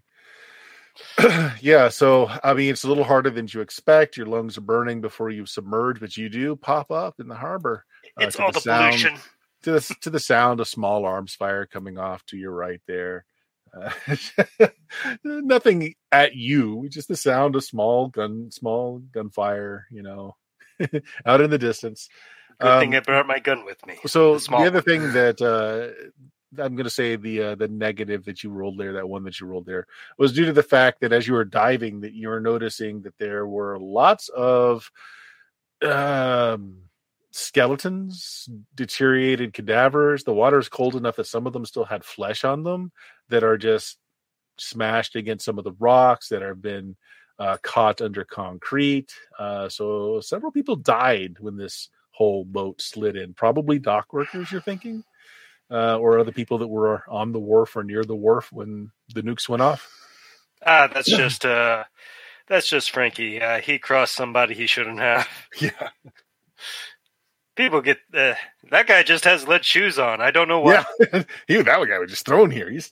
[1.62, 4.18] yeah, so I mean, it's a little harder than you expect.
[4.18, 7.86] Your lungs are burning before you submerge, but you do pop up in the harbor.
[8.20, 9.20] uh, It's all the sound- pollution.
[9.64, 13.26] to the to the sound of small arms fire coming off to your right there.
[13.76, 13.90] Uh,
[15.24, 19.88] nothing at you, just the sound of small gun, small gunfire.
[19.92, 20.36] You know,
[21.26, 22.10] out in the distance.
[22.60, 23.98] Good thing Um, I brought my gun with me.
[24.06, 24.84] So the small the other one.
[24.84, 26.10] thing that uh,
[26.60, 29.40] I'm going to say the uh, the negative that you rolled there, that one that
[29.40, 32.30] you rolled there, was due to the fact that as you were diving, that you
[32.30, 34.90] were noticing that there were lots of
[35.84, 36.78] um,
[37.32, 40.24] skeletons, deteriorated cadavers.
[40.24, 42.92] The water is cold enough that some of them still had flesh on them
[43.30, 43.98] that are just
[44.58, 46.96] smashed against some of the rocks that have been
[47.40, 49.14] uh, caught under concrete.
[49.40, 53.34] Uh, so several people died when this whole boat slid in.
[53.34, 55.04] Probably dock workers, you're thinking,
[55.74, 59.24] uh, or other people that were on the wharf or near the wharf when the
[59.24, 59.90] nukes went off.
[60.66, 61.84] Ah, that's just uh,
[62.48, 63.42] that's just Frankie.
[63.42, 65.28] Uh, he crossed somebody he shouldn't have.
[65.60, 65.90] Yeah,
[67.56, 68.34] People get uh,
[68.72, 70.22] that guy just has lead shoes on.
[70.22, 70.86] I don't know why.
[71.00, 71.24] yeah.
[71.48, 72.70] he that guy was just thrown here.
[72.70, 72.92] He's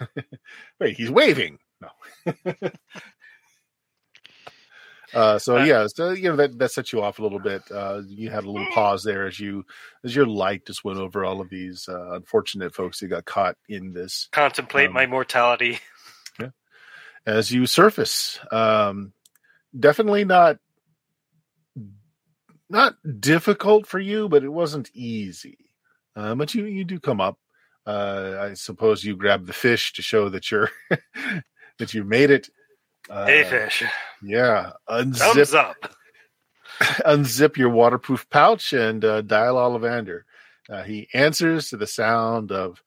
[0.80, 1.58] wait, he's waving.
[1.80, 1.90] No.
[5.12, 7.62] Uh, so Uh, yeah, so you know that that set you off a little bit.
[7.70, 9.64] Uh, you had a little pause there as you
[10.04, 13.56] as your light just went over all of these uh, unfortunate folks who got caught
[13.68, 15.78] in this Contemplate Um, my mortality.
[16.40, 16.50] Yeah.
[17.26, 18.38] as you surface.
[18.52, 19.12] Um,
[19.78, 20.58] definitely not
[22.68, 25.58] not difficult for you, but it wasn't easy.
[26.16, 27.38] Uh, but you you do come up.
[27.86, 30.70] Uh, I suppose you grab the fish to show that you're
[31.78, 32.48] that you made it.
[33.10, 33.82] Uh, hey, fish.
[34.22, 35.76] Yeah, unzip Thumbs up.
[36.80, 40.22] unzip your waterproof pouch and uh, dial Ollivander.
[40.70, 42.80] Uh, he answers to the sound of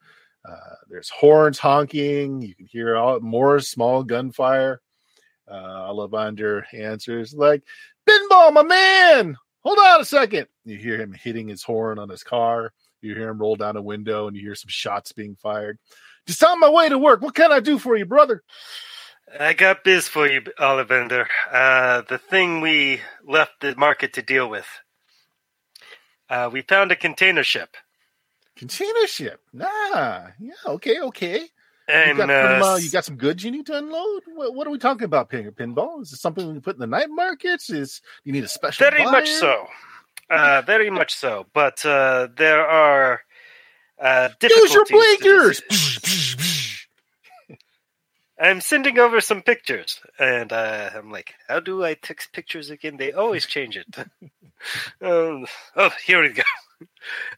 [0.49, 2.41] uh, there's horns honking.
[2.41, 4.81] You can hear all, more small gunfire.
[5.45, 7.63] Uh, Ollivander answers like,
[8.09, 10.47] "Pinball, my man, hold on a second.
[10.63, 12.71] You hear him hitting his horn on his car.
[13.01, 15.77] You hear him roll down a window, and you hear some shots being fired.
[16.25, 17.21] Just on my way to work.
[17.21, 18.43] What can I do for you, brother?
[19.39, 21.25] I got biz for you, Ollivander.
[21.51, 24.67] Uh, the thing we left the market to deal with.
[26.29, 27.75] Uh, we found a container ship.
[28.55, 29.41] Container ship.
[29.51, 31.39] Nah, yeah, okay, okay.
[31.39, 31.47] You
[31.95, 34.23] And got, uh, some, uh, you got some goods you need to unload.
[34.33, 36.01] What, what are we talking about, pin, pinball?
[36.01, 37.69] Is this something we can put in the night markets?
[37.69, 38.89] Is you need a special?
[38.89, 39.65] Very much so.
[40.29, 41.45] Uh, very much so.
[41.53, 43.21] But uh, there are
[43.99, 45.61] uh, Use your blinkers.
[48.43, 52.97] I'm sending over some pictures, and uh, I'm like, "How do I text pictures again?
[52.97, 53.87] They always change it."
[55.01, 55.45] um,
[55.77, 56.43] oh, here we go.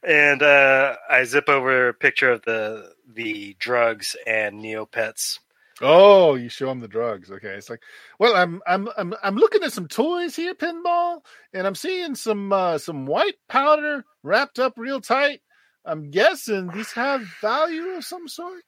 [0.02, 5.38] And uh, I zip over a picture of the the drugs and Neopets.
[5.80, 7.30] oh, you show them the drugs.
[7.30, 7.82] Okay, it's like,
[8.18, 11.20] well, I'm I'm I'm I'm looking at some toys here, pinball,
[11.52, 15.40] and I'm seeing some uh, some white powder wrapped up real tight.
[15.84, 18.64] I'm guessing these have value of some sort.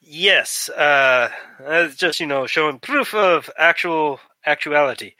[0.00, 1.30] Yes, uh,
[1.96, 5.14] just you know showing proof of actual actuality,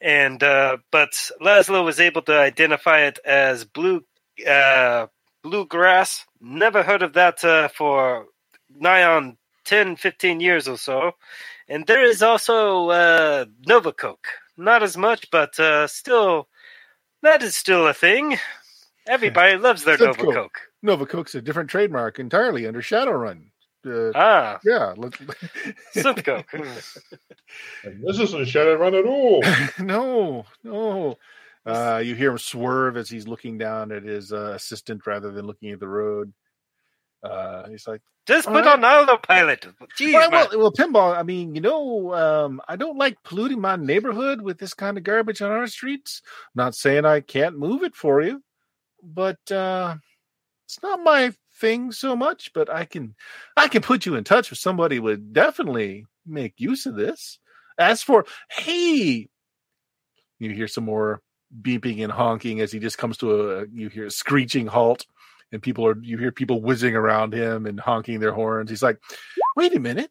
[0.00, 1.10] and uh, but
[1.40, 4.04] Laszlo was able to identify it as blue
[4.48, 5.06] uh,
[5.42, 6.24] blue glass.
[6.40, 8.26] Never heard of that uh, for
[8.68, 11.12] nigh on 10, 15 years or so.
[11.68, 14.26] And there is also uh, Nova Coke.
[14.56, 16.48] Not as much, but uh, still,
[17.22, 18.36] that is still a thing.
[19.08, 20.34] Everybody loves their Nova Coke.
[20.34, 20.60] Coke.
[20.82, 23.49] Nova Coke's a different trademark entirely under Shadowrun.
[23.86, 25.16] Uh, Ah, yeah, let's,
[25.96, 26.46] Synth Coke.
[27.84, 29.42] This isn't Shadowrun at all.
[29.84, 31.16] no, no.
[31.66, 35.46] Uh, you hear him swerve as he's looking down at his uh, assistant rather than
[35.46, 36.32] looking at the road.
[37.22, 38.78] Uh, he's like, Just put right.
[38.78, 39.66] on autopilot.
[39.98, 41.14] Jeez, well, well, well, pinball.
[41.16, 45.04] I mean, you know, um, I don't like polluting my neighborhood with this kind of
[45.04, 46.22] garbage on our streets.
[46.54, 48.42] not saying I can't move it for you,
[49.02, 49.96] but uh,
[50.66, 52.52] it's not my thing so much.
[52.52, 53.14] But I can,
[53.56, 57.38] I can put you in touch with somebody would definitely make use of this.
[57.78, 59.28] As for, hey,
[60.38, 61.22] you hear some more
[61.62, 65.06] beeping and honking as he just comes to a, you hear a screeching halt.
[65.52, 68.70] And people are, you hear people whizzing around him and honking their horns.
[68.70, 68.98] He's like,
[69.56, 70.10] wait a minute.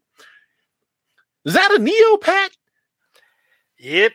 [1.46, 2.50] Is that a Neopet?
[3.78, 4.12] Yep,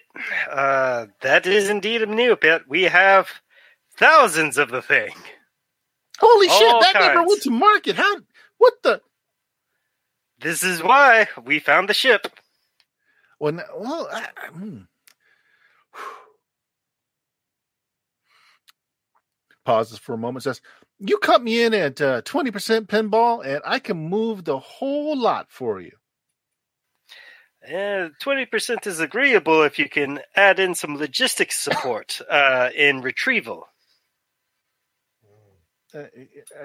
[0.51, 2.65] uh, that is indeed a Neopet.
[2.69, 3.31] We have
[3.97, 5.15] thousands of the thing.
[6.19, 7.97] Holy shit, All that never went to market.
[7.97, 8.16] How,
[8.59, 9.01] what the?
[10.41, 12.27] This is why we found the ship.
[13.41, 14.78] Well, well I, I- hmm.
[19.65, 20.61] pauses for a moment, says,
[20.99, 25.47] You cut me in at uh, 20% pinball, and I can move the whole lot
[25.51, 25.93] for you.
[27.66, 33.01] Uh, Twenty percent is agreeable if you can add in some logistics support uh, in
[33.01, 33.66] retrieval.
[35.95, 36.07] Uh,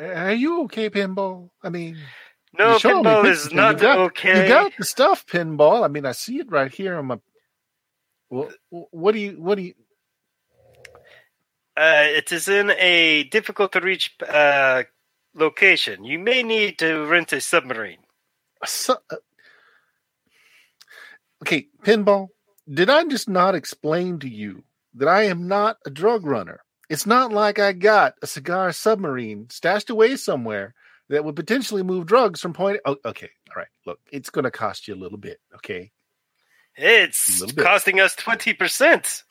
[0.02, 1.50] are you okay, pinball?
[1.62, 1.98] I mean,
[2.58, 4.44] No, you're me pinball is not you got, okay.
[4.44, 5.84] You got the stuff, pinball.
[5.84, 7.20] I mean, I see it right here on my.
[8.30, 9.32] Well, what do you?
[9.42, 9.74] What do you?
[11.78, 14.84] Uh, it is in a difficult to reach uh,
[15.34, 16.04] location.
[16.04, 18.00] You may need to rent a submarine.
[18.66, 19.16] So, uh,
[21.44, 22.30] okay, pinball.
[22.72, 24.64] Did I just not explain to you
[24.96, 26.62] that I am not a drug runner?
[26.90, 30.74] It's not like I got a cigar submarine stashed away somewhere
[31.10, 32.80] that would potentially move drugs from point.
[32.86, 33.68] Oh, okay, all right.
[33.86, 35.40] Look, it's going to cost you a little bit.
[35.56, 35.92] Okay,
[36.76, 37.64] It's bit.
[37.64, 39.24] costing us twenty percent.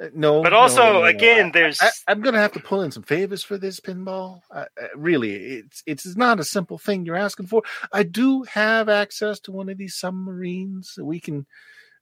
[0.00, 1.04] Uh, no, But also, no, no, no.
[1.06, 4.40] again, there's I, I'm going to have to pull in some favors for this pinball.
[4.52, 7.62] I, I, really, it's it's not a simple thing you're asking for.
[7.92, 10.98] I do have access to one of these submarines.
[11.00, 11.46] We can.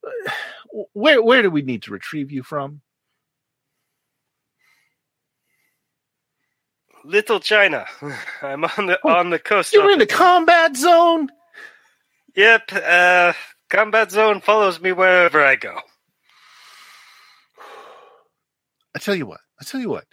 [0.06, 0.30] Uh,
[0.92, 2.80] where where do we need to retrieve you from?
[7.04, 7.86] Little China.
[8.42, 9.74] I'm on the on the coast.
[9.74, 11.28] You're in the combat zone.
[12.34, 12.72] Yep.
[12.72, 13.32] Uh,
[13.68, 15.78] combat zone follows me wherever I go.
[18.94, 19.40] I tell you what.
[19.60, 20.04] I tell you what.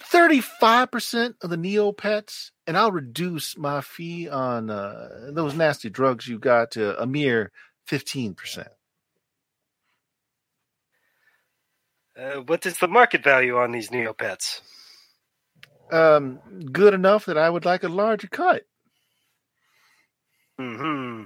[0.00, 6.28] Thirty-five percent of the Neopets, and I'll reduce my fee on uh, those nasty drugs
[6.28, 7.50] you got to a mere
[7.86, 8.68] fifteen percent.
[12.18, 14.62] Uh, what is the market value on these Neopets?
[15.92, 16.40] Um,
[16.72, 18.62] good enough that I would like a larger cut.
[20.58, 21.24] Hmm.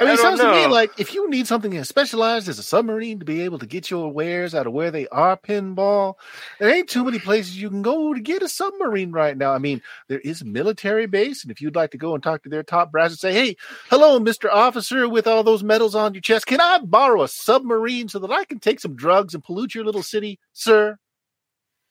[0.00, 2.58] I mean, I it sounds to me like if you need something as specialized as
[2.58, 6.14] a submarine to be able to get your wares out of where they are, pinball,
[6.58, 9.52] there ain't too many places you can go to get a submarine right now.
[9.52, 12.42] I mean, there is a military base, and if you'd like to go and talk
[12.44, 13.56] to their top brass and say, "Hey,
[13.90, 18.08] hello, Mister Officer, with all those medals on your chest, can I borrow a submarine
[18.08, 20.96] so that I can take some drugs and pollute your little city, sir?"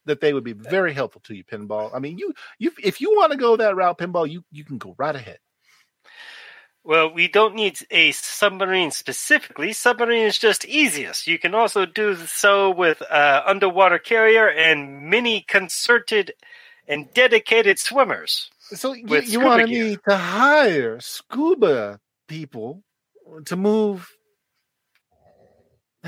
[0.05, 1.91] That they would be very helpful to you, pinball.
[1.93, 4.79] I mean, you, you, if you want to go that route, pinball, you you can
[4.79, 5.37] go right ahead.
[6.89, 9.73] Well, we don't need a submarine specifically.
[9.73, 11.27] Submarine is just easiest.
[11.27, 16.33] You can also do so with uh, underwater carrier and many concerted
[16.87, 18.49] and dedicated swimmers.
[18.57, 19.67] So you, you gear.
[19.67, 22.81] me to hire scuba people
[23.45, 24.09] to move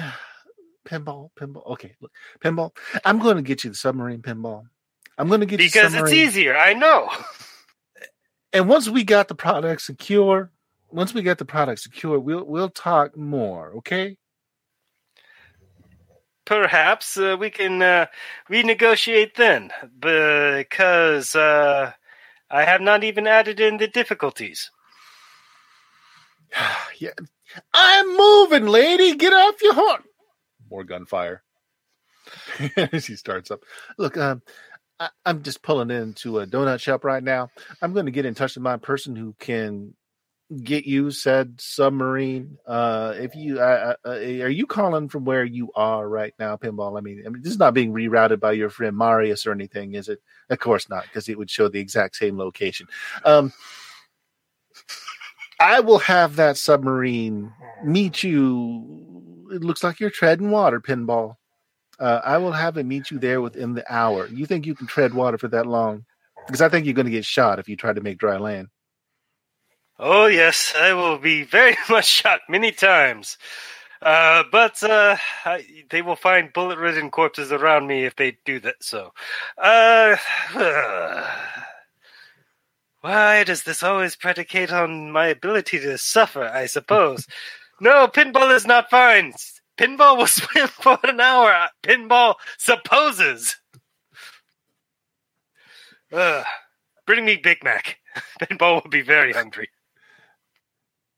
[0.89, 1.73] pinball, pinball.
[1.73, 2.11] Okay, look,
[2.43, 2.71] pinball.
[3.05, 4.63] I'm going to get you the submarine pinball.
[5.15, 7.07] I'm going to get you Because it's easier, I know.
[8.51, 10.49] And once we got the product secure,
[10.91, 13.71] once we get the product secure, we'll we'll talk more.
[13.77, 14.17] Okay.
[16.45, 18.07] Perhaps uh, we can uh,
[18.49, 21.93] renegotiate then, because uh,
[22.49, 24.71] I have not even added in the difficulties.
[26.99, 27.11] yeah,
[27.73, 29.15] I'm moving, lady.
[29.15, 30.03] Get off your horse.
[30.69, 31.43] More gunfire
[32.75, 33.61] as he starts up.
[33.97, 34.41] Look, um,
[34.99, 37.49] I, I'm just pulling into a donut shop right now.
[37.81, 39.93] I'm going to get in touch with my person who can
[40.63, 42.57] get you said submarine.
[42.67, 46.97] Uh, if you uh, uh, are you calling from where you are right now, Pinball?
[46.97, 49.95] I mean, I mean, this is not being rerouted by your friend Marius or anything,
[49.95, 50.21] is it?
[50.49, 52.87] Of course not, because it would show the exact same location.
[53.23, 53.53] Um,
[55.59, 57.53] I will have that submarine
[57.83, 59.47] meet you.
[59.53, 61.35] It looks like you're treading water, Pinball.
[61.99, 64.27] Uh, I will have it meet you there within the hour.
[64.27, 66.05] You think you can tread water for that long?
[66.47, 68.69] Because I think you're going to get shot if you try to make dry land.
[69.99, 73.37] Oh, yes, I will be very much shot many times.
[74.01, 75.15] Uh, but uh,
[75.45, 79.13] I, they will find bullet ridden corpses around me if they do that so.
[79.59, 80.15] Uh,
[83.01, 87.27] why does this always predicate on my ability to suffer, I suppose?
[87.81, 89.33] no, pinball is not fine.
[89.77, 91.69] Pinball will swim for an hour.
[91.83, 93.55] Pinball supposes.
[96.11, 96.45] Ugh.
[97.05, 97.97] Bring me Big Mac.
[98.41, 99.69] Pinball will be very hungry.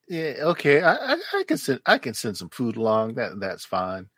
[0.08, 0.82] Yeah, okay.
[0.82, 3.16] I, I, I can send I can send some food along.
[3.16, 4.10] That that's fine.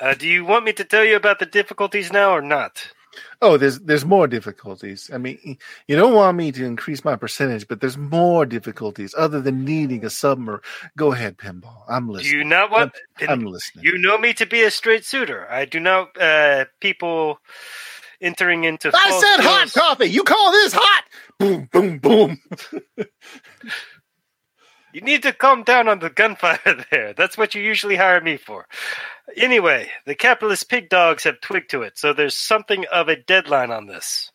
[0.00, 2.92] Uh, do you want me to tell you about the difficulties now or not?
[3.40, 5.10] Oh, there's there's more difficulties.
[5.12, 9.40] I mean, you don't want me to increase my percentage, but there's more difficulties other
[9.40, 10.60] than needing a submarine.
[10.96, 11.82] Go ahead, pinball.
[11.88, 12.32] I'm listening.
[12.32, 12.92] Do you not want?
[13.20, 13.84] I'm, I'm listening.
[13.84, 15.46] You know me to be a straight suitor.
[15.48, 17.38] I do not uh, people
[18.20, 18.90] entering into.
[18.92, 20.06] I said hot coffee.
[20.06, 21.04] You call this hot?
[21.38, 22.40] Boom, boom, boom.
[24.94, 27.14] You need to calm down on the gunfire there.
[27.14, 28.68] That's what you usually hire me for.
[29.36, 33.72] Anyway, the capitalist pig dogs have twigged to it, so there's something of a deadline
[33.72, 34.30] on this.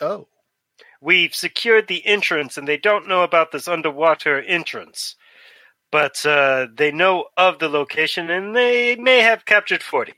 [0.00, 0.28] Oh,
[1.00, 5.16] We've secured the entrance, and they don't know about this underwater entrance.
[5.90, 10.12] But uh, they know of the location, and they may have captured 40.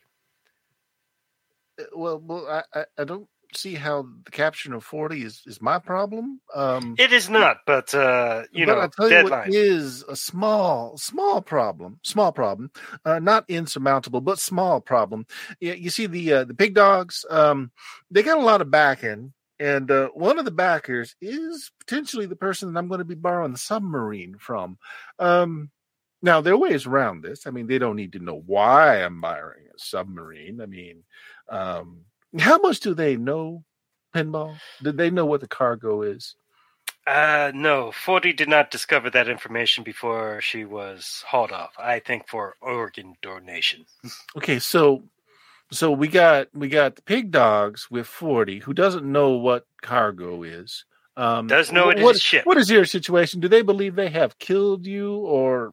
[1.94, 5.78] well, well, I, I, I don't see how the caption of forty is is my
[5.78, 6.40] problem.
[6.54, 9.48] Um, It is not, but, uh, you but know, I tell you deadline.
[9.48, 12.70] what is a small, small problem, small problem,
[13.04, 15.26] uh, not insurmountable, but small problem.
[15.60, 17.70] You, you see the uh, the big dogs, um,
[18.10, 22.36] they got a lot of backing, and uh, one of the backers is potentially the
[22.36, 24.78] person that I'm going to be borrowing the submarine from.
[25.18, 25.70] Um,
[26.24, 27.46] now there are ways around this.
[27.46, 30.60] I mean, they don't need to know why I'm borrowing a submarine.
[30.60, 31.02] I mean,
[31.48, 32.02] um,
[32.38, 33.64] how much do they know?
[34.14, 34.56] Pinball?
[34.82, 36.34] Did they know what the cargo is?
[37.06, 41.72] Uh, no, 40 did not discover that information before she was hauled off.
[41.78, 43.86] I think for organ donation.
[44.36, 45.02] Okay, so
[45.72, 50.42] so we got we got the pig dogs with 40 who doesn't know what cargo
[50.44, 50.84] is.
[51.16, 52.46] Um Does know it is what, a ship.
[52.46, 53.40] What is your situation?
[53.40, 55.72] Do they believe they have killed you or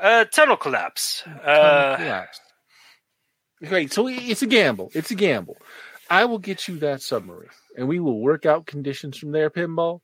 [0.00, 1.22] Uh, tunnel collapse.
[1.26, 2.42] of Uh, collapsed?
[3.64, 4.90] Okay, so it's a gamble.
[4.94, 5.56] It's a gamble.
[6.10, 10.00] I will get you that submarine and we will work out conditions from there, pinball.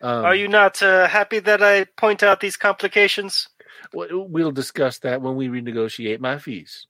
[0.00, 3.48] Um, are you not uh, happy that I point out these complications?
[3.92, 6.86] we- We'll discuss that when we renegotiate my fees.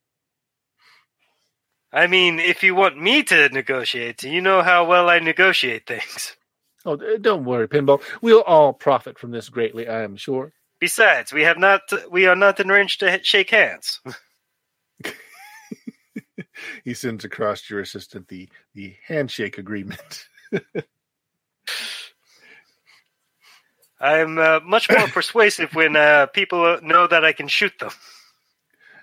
[1.93, 6.37] I mean, if you want me to negotiate, you know how well I negotiate things.
[6.85, 8.03] Oh, don't worry, pinball.
[8.21, 10.53] We'll all profit from this greatly, I am sure.
[10.81, 14.01] Besides, we have not we are not arranged to shake hands.
[16.85, 20.27] he sends across to your assistant the the handshake agreement.
[24.01, 27.91] I'm uh, much more persuasive when uh, people know that I can shoot them.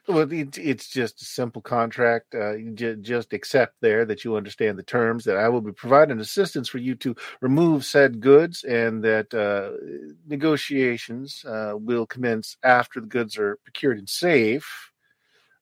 [0.07, 2.35] well, it, it's just a simple contract.
[2.35, 5.25] Uh, you ju- just accept there that you understand the terms.
[5.25, 9.71] That I will be providing assistance for you to remove said goods, and that uh,
[10.27, 14.91] negotiations uh, will commence after the goods are procured and safe.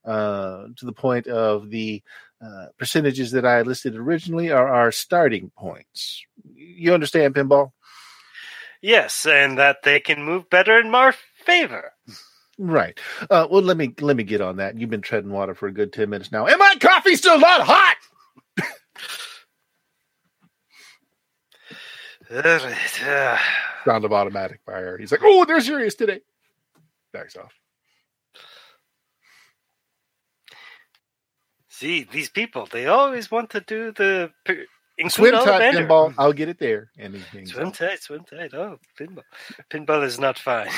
[0.05, 2.03] Uh, to the point of the
[2.43, 6.23] uh, percentages that I listed originally are our starting points.
[6.53, 7.71] You understand, pinball?
[8.81, 11.13] Yes, and that they can move better in my
[11.45, 11.93] favor.
[12.57, 12.99] Right.
[13.30, 14.77] Uh, well, let me let me get on that.
[14.77, 16.45] You've been treading water for a good ten minutes now.
[16.45, 17.95] And my coffee's still not hot.
[23.85, 24.97] Sound of automatic fire.
[24.97, 26.21] He's like, "Oh, they're serious today."
[27.11, 27.53] Backs off.
[31.73, 34.31] See, these people—they always want to do the
[35.09, 36.13] Swim all the tight, pinball.
[36.17, 36.91] I'll get it there.
[36.99, 37.73] And Swim up.
[37.73, 38.53] tight, swim tight.
[38.53, 39.23] Oh, pinball.
[39.71, 40.69] Pinball is not fine.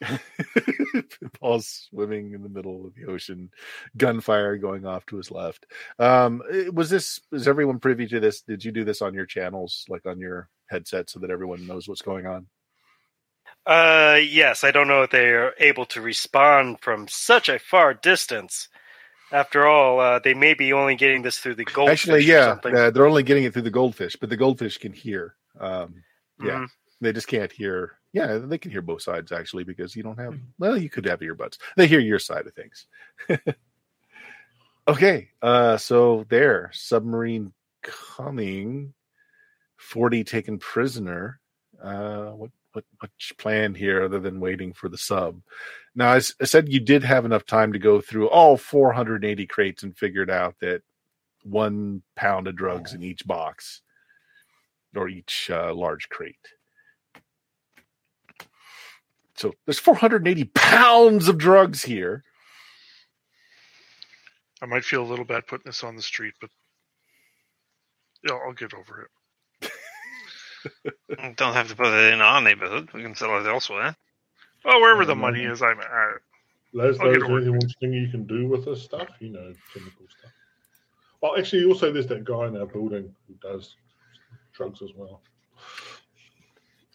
[0.02, 3.50] Pinball's swimming in the middle of the ocean,
[3.98, 5.66] gunfire going off to his left.
[5.98, 6.42] Um,
[6.72, 7.20] was this?
[7.32, 8.40] Is everyone privy to this?
[8.40, 11.86] Did you do this on your channels, like on your headset, so that everyone knows
[11.86, 12.46] what's going on?
[13.66, 17.92] Uh, yes, I don't know if they are able to respond from such a far
[17.92, 18.68] distance.
[19.32, 22.00] After all, uh, they may be only getting this through the goldfish.
[22.08, 22.76] Actually, yeah, something.
[22.76, 25.36] uh, they're only getting it through the goldfish, but the goldfish can hear.
[25.58, 26.02] Um,
[26.42, 26.52] yeah.
[26.60, 26.68] Mhm.
[27.00, 27.92] They just can't hear.
[28.12, 30.38] Yeah, they can hear both sides actually because you don't have.
[30.58, 31.58] Well, you could have earbuds.
[31.76, 32.86] They hear your side of things.
[34.88, 37.52] okay, uh, so there, submarine
[37.82, 38.92] coming,
[39.76, 41.40] forty taken prisoner.
[41.82, 45.40] Uh, what what what's your plan here other than waiting for the sub?
[45.94, 49.96] Now, I said you did have enough time to go through all 480 crates and
[49.96, 50.82] figured out that
[51.42, 53.82] one pound of drugs in each box
[54.94, 56.36] or each uh, large crate.
[59.36, 62.24] So there's 480 pounds of drugs here.
[64.62, 66.50] I might feel a little bad putting this on the street, but
[68.28, 69.08] I'll get over it.
[71.36, 72.90] Don't have to put it in our neighborhood.
[72.92, 73.96] We can sell it elsewhere.
[74.64, 75.78] Oh, wherever the Um, money is, I'm.
[75.78, 76.18] Uh,
[76.72, 77.30] Les, there's it.
[77.30, 80.30] anything thing you can do with this stuff, you know, chemical stuff.
[81.20, 83.76] Well, actually, also there's that guy in our building who does
[84.52, 85.20] drugs as well.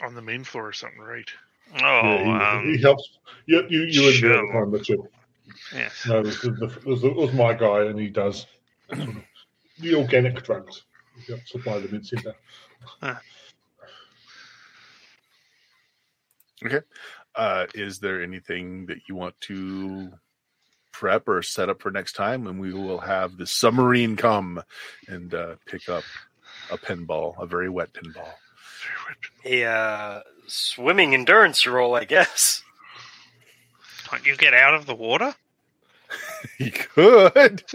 [0.01, 1.29] on the main floor or something, right?
[1.81, 3.19] Oh, yeah, he, he um, helps.
[3.47, 4.33] You, you, you would sure.
[4.33, 5.09] at the time, you,
[5.73, 6.05] yes.
[6.07, 8.45] no, this was, the, was, my guy, and he does
[8.89, 10.83] the organic drugs.
[11.25, 12.05] He helps supply the mid
[16.59, 16.85] center.
[17.35, 20.11] Uh, is there anything that you want to
[20.91, 22.47] prep or set up for next time?
[22.47, 24.61] And we will have the submarine come
[25.07, 26.03] and uh, pick up
[26.71, 28.29] a pinball, a very wet pinball.
[29.43, 32.63] Very A uh, swimming endurance roll, I guess.
[34.05, 35.35] Can't you get out of the water?
[36.57, 37.63] he could.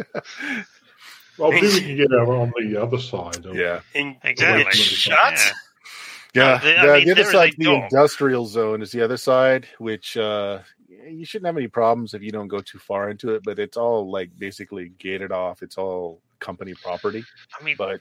[1.38, 3.46] Well, maybe we can get out on the other side.
[3.46, 3.80] Of, yeah.
[3.94, 4.64] Exactly.
[4.64, 5.38] get shot.
[6.34, 6.60] Yeah.
[6.62, 10.16] Yeah, the- I mean, the other side, the industrial zone, is the other side, which
[10.16, 10.60] uh,
[11.08, 13.42] you shouldn't have any problems if you don't go too far into it.
[13.44, 15.62] But it's all like basically gated off.
[15.62, 17.24] It's all company property.
[17.58, 18.00] I mean, But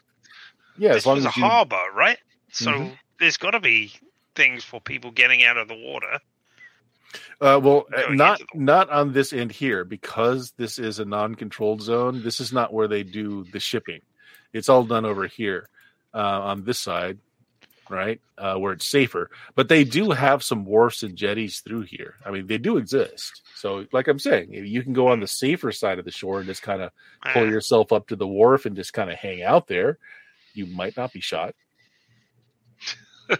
[0.77, 2.17] yeah, as long as a you, harbor, right?
[2.51, 2.97] So Mhm.
[3.19, 3.91] there's got to be
[4.35, 6.19] things for people getting out of the water.
[7.41, 12.21] uh, well, uh, not not on this end here because this is a non-controlled zone.
[12.23, 14.01] This is not where they do the shipping.
[14.53, 15.69] It's all done over here
[16.13, 17.17] uh, on this side,
[17.89, 19.29] right, uh, where it's safer.
[19.55, 22.15] But they do have some wharfs and jetties through here.
[22.25, 23.41] I mean, they do exist.
[23.55, 26.47] So, like I'm saying, you can go on the safer side of the shore and
[26.47, 26.91] just kind of
[27.33, 29.97] pull Uh, yourself up to the wharf and just kind of hang out there,
[30.53, 31.55] you might not be shot.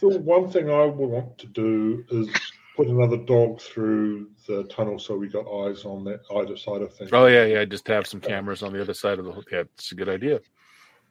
[0.00, 2.28] The one thing I would want to do is
[2.76, 6.92] put another dog through the tunnel so we got eyes on that either side of
[6.92, 7.10] things.
[7.12, 7.64] Oh yeah, yeah.
[7.64, 9.30] Just have some cameras on the other side of the.
[9.30, 9.46] Hook.
[9.52, 10.40] Yeah, it's a good idea.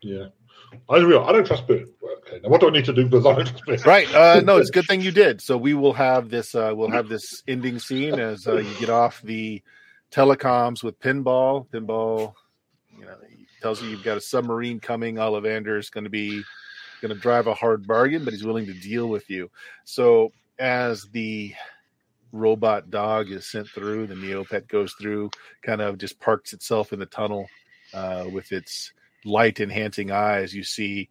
[0.02, 0.28] Yeah.
[0.90, 1.88] I real I don't trust Bert.
[2.28, 3.86] Okay, now what do I need to do because I don't trust?
[3.86, 4.14] Right.
[4.14, 5.42] Uh, no, it's a good thing you did.
[5.42, 6.56] So we will have this.
[6.56, 9.62] Uh, we'll have this ending scene as uh, you get off the
[10.12, 11.68] telecoms with pinball.
[11.68, 12.34] Pinball,
[12.98, 13.16] you know,
[13.62, 15.16] tells you you've got a submarine coming.
[15.16, 16.44] Ollivander is going to be
[17.02, 19.50] going to drive a hard bargain, but he's willing to deal with you.
[19.86, 21.54] So as the
[22.32, 25.32] robot dog is sent through, the Neopet goes through,
[25.64, 27.50] kind of just parks itself in the tunnel
[27.94, 28.94] uh, with its
[29.26, 30.54] light enhancing eyes.
[30.54, 31.10] You see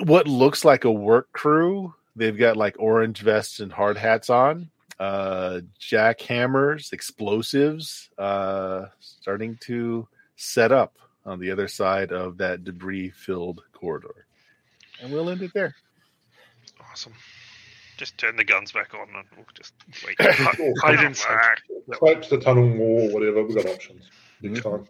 [0.00, 1.94] what looks like a work crew.
[2.16, 10.08] They've got like orange vests and hard hats on, uh, jackhammers, explosives, uh, starting to
[10.36, 14.26] set up on the other side of that debris filled corridor.
[15.02, 15.74] And we'll end it there.
[16.90, 17.12] Awesome.
[17.98, 19.72] just turn the guns back on and we'll just
[20.06, 20.16] wait.
[20.82, 21.58] Hide in sight.
[22.28, 23.42] The tunnel wall, whatever.
[23.42, 24.10] We've got options.
[24.42, 24.62] Big Mhm.
[24.62, 24.88] time.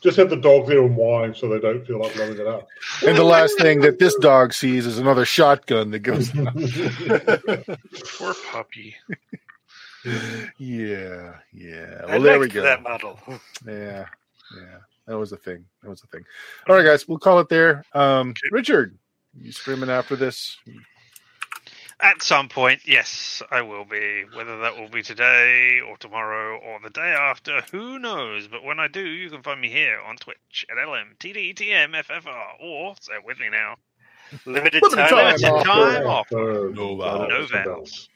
[0.00, 2.68] Just have the dog there and whine so they don't feel like blowing it up.
[3.06, 6.30] And the last thing that this dog sees is another shotgun that goes.
[8.18, 8.96] Poor puppy.
[10.58, 12.00] yeah, yeah.
[12.02, 12.62] I Well, there we go.
[12.62, 13.18] That model.
[13.66, 14.06] Yeah,
[14.56, 14.78] yeah.
[15.06, 15.64] That was a thing.
[15.82, 16.24] That was a thing.
[16.68, 17.84] All right, guys, we'll call it there.
[17.92, 18.40] Um, Okay.
[18.52, 18.96] Richard,
[19.38, 20.56] you screaming after this?
[22.02, 24.24] At some point, yes, I will be.
[24.34, 28.48] Whether that will be today or tomorrow or the day after, who knows?
[28.48, 33.14] But when I do, you can find me here on Twitch at LMTDTMFFR or say
[33.14, 33.74] it with me now.
[34.46, 35.08] Limited Limited time.
[35.10, 35.26] time.
[35.26, 35.64] Limited offer.
[35.66, 36.68] time offer.
[36.68, 36.94] Uh, No.
[37.26, 38.08] No vowels.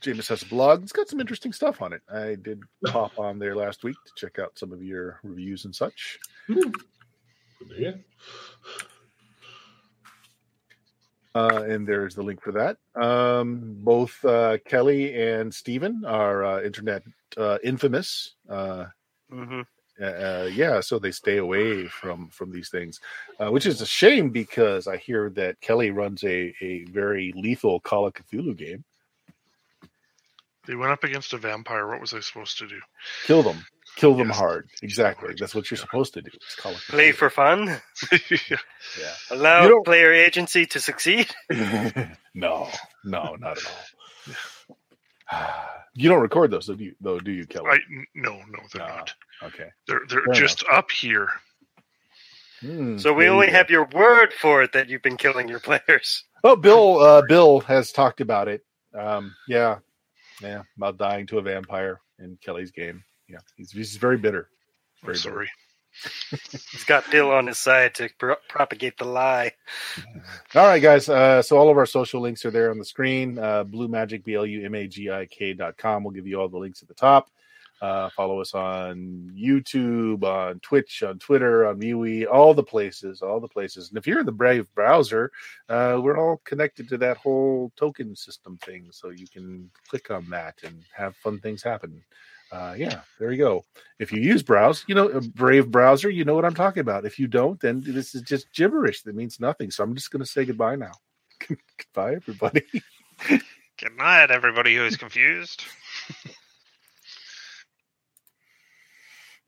[0.00, 0.82] James has a blog.
[0.82, 2.02] It's got some interesting stuff on it.
[2.12, 5.74] I did pop on there last week to check out some of your reviews and
[5.74, 6.18] such.
[6.46, 6.72] Good
[7.70, 8.04] to hear.
[11.36, 12.78] Uh, and there's the link for that.
[13.00, 17.02] Um, both uh, Kelly and Steven are uh, internet
[17.36, 18.34] uh, infamous.
[18.48, 18.86] Uh,
[19.30, 19.62] hmm
[20.02, 23.00] uh, yeah, so they stay away from from these things,
[23.40, 27.80] uh, which is a shame because I hear that Kelly runs a a very lethal
[27.80, 28.84] Call of Cthulhu game.
[30.66, 31.86] They went up against a vampire.
[31.86, 32.80] What was I supposed to do?
[33.24, 33.64] Kill them.
[33.96, 34.36] Kill them Yes.
[34.38, 34.68] hard.
[34.82, 35.34] Exactly.
[35.38, 36.30] That's what you're supposed to do.
[36.34, 37.80] It's Call of Play for fun.
[38.50, 39.12] Yeah.
[39.30, 41.28] Allow player agency to succeed.
[42.34, 42.68] no,
[43.04, 45.46] no, not at all.
[45.98, 46.94] You don't record those, do you?
[47.00, 47.70] Though, do you, Kelly?
[47.70, 47.78] I,
[48.14, 48.96] no, no, they're No.
[48.96, 49.14] not.
[49.44, 49.68] okay.
[49.88, 51.30] They're they're Fair just up here.
[52.60, 56.22] Hmm, So we only have your word for it that you've been killing your players.
[56.44, 56.98] Oh, Bill.
[56.98, 58.62] Uh, Bill has talked about it.
[58.94, 59.78] Um, yeah,
[60.42, 63.02] yeah, about dying to a vampire in Kelly's game.
[63.28, 64.48] Yeah, he's, he's very bitter.
[65.02, 65.30] I'm Very bitter.
[65.30, 65.50] sorry.
[66.50, 69.52] He's got Bill on his side to pro- propagate the lie.
[70.54, 71.08] All right, guys.
[71.08, 73.38] Uh, so all of our social links are there on the screen.
[73.38, 76.04] Uh, Blue Magic, B L U M A G I K dot com.
[76.04, 77.30] We'll give you all the links at the top.
[77.80, 83.38] Uh, follow us on YouTube, on Twitch, on Twitter, on MeWe, all the places, all
[83.40, 83.88] the places.
[83.90, 85.30] And if you're in the Brave browser,
[85.68, 88.88] uh, we're all connected to that whole token system thing.
[88.92, 92.02] So you can click on that and have fun things happen.
[92.52, 93.64] Uh, yeah, there you go.
[93.98, 97.04] If you use browse, you know, a Brave browser, you know what I'm talking about.
[97.04, 99.70] If you don't, then this is just gibberish that means nothing.
[99.70, 100.92] So I'm just going to say goodbye now.
[101.48, 102.62] goodbye, everybody.
[103.28, 105.64] Good night, everybody who is confused.